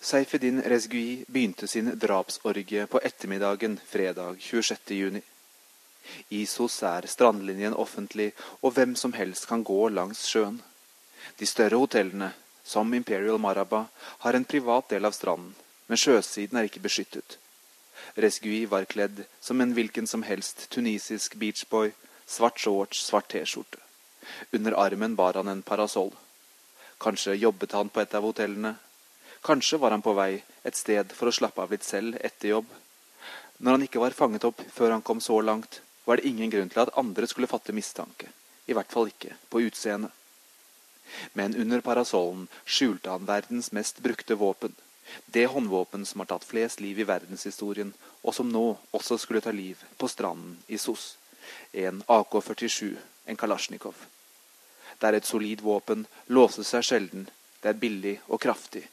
Seifedin 0.03 0.61
Rezgui 0.61 1.24
begynte 1.26 1.68
sin 1.68 1.89
drapsorgie 1.97 2.86
på 2.91 3.01
ettermiddagen 3.01 3.80
fredag 3.89 4.38
26.6. 4.38 5.22
Isos 6.30 6.74
SOS 6.74 6.84
er 6.84 7.07
strandlinjen 7.07 7.74
offentlig, 7.74 8.34
og 8.61 8.74
hvem 8.76 8.97
som 8.99 9.14
helst 9.16 9.47
kan 9.47 9.64
gå 9.64 9.88
langs 9.89 10.26
sjøen. 10.28 10.59
De 11.39 11.47
større 11.47 11.80
hotellene 11.80 12.34
som 12.64 12.93
Imperial 12.93 13.38
Maraba, 13.38 13.86
har 14.01 14.34
en 14.34 14.43
privat 14.43 14.89
del 14.89 15.05
av 15.05 15.11
stranden, 15.11 15.53
men 15.88 15.99
sjøsiden 15.99 16.57
er 16.57 16.70
ikke 16.70 16.84
beskyttet. 16.84 17.38
Resgui 18.16 18.66
var 18.70 18.86
kledd 18.89 19.24
som 19.41 19.61
en 19.61 19.74
hvilken 19.76 20.07
som 20.07 20.24
helst 20.24 20.70
tunisisk 20.70 21.36
beachboy, 21.39 21.91
svart 22.26 22.59
shorts, 22.59 23.05
svart 23.05 23.28
T-skjorte. 23.32 23.80
Under 24.51 24.78
armen 24.80 25.16
bar 25.16 25.34
han 25.34 25.47
en 25.47 25.61
parasoll. 25.61 26.14
Kanskje 26.97 27.36
jobbet 27.36 27.72
han 27.72 27.89
på 27.89 28.01
et 28.01 28.16
av 28.16 28.24
hotellene. 28.24 28.76
Kanskje 29.43 29.78
var 29.78 29.91
han 29.91 30.01
på 30.01 30.14
vei 30.16 30.43
et 30.64 30.80
sted 30.80 31.11
for 31.11 31.28
å 31.28 31.36
slappe 31.36 31.61
av 31.61 31.74
litt 31.74 31.84
selv 31.84 32.16
etter 32.22 32.53
jobb. 32.53 32.70
Når 33.57 33.78
han 33.78 33.86
ikke 33.88 33.99
var 33.99 34.16
fanget 34.16 34.47
opp 34.47 34.61
før 34.72 34.95
han 34.95 35.03
kom 35.03 35.20
så 35.22 35.41
langt, 35.41 35.82
var 36.05 36.18
det 36.18 36.28
ingen 36.28 36.51
grunn 36.51 36.72
til 36.72 36.84
at 36.84 36.95
andre 36.99 37.28
skulle 37.28 37.51
fatte 37.51 37.76
mistanke. 37.76 38.32
I 38.68 38.76
hvert 38.76 38.91
fall 38.91 39.11
ikke 39.11 39.36
på 39.51 39.66
utseendet 39.68 40.22
men 41.34 41.55
under 41.55 41.82
parasollen 41.82 42.47
skjulte 42.66 43.09
han 43.09 43.26
verdens 43.26 43.72
mest 43.72 43.99
brukte 43.99 44.36
våpen. 44.36 44.76
Det 45.26 45.45
håndvåpen 45.45 46.05
som 46.05 46.20
har 46.20 46.32
tatt 46.32 46.47
flest 46.47 46.82
liv 46.82 46.99
i 46.99 47.07
verdenshistorien, 47.07 47.93
og 48.24 48.36
som 48.36 48.49
nå 48.49 48.78
også 48.91 49.18
skulle 49.18 49.41
ta 49.41 49.51
liv 49.51 49.82
på 49.97 50.07
stranden 50.07 50.57
i 50.68 50.78
Sos. 50.78 51.18
En 51.74 52.03
AK-47, 52.07 52.95
en 53.26 53.38
Kalasjnikov. 53.38 53.95
Det 54.99 55.07
er 55.09 55.20
et 55.20 55.28
solid 55.28 55.61
våpen, 55.61 56.05
låser 56.28 56.64
seg 56.68 56.86
sjelden, 56.88 57.28
det 57.61 57.74
er 57.74 57.80
billig 57.80 58.18
og 58.28 58.41
kraftig. 58.41 58.84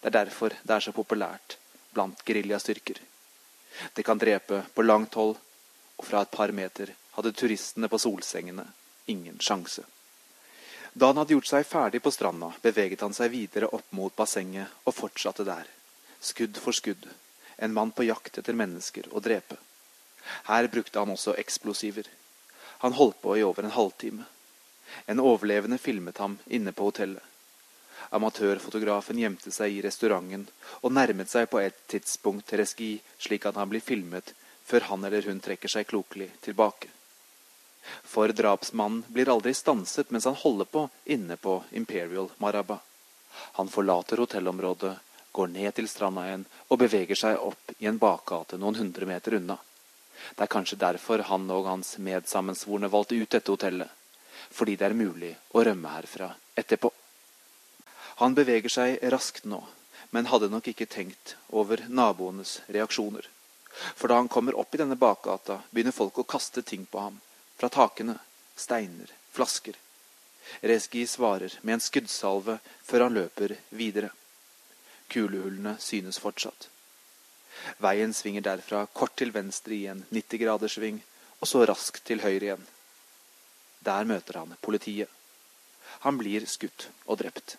Det 0.00 0.10
er 0.10 0.18
derfor 0.24 0.54
det 0.62 0.74
er 0.74 0.84
så 0.84 0.92
populært 0.92 1.56
blant 1.94 2.22
geriljastyrker. 2.24 3.00
Det 3.94 4.04
kan 4.04 4.18
drepe 4.20 4.62
på 4.74 4.84
langt 4.84 5.16
hold, 5.16 5.36
og 5.96 6.04
fra 6.04 6.22
et 6.22 6.32
par 6.32 6.52
meter 6.52 6.92
hadde 7.16 7.32
turistene 7.32 7.88
på 7.88 8.00
solsengene 8.00 8.66
ingen 9.12 9.40
sjanse. 9.40 9.84
Da 10.96 11.10
han 11.10 11.18
hadde 11.20 11.34
gjort 11.34 11.48
seg 11.50 11.66
ferdig 11.68 12.00
på 12.00 12.10
stranda, 12.14 12.54
beveget 12.64 13.02
han 13.04 13.12
seg 13.12 13.28
videre 13.34 13.68
opp 13.76 13.90
mot 13.92 14.14
bassenget 14.16 14.86
og 14.88 14.94
fortsatte 14.96 15.44
der. 15.44 15.66
Skudd 16.24 16.56
for 16.56 16.72
skudd. 16.72 17.04
En 17.60 17.74
mann 17.76 17.92
på 17.92 18.06
jakt 18.06 18.38
etter 18.40 18.56
mennesker 18.56 19.10
å 19.12 19.20
drepe. 19.20 19.58
Her 20.48 20.70
brukte 20.72 21.02
han 21.02 21.12
også 21.12 21.36
eksplosiver. 21.36 22.08
Han 22.80 22.96
holdt 22.96 23.20
på 23.20 23.36
i 23.36 23.44
over 23.44 23.68
en 23.68 23.76
halvtime. 23.76 24.24
En 25.04 25.20
overlevende 25.20 25.76
filmet 25.76 26.16
ham 26.24 26.38
inne 26.48 26.72
på 26.72 26.88
hotellet. 26.88 27.22
Amatørfotografen 28.16 29.20
gjemte 29.20 29.52
seg 29.52 29.76
i 29.76 29.84
restauranten 29.84 30.48
og 30.80 30.96
nærmet 30.96 31.28
seg 31.28 31.50
på 31.52 31.60
et 31.60 31.76
tidspunkt 31.92 32.48
Tereski 32.48 32.94
slik 33.20 33.44
at 33.44 33.60
han 33.60 33.68
blir 33.68 33.84
filmet 33.84 34.32
før 34.64 34.88
han 34.94 35.04
eller 35.04 35.28
hun 35.28 35.44
trekker 35.44 35.76
seg 35.76 35.92
klokelig 35.92 36.32
tilbake. 36.48 36.95
For 38.02 38.32
drapsmannen 38.32 39.04
blir 39.08 39.30
aldri 39.30 39.54
stanset 39.54 40.10
mens 40.10 40.24
han 40.24 40.38
holder 40.38 40.64
på 40.64 40.88
inne 41.04 41.36
på 41.36 41.62
Imperial 41.70 42.30
Maraba. 42.38 42.78
Han 43.58 43.68
forlater 43.68 44.16
hotellområdet, 44.16 44.96
går 45.32 45.46
ned 45.52 45.74
til 45.76 45.88
stranda 45.88 46.24
igjen 46.26 46.46
og 46.68 46.80
beveger 46.80 47.18
seg 47.18 47.42
opp 47.44 47.74
i 47.78 47.88
en 47.90 47.98
bakgate 48.00 48.56
noen 48.58 48.78
hundre 48.80 49.08
meter 49.08 49.36
unna. 49.36 49.58
Det 50.34 50.46
er 50.46 50.52
kanskje 50.52 50.80
derfor 50.80 51.24
han 51.28 51.44
og 51.52 51.68
hans 51.68 51.96
medsammensvorne 52.00 52.88
valgte 52.92 53.18
ut 53.20 53.30
dette 53.30 53.52
hotellet. 53.52 53.90
Fordi 54.50 54.76
det 54.80 54.88
er 54.88 54.96
mulig 54.96 55.34
å 55.52 55.64
rømme 55.66 55.92
herfra 55.92 56.30
etterpå. 56.56 56.90
Han 58.22 58.34
beveger 58.34 58.72
seg 58.72 59.02
raskt 59.12 59.44
nå, 59.44 59.60
men 60.10 60.30
hadde 60.32 60.48
nok 60.48 60.70
ikke 60.72 60.88
tenkt 60.88 61.36
over 61.52 61.84
naboenes 61.88 62.60
reaksjoner. 62.72 63.28
For 63.92 64.08
da 64.08 64.22
han 64.22 64.32
kommer 64.32 64.56
opp 64.56 64.72
i 64.72 64.80
denne 64.80 64.96
bakgata, 64.96 65.60
begynner 65.70 65.92
folk 65.92 66.22
å 66.22 66.28
kaste 66.28 66.64
ting 66.64 66.86
på 66.88 67.02
ham 67.02 67.20
fra 67.56 67.68
takene, 67.72 68.18
steiner, 68.56 69.12
flasker. 69.32 69.74
Reski 70.60 71.06
svarer 71.06 71.58
med 71.62 71.78
en 71.78 71.82
skuddsalve 71.82 72.58
før 72.84 73.06
han 73.06 73.18
løper 73.18 73.56
videre. 73.70 74.12
Kulehullene 75.08 75.76
synes 75.82 76.18
fortsatt. 76.22 76.68
Veien 77.82 78.12
svinger 78.14 78.44
derfra 78.44 78.84
kort 78.92 79.16
til 79.16 79.32
venstre 79.34 79.74
i 79.74 79.86
en 79.90 80.04
90-graderssving, 80.12 81.00
og 81.40 81.48
så 81.48 81.64
raskt 81.68 82.04
til 82.08 82.22
høyre 82.24 82.44
igjen. 82.44 82.66
Der 83.86 84.08
møter 84.08 84.40
han 84.40 84.56
politiet. 84.60 85.10
Han 86.04 86.18
blir 86.18 86.46
skutt 86.50 86.88
og 87.06 87.20
drept. 87.22 87.56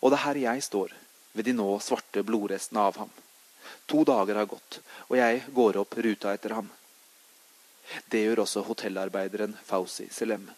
Og 0.00 0.10
det 0.10 0.18
er 0.18 0.24
her 0.24 0.42
jeg 0.42 0.64
står, 0.64 0.94
ved 1.36 1.46
de 1.46 1.54
nå 1.56 1.68
svarte 1.84 2.24
blodrestene 2.26 2.82
av 2.88 2.98
ham. 3.02 3.12
To 3.90 4.02
dager 4.08 4.40
har 4.40 4.48
gått, 4.50 4.80
og 5.08 5.16
jeg 5.18 5.42
går 5.54 5.78
opp 5.82 5.96
ruta 6.06 6.32
etter 6.34 6.56
ham. 6.56 6.70
Det 8.10 8.22
gjør 8.24 8.42
også 8.44 8.64
hotellarbeideren 8.66 9.56
Fauzi 9.64 10.08
Selem. 10.12 10.50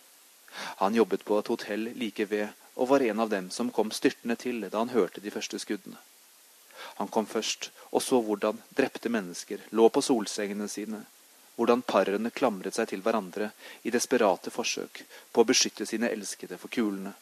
Han 0.83 0.95
jobbet 0.95 1.25
på 1.25 1.39
et 1.39 1.51
hotell 1.53 1.91
like 1.95 2.25
ved, 2.31 2.49
og 2.75 2.89
var 2.89 3.03
en 3.03 3.21
av 3.21 3.31
dem 3.31 3.51
som 3.51 3.71
kom 3.75 3.91
styrtende 3.91 4.37
til 4.39 4.63
da 4.65 4.79
han 4.79 4.95
hørte 4.95 5.21
de 5.21 5.31
første 5.35 5.59
skuddene. 5.59 5.99
Han 6.99 7.09
kom 7.09 7.27
først 7.27 7.71
og 7.91 8.03
så 8.03 8.21
hvordan 8.23 8.59
drepte 8.77 9.11
mennesker 9.11 9.65
lå 9.71 9.89
på 9.89 10.03
solsengene 10.03 10.69
sine, 10.69 11.01
hvordan 11.57 11.83
parene 11.83 12.31
klamret 12.31 12.77
seg 12.77 12.91
til 12.93 13.03
hverandre 13.03 13.51
i 13.83 13.91
desperate 13.91 14.53
forsøk 14.55 15.03
på 15.33 15.43
å 15.43 15.49
beskytte 15.49 15.87
sine 15.87 16.11
elskede 16.15 16.59
for 16.59 16.71
kulene. 16.71 17.15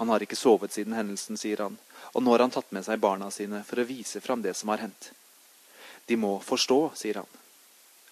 Han 0.00 0.08
har 0.08 0.22
ikke 0.22 0.38
sovet 0.38 0.72
siden 0.72 0.94
hendelsen, 0.94 1.36
sier 1.36 1.60
han, 1.64 1.76
og 2.14 2.22
nå 2.22 2.32
har 2.32 2.46
han 2.46 2.54
tatt 2.54 2.70
med 2.72 2.86
seg 2.86 3.02
barna 3.02 3.28
sine 3.34 3.64
for 3.68 3.82
å 3.82 3.88
vise 3.88 4.22
fram 4.24 4.44
det 4.44 4.54
som 4.56 4.70
har 4.72 4.84
hendt. 4.84 5.10
De 6.06 6.16
må 6.16 6.38
forstå, 6.40 6.78
sier 6.96 7.20
han. 7.20 7.28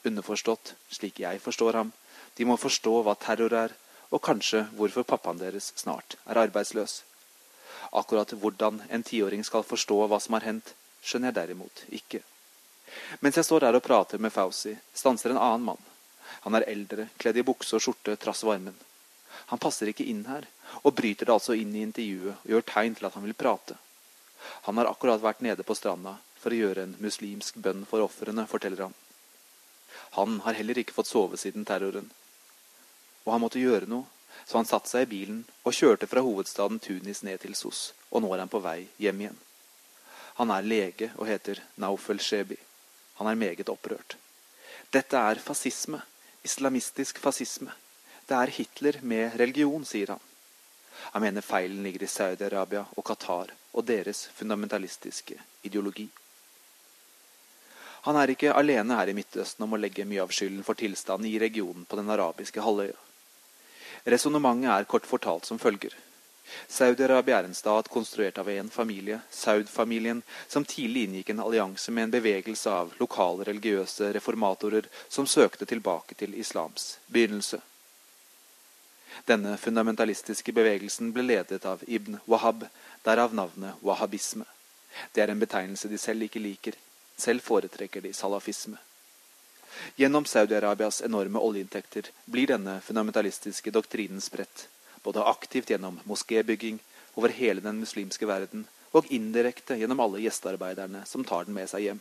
Underforstått, 0.06 0.74
slik 0.90 1.20
jeg 1.20 1.40
forstår 1.42 1.80
ham, 1.80 1.92
de 2.36 2.46
må 2.46 2.56
forstå 2.60 3.00
hva 3.02 3.16
terror 3.18 3.54
er, 3.56 3.74
og 4.14 4.22
kanskje 4.22 4.66
hvorfor 4.78 5.06
pappaen 5.08 5.40
deres 5.40 5.72
snart 5.74 6.14
er 6.26 6.38
arbeidsløs. 6.44 7.00
Akkurat 7.96 8.32
hvordan 8.38 8.82
en 8.90 9.02
tiåring 9.06 9.42
skal 9.44 9.66
forstå 9.66 9.98
hva 10.06 10.20
som 10.22 10.36
har 10.36 10.46
hendt, 10.46 10.74
skjønner 11.02 11.32
jeg 11.32 11.38
derimot 11.40 11.84
ikke. 11.98 12.22
Mens 13.20 13.38
jeg 13.38 13.46
står 13.48 13.66
der 13.66 13.78
og 13.78 13.84
prater 13.84 14.22
med 14.22 14.34
Fauzi, 14.34 14.76
stanser 14.94 15.34
en 15.34 15.42
annen 15.42 15.66
mann. 15.70 15.82
Han 16.46 16.54
er 16.54 16.68
eldre, 16.70 17.08
kledd 17.18 17.40
i 17.40 17.46
bukse 17.46 17.76
og 17.76 17.82
skjorte 17.82 18.16
trass 18.22 18.44
varmen. 18.46 18.76
Han 19.50 19.62
passer 19.62 19.90
ikke 19.90 20.06
inn 20.06 20.24
her, 20.28 20.46
og 20.82 20.94
bryter 20.98 21.26
det 21.26 21.34
altså 21.34 21.56
inn 21.58 21.74
i 21.74 21.82
intervjuet 21.86 22.44
og 22.44 22.52
gjør 22.52 22.66
tegn 22.70 22.94
til 22.98 23.08
at 23.08 23.18
han 23.18 23.26
vil 23.26 23.38
prate. 23.38 23.78
Han 24.66 24.78
har 24.78 24.90
akkurat 24.90 25.22
vært 25.22 25.42
nede 25.42 25.66
på 25.66 25.74
stranda 25.74 26.16
for 26.38 26.54
å 26.54 26.60
gjøre 26.60 26.86
en 26.86 26.96
muslimsk 27.02 27.58
bønn 27.62 27.84
for 27.90 28.04
ofrene, 28.04 28.46
forteller 28.50 28.86
han. 28.86 28.94
Han 30.10 30.40
har 30.44 30.58
heller 30.58 30.78
ikke 30.78 30.94
fått 30.96 31.10
sove 31.10 31.38
siden 31.40 31.64
terroren. 31.64 32.10
Og 33.24 33.32
han 33.34 33.42
måtte 33.42 33.62
gjøre 33.62 33.88
noe, 33.90 34.06
så 34.46 34.60
han 34.60 34.68
satte 34.68 34.92
seg 34.92 35.06
i 35.06 35.10
bilen 35.10 35.40
og 35.66 35.74
kjørte 35.74 36.06
fra 36.06 36.22
hovedstaden 36.22 36.78
Tunis 36.82 37.24
ned 37.26 37.42
til 37.42 37.56
Sos, 37.58 37.90
og 38.10 38.22
nå 38.22 38.30
er 38.34 38.44
han 38.44 38.52
på 38.52 38.62
vei 38.62 38.86
hjem 39.02 39.24
igjen. 39.24 39.40
Han 40.36 40.52
er 40.52 40.68
lege 40.68 41.10
og 41.16 41.26
heter 41.30 41.62
Naufel 41.80 42.20
Shebi. 42.20 42.58
Han 43.18 43.30
er 43.30 43.40
meget 43.40 43.72
opprørt. 43.72 44.18
Dette 44.92 45.16
er 45.16 45.40
fascisme. 45.40 46.02
Islamistisk 46.44 47.18
fascisme. 47.18 47.72
Det 48.28 48.36
er 48.36 48.52
Hitler 48.52 49.00
med 49.02 49.34
religion, 49.40 49.84
sier 49.84 50.12
han. 50.14 50.22
Han 51.14 51.22
mener 51.24 51.44
feilen 51.44 51.82
ligger 51.82 52.04
i 52.04 52.10
Saudi-Arabia 52.10 52.84
og 52.96 53.04
Qatar 53.06 53.50
og 53.72 53.84
deres 53.88 54.26
fundamentalistiske 54.36 55.38
ideologi. 55.64 56.06
Han 58.06 58.16
er 58.20 58.30
ikke 58.30 58.54
alene 58.54 58.94
her 58.94 59.10
i 59.10 59.14
Midtøsten 59.18 59.64
om 59.66 59.74
å 59.74 59.80
legge 59.82 60.06
mye 60.06 60.22
av 60.22 60.30
skylden 60.34 60.62
for 60.66 60.78
tilstanden 60.78 61.26
i 61.26 61.40
regionen 61.42 61.84
på 61.90 61.98
den 61.98 62.10
arabiske 62.14 62.62
halvøya. 62.62 62.94
Resonnementet 64.06 64.70
er 64.70 64.86
kort 64.86 65.08
fortalt 65.10 65.48
som 65.48 65.58
følger. 65.58 65.90
Saudi-Arabia 66.70 67.40
er 67.40 67.48
en 67.48 67.58
stat 67.58 67.88
konstruert 67.90 68.38
av 68.38 68.48
én 68.48 68.70
familie, 68.70 69.18
Saud-familien, 69.34 70.22
som 70.46 70.64
tidlig 70.64 71.08
inngikk 71.08 71.32
en 71.34 71.42
allianse 71.42 71.90
med 71.90 72.06
en 72.06 72.14
bevegelse 72.14 72.70
av 72.70 72.94
lokale 73.00 73.48
religiøse 73.50 74.12
reformatorer 74.14 74.86
som 75.08 75.26
søkte 75.26 75.66
tilbake 75.66 76.14
til 76.14 76.38
islams 76.38 77.00
begynnelse. 77.10 77.58
Denne 79.26 79.56
fundamentalistiske 79.58 80.54
bevegelsen 80.54 81.10
ble 81.10 81.26
ledet 81.26 81.66
av 81.66 81.82
Ibn 81.86 82.20
Wahab, 82.30 82.68
derav 83.02 83.34
navnet 83.34 83.82
wahhabisme. 83.82 84.46
Det 85.12 85.26
er 85.26 85.34
en 85.34 85.42
betegnelse 85.42 85.90
de 85.90 85.98
selv 85.98 86.28
ikke 86.28 86.46
liker. 86.46 86.76
Selv 87.16 87.42
foretrekker 87.42 88.00
de 88.00 88.12
salafisme. 88.12 88.78
Gjennom 89.96 90.24
Saudi-Arabias 90.24 91.02
enorme 91.04 91.38
oljeinntekter 91.38 92.10
blir 92.24 92.46
denne 92.52 92.80
fundamentalistiske 92.80 93.70
doktrinen 93.70 94.20
spredt, 94.20 94.68
både 95.02 95.24
aktivt 95.24 95.70
gjennom 95.70 96.00
moskébygging 96.04 96.78
over 97.14 97.32
hele 97.32 97.60
den 97.60 97.80
muslimske 97.80 98.28
verden, 98.28 98.66
og 98.92 99.08
indirekte 99.12 99.76
gjennom 99.76 100.00
alle 100.00 100.22
gjestearbeiderne 100.24 101.04
som 101.06 101.24
tar 101.24 101.44
den 101.44 101.56
med 101.56 101.68
seg 101.70 101.88
hjem. 101.88 102.00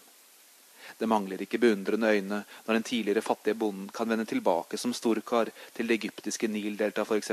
Det 0.97 1.09
mangler 1.09 1.41
ikke 1.41 1.59
beundrende 1.59 2.11
øyne 2.13 2.43
når 2.65 2.73
den 2.73 2.87
tidligere 2.87 3.25
fattige 3.25 3.57
bonden 3.59 3.89
kan 3.89 4.09
vende 4.09 4.25
tilbake 4.29 4.77
som 4.77 4.93
storkar 4.93 5.51
til 5.73 5.87
det 5.87 5.97
egyptiske 5.99 6.47
Nildeltaet 6.47 7.07
f.eks. 7.07 7.31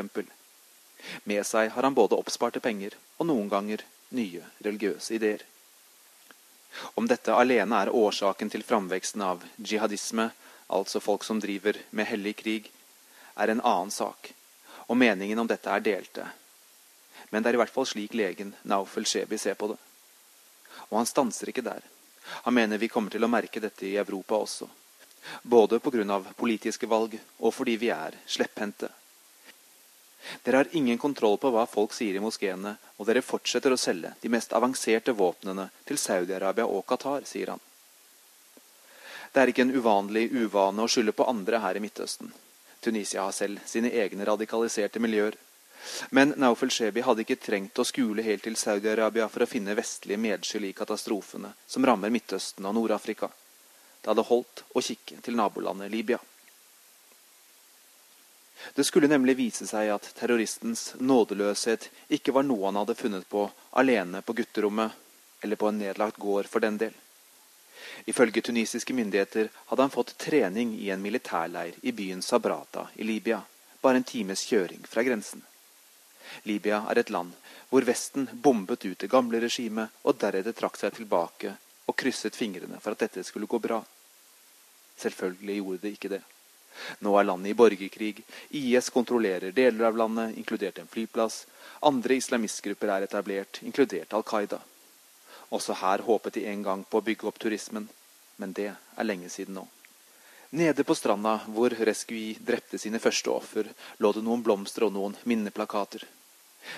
Med 1.24 1.46
seg 1.46 1.70
har 1.74 1.82
han 1.82 1.94
både 1.94 2.18
oppsparte 2.18 2.62
penger 2.62 2.96
og 3.18 3.28
noen 3.28 3.50
ganger 3.52 3.84
nye 4.10 4.42
religiøse 4.64 5.14
ideer. 5.18 5.42
Om 6.94 7.06
dette 7.08 7.34
alene 7.34 7.82
er 7.82 7.94
årsaken 7.94 8.50
til 8.50 8.64
framveksten 8.64 9.22
av 9.22 9.44
jihadisme, 9.56 10.30
altså 10.72 11.00
folk 11.00 11.24
som 11.24 11.40
driver 11.40 11.78
med 11.90 12.08
hellig 12.08 12.36
krig, 12.40 12.70
er 13.34 13.52
en 13.52 13.60
annen 13.60 13.90
sak, 13.90 14.32
og 14.86 14.96
meningen 14.96 15.38
om 15.38 15.48
dette 15.48 15.70
er 15.70 15.84
delte. 15.84 16.26
Men 17.30 17.42
det 17.42 17.52
er 17.52 17.56
i 17.56 17.62
hvert 17.62 17.72
fall 17.72 17.88
slik 17.88 18.14
legen 18.16 18.54
Naufel 18.68 19.06
Shebi 19.08 19.38
ser 19.40 19.56
på 19.56 19.70
det. 19.72 19.78
Og 20.90 20.98
han 20.98 21.08
stanser 21.08 21.48
ikke 21.48 21.64
der. 21.64 21.80
Han 22.44 22.54
mener 22.54 22.80
vi 22.80 22.90
kommer 22.92 23.12
til 23.12 23.24
å 23.24 23.30
merke 23.30 23.60
dette 23.60 23.86
i 23.88 23.96
Europa 23.96 24.36
også. 24.36 24.68
Både 25.42 25.78
pga. 25.80 26.20
politiske 26.36 26.86
valg 26.86 27.18
og 27.38 27.54
fordi 27.54 27.76
vi 27.76 27.88
er 27.94 28.16
slepphendte. 28.26 28.90
Dere 30.44 30.62
har 30.62 30.70
ingen 30.72 30.98
kontroll 30.98 31.38
på 31.38 31.50
hva 31.50 31.66
folk 31.66 31.94
sier 31.96 32.16
i 32.16 32.22
moskeene, 32.22 32.76
og 32.98 33.06
dere 33.08 33.24
fortsetter 33.26 33.74
å 33.74 33.80
selge 33.80 34.14
de 34.22 34.30
mest 34.32 34.54
avanserte 34.56 35.14
våpnene 35.18 35.68
til 35.88 35.98
Saudi-Arabia 35.98 36.66
og 36.66 36.86
Qatar, 36.86 37.26
sier 37.28 37.54
han. 37.54 37.62
Det 39.32 39.40
er 39.40 39.52
ikke 39.52 39.64
en 39.64 39.74
uvanlig 39.74 40.28
uvane 40.32 40.84
å 40.84 40.90
skylde 40.90 41.14
på 41.16 41.26
andre 41.28 41.62
her 41.64 41.78
i 41.78 41.82
Midtøsten. 41.82 42.32
Tunisia 42.84 43.24
har 43.24 43.32
selv 43.32 43.62
sine 43.66 43.92
egne 43.94 44.26
radikaliserte 44.28 45.00
miljøer. 45.00 45.38
Men 46.10 46.34
Naufel 46.36 46.70
Shebi 46.70 47.02
hadde 47.02 47.24
ikke 47.24 47.40
trengt 47.42 47.78
å 47.78 47.86
skule 47.86 48.22
helt 48.22 48.44
til 48.46 48.58
Saudi-Arabia 48.58 49.28
for 49.30 49.42
å 49.42 49.50
finne 49.50 49.74
vestlige 49.78 50.20
medskyld 50.20 50.68
i 50.68 50.74
katastrofene 50.76 51.52
som 51.66 51.86
rammer 51.86 52.12
Midtøsten 52.14 52.66
og 52.68 52.76
Nord-Afrika. 52.76 53.30
Det 54.02 54.10
hadde 54.10 54.26
holdt 54.28 54.64
å 54.74 54.82
kikke 54.82 55.20
til 55.22 55.38
nabolandet 55.38 55.90
Libya. 55.90 56.18
Det 58.74 58.84
skulle 58.84 59.10
nemlig 59.10 59.36
vise 59.36 59.66
seg 59.66 59.90
at 59.92 60.08
terroristens 60.16 60.92
nådeløshet 61.00 61.88
ikke 62.16 62.34
var 62.36 62.46
noe 62.46 62.68
han 62.68 62.80
hadde 62.80 62.96
funnet 62.98 63.28
på 63.28 63.46
alene 63.78 64.22
på 64.22 64.36
gutterommet, 64.38 64.92
eller 65.42 65.58
på 65.58 65.68
en 65.68 65.78
nedlagt 65.78 66.20
gård 66.22 66.48
for 66.48 66.62
den 66.64 66.78
del. 66.78 66.94
Ifølge 68.06 68.42
tunisiske 68.42 68.94
myndigheter 68.94 69.48
hadde 69.66 69.82
han 69.82 69.94
fått 69.94 70.16
trening 70.18 70.74
i 70.78 70.90
en 70.90 71.02
militærleir 71.02 71.78
i 71.82 71.92
byen 71.92 72.22
Sabrata 72.22 72.88
i 72.94 73.04
Libya, 73.04 73.42
bare 73.80 74.00
en 74.00 74.06
times 74.06 74.44
kjøring 74.46 74.86
fra 74.88 75.02
grensen. 75.02 75.42
Libya 76.42 76.84
er 76.90 77.02
et 77.02 77.10
land 77.10 77.34
hvor 77.72 77.86
Vesten 77.88 78.28
bombet 78.32 78.84
ut 78.84 78.98
det 79.00 79.10
gamle 79.10 79.40
regimet 79.40 80.02
og 80.04 80.18
deretter 80.20 80.54
trakk 80.56 80.78
seg 80.78 80.94
tilbake 80.96 81.54
og 81.88 81.96
krysset 81.98 82.36
fingrene 82.36 82.80
for 82.80 82.94
at 82.94 83.04
dette 83.06 83.24
skulle 83.26 83.48
gå 83.50 83.58
bra. 83.58 83.80
Selvfølgelig 85.02 85.56
gjorde 85.58 85.82
det 85.82 85.92
ikke 85.96 86.10
det. 86.12 86.22
Nå 87.00 87.14
er 87.18 87.28
landet 87.28 87.52
i 87.52 87.56
borgerkrig. 87.58 88.22
IS 88.50 88.90
kontrollerer 88.94 89.54
deler 89.56 89.88
av 89.90 89.96
landet, 89.96 90.36
inkludert 90.38 90.78
en 90.78 90.90
flyplass. 90.90 91.44
Andre 91.82 92.18
islamistgrupper 92.20 92.92
er 92.94 93.06
etablert, 93.08 93.62
inkludert 93.66 94.14
Al 94.14 94.24
Qaida. 94.26 94.60
Også 95.52 95.76
her 95.82 96.04
håpet 96.06 96.38
de 96.38 96.46
en 96.48 96.64
gang 96.64 96.84
på 96.88 97.00
å 97.00 97.04
bygge 97.04 97.28
opp 97.28 97.38
turismen, 97.42 97.88
men 98.40 98.52
det 98.56 98.70
er 98.72 99.08
lenge 99.08 99.28
siden 99.32 99.58
nå. 99.58 99.66
Nede 100.52 100.84
på 100.84 100.94
stranda 100.96 101.38
hvor 101.48 101.72
Rescui 101.72 102.34
drepte 102.40 102.78
sine 102.80 103.00
første 103.00 103.32
offer, 103.32 103.68
lå 103.98 104.12
det 104.12 104.24
noen 104.24 104.44
blomster 104.44 104.84
og 104.84 104.92
noen 104.92 105.16
minneplakater. 105.24 106.04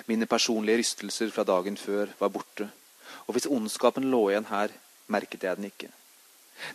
Mine 0.06 0.26
personlige 0.30 0.78
rystelser 0.80 1.32
fra 1.34 1.44
dagen 1.44 1.76
før 1.76 2.12
var 2.20 2.32
borte, 2.34 2.68
og 3.26 3.34
hvis 3.34 3.50
ondskapen 3.50 4.06
lå 4.10 4.28
igjen 4.30 4.48
her, 4.50 4.72
merket 5.10 5.46
jeg 5.46 5.58
den 5.58 5.68
ikke. 5.68 5.90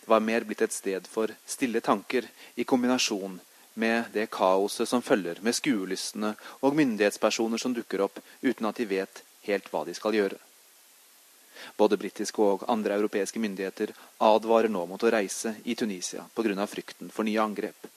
Det 0.02 0.10
var 0.12 0.24
mer 0.24 0.46
blitt 0.48 0.62
et 0.66 0.76
sted 0.76 1.08
for 1.08 1.32
stille 1.48 1.82
tanker 1.82 2.28
i 2.56 2.64
kombinasjon 2.64 3.40
med 3.80 4.12
det 4.14 4.28
kaoset 4.34 4.90
som 4.90 5.02
følger 5.02 5.40
med 5.46 5.56
skuelystne 5.56 6.34
og 6.60 6.76
myndighetspersoner 6.76 7.62
som 7.62 7.74
dukker 7.74 8.04
opp 8.06 8.20
uten 8.42 8.68
at 8.70 8.80
de 8.82 8.88
vet 8.90 9.24
helt 9.48 9.70
hva 9.72 9.86
de 9.88 9.96
skal 9.96 10.18
gjøre. 10.18 10.40
Både 11.78 11.98
britiske 12.00 12.42
og 12.44 12.64
andre 12.72 12.96
europeiske 13.00 13.40
myndigheter 13.40 13.94
advarer 14.24 14.72
nå 14.72 14.86
mot 14.88 15.04
å 15.04 15.12
reise 15.12 15.56
i 15.66 15.76
Tunisia 15.76 16.26
pga. 16.36 16.68
frykten 16.68 17.12
for 17.12 17.24
nye 17.24 17.42
angrep. 17.42 17.88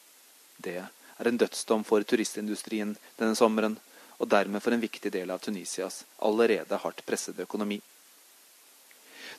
Det 0.59 0.79
er 0.79 1.29
en 1.29 1.39
dødsdom 1.39 1.85
for 1.85 2.03
turistindustrien 2.03 2.97
denne 3.19 3.37
sommeren, 3.39 3.79
og 4.19 4.29
dermed 4.29 4.63
for 4.63 4.73
en 4.73 4.83
viktig 4.83 5.11
del 5.11 5.31
av 5.31 5.41
Tunisias 5.43 6.05
allerede 6.19 6.79
hardt 6.79 7.05
pressede 7.07 7.43
økonomi. 7.43 7.81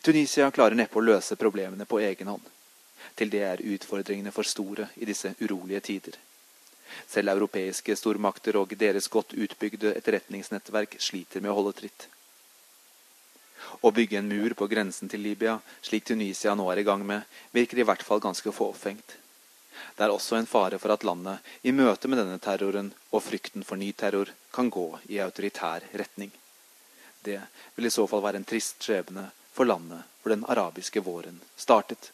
Tunisia 0.04 0.50
klarer 0.52 0.76
neppe 0.76 1.00
å 1.00 1.02
løse 1.06 1.38
problemene 1.40 1.86
på 1.88 2.02
egen 2.04 2.28
hånd. 2.28 2.48
Til 3.16 3.30
det 3.32 3.44
er 3.48 3.62
utfordringene 3.64 4.34
for 4.36 4.44
store 4.44 4.90
i 5.00 5.08
disse 5.08 5.30
urolige 5.40 5.80
tider. 5.80 6.18
Selv 7.08 7.32
europeiske 7.32 7.96
stormakter 7.96 8.58
og 8.60 8.74
deres 8.80 9.08
godt 9.08 9.32
utbygde 9.32 9.94
etterretningsnettverk 9.96 10.98
sliter 11.00 11.40
med 11.40 11.54
å 11.54 11.56
holde 11.56 11.72
tritt. 11.78 12.08
Å 13.80 13.92
bygge 13.96 14.20
en 14.20 14.28
mur 14.28 14.54
på 14.60 14.68
grensen 14.68 15.08
til 15.08 15.24
Libya, 15.24 15.54
slik 15.82 16.04
Tunisia 16.10 16.52
nå 16.52 16.66
er 16.74 16.82
i 16.82 16.86
gang 16.90 17.06
med, 17.08 17.24
virker 17.56 17.80
i 17.80 17.86
hvert 17.88 18.04
fall 18.04 18.20
ganske 18.26 18.52
fåfengt. 18.52 19.16
Det 19.96 20.04
er 20.04 20.12
også 20.12 20.36
en 20.36 20.50
fare 20.52 20.82
for 20.84 20.92
at 20.92 21.06
landet, 21.08 21.40
i 21.64 21.72
møte 21.72 22.12
med 22.12 22.20
denne 22.20 22.42
terroren 22.44 22.92
og 23.12 23.24
frykten 23.24 23.64
for 23.64 23.80
ny 23.80 23.94
terror, 23.96 24.28
kan 24.52 24.68
gå 24.68 24.90
i 25.16 25.24
autoritær 25.24 25.88
retning. 25.96 26.36
Det 27.24 27.40
vil 27.78 27.88
i 27.88 27.94
så 27.96 28.04
fall 28.12 28.26
være 28.28 28.44
en 28.44 28.50
trist 28.52 28.84
skjebne 28.84 29.30
for 29.54 29.70
landet 29.70 30.10
hvor 30.22 30.30
den 30.34 30.46
arabiske 30.48 31.04
våren 31.04 31.42
startet. 31.56 32.12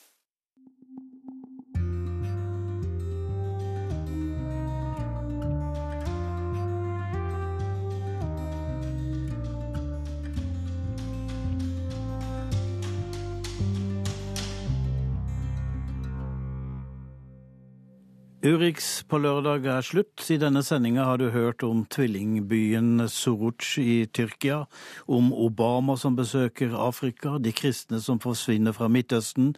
Urix 18.50 19.04
på 19.06 19.20
lørdag 19.22 19.66
er 19.70 19.84
slutt. 19.86 20.24
I 20.34 20.40
denne 20.42 20.64
sendinga 20.66 21.04
har 21.06 21.20
du 21.22 21.28
hørt 21.30 21.62
om 21.66 21.84
tvillingbyen 21.92 23.04
Soruc 23.12 23.76
i 23.78 24.08
Tyrkia, 24.10 24.64
om 25.06 25.28
Obama 25.34 25.94
som 26.00 26.16
besøker 26.18 26.74
Afrika, 26.74 27.36
de 27.38 27.54
kristne 27.54 28.00
som 28.02 28.18
forsvinner 28.24 28.74
fra 28.74 28.90
Midtøsten, 28.90 29.52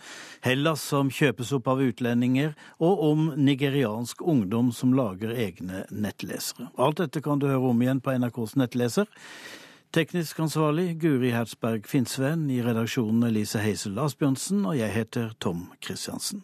Hellas 0.43 0.83
som 0.91 1.13
kjøpes 1.13 1.53
opp 1.55 1.71
av 1.71 1.85
utlendinger, 1.85 2.51
og 2.83 3.05
om 3.07 3.31
nigeriansk 3.37 4.25
ungdom 4.27 4.73
som 4.75 4.97
lager 4.97 5.31
egne 5.31 5.85
nettlesere. 5.91 6.67
Alt 6.75 6.99
dette 7.05 7.23
kan 7.23 7.39
du 7.39 7.47
høre 7.47 7.71
om 7.71 7.85
igjen 7.85 8.03
på 8.03 8.17
NRKs 8.17 8.57
nettleser. 8.59 9.07
Teknisk 9.95 10.43
ansvarlig 10.43 10.97
Guri 10.99 11.31
Hertzberg 11.31 11.87
Finnsveen, 11.87 12.49
i 12.51 12.59
redaksjonen 12.65 13.29
Elise 13.31 13.63
Heisel 13.63 13.99
Asbjørnsen, 14.03 14.65
og 14.65 14.79
jeg 14.81 14.91
heter 14.99 15.35
Tom 15.39 15.69
Christiansen. 15.79 16.43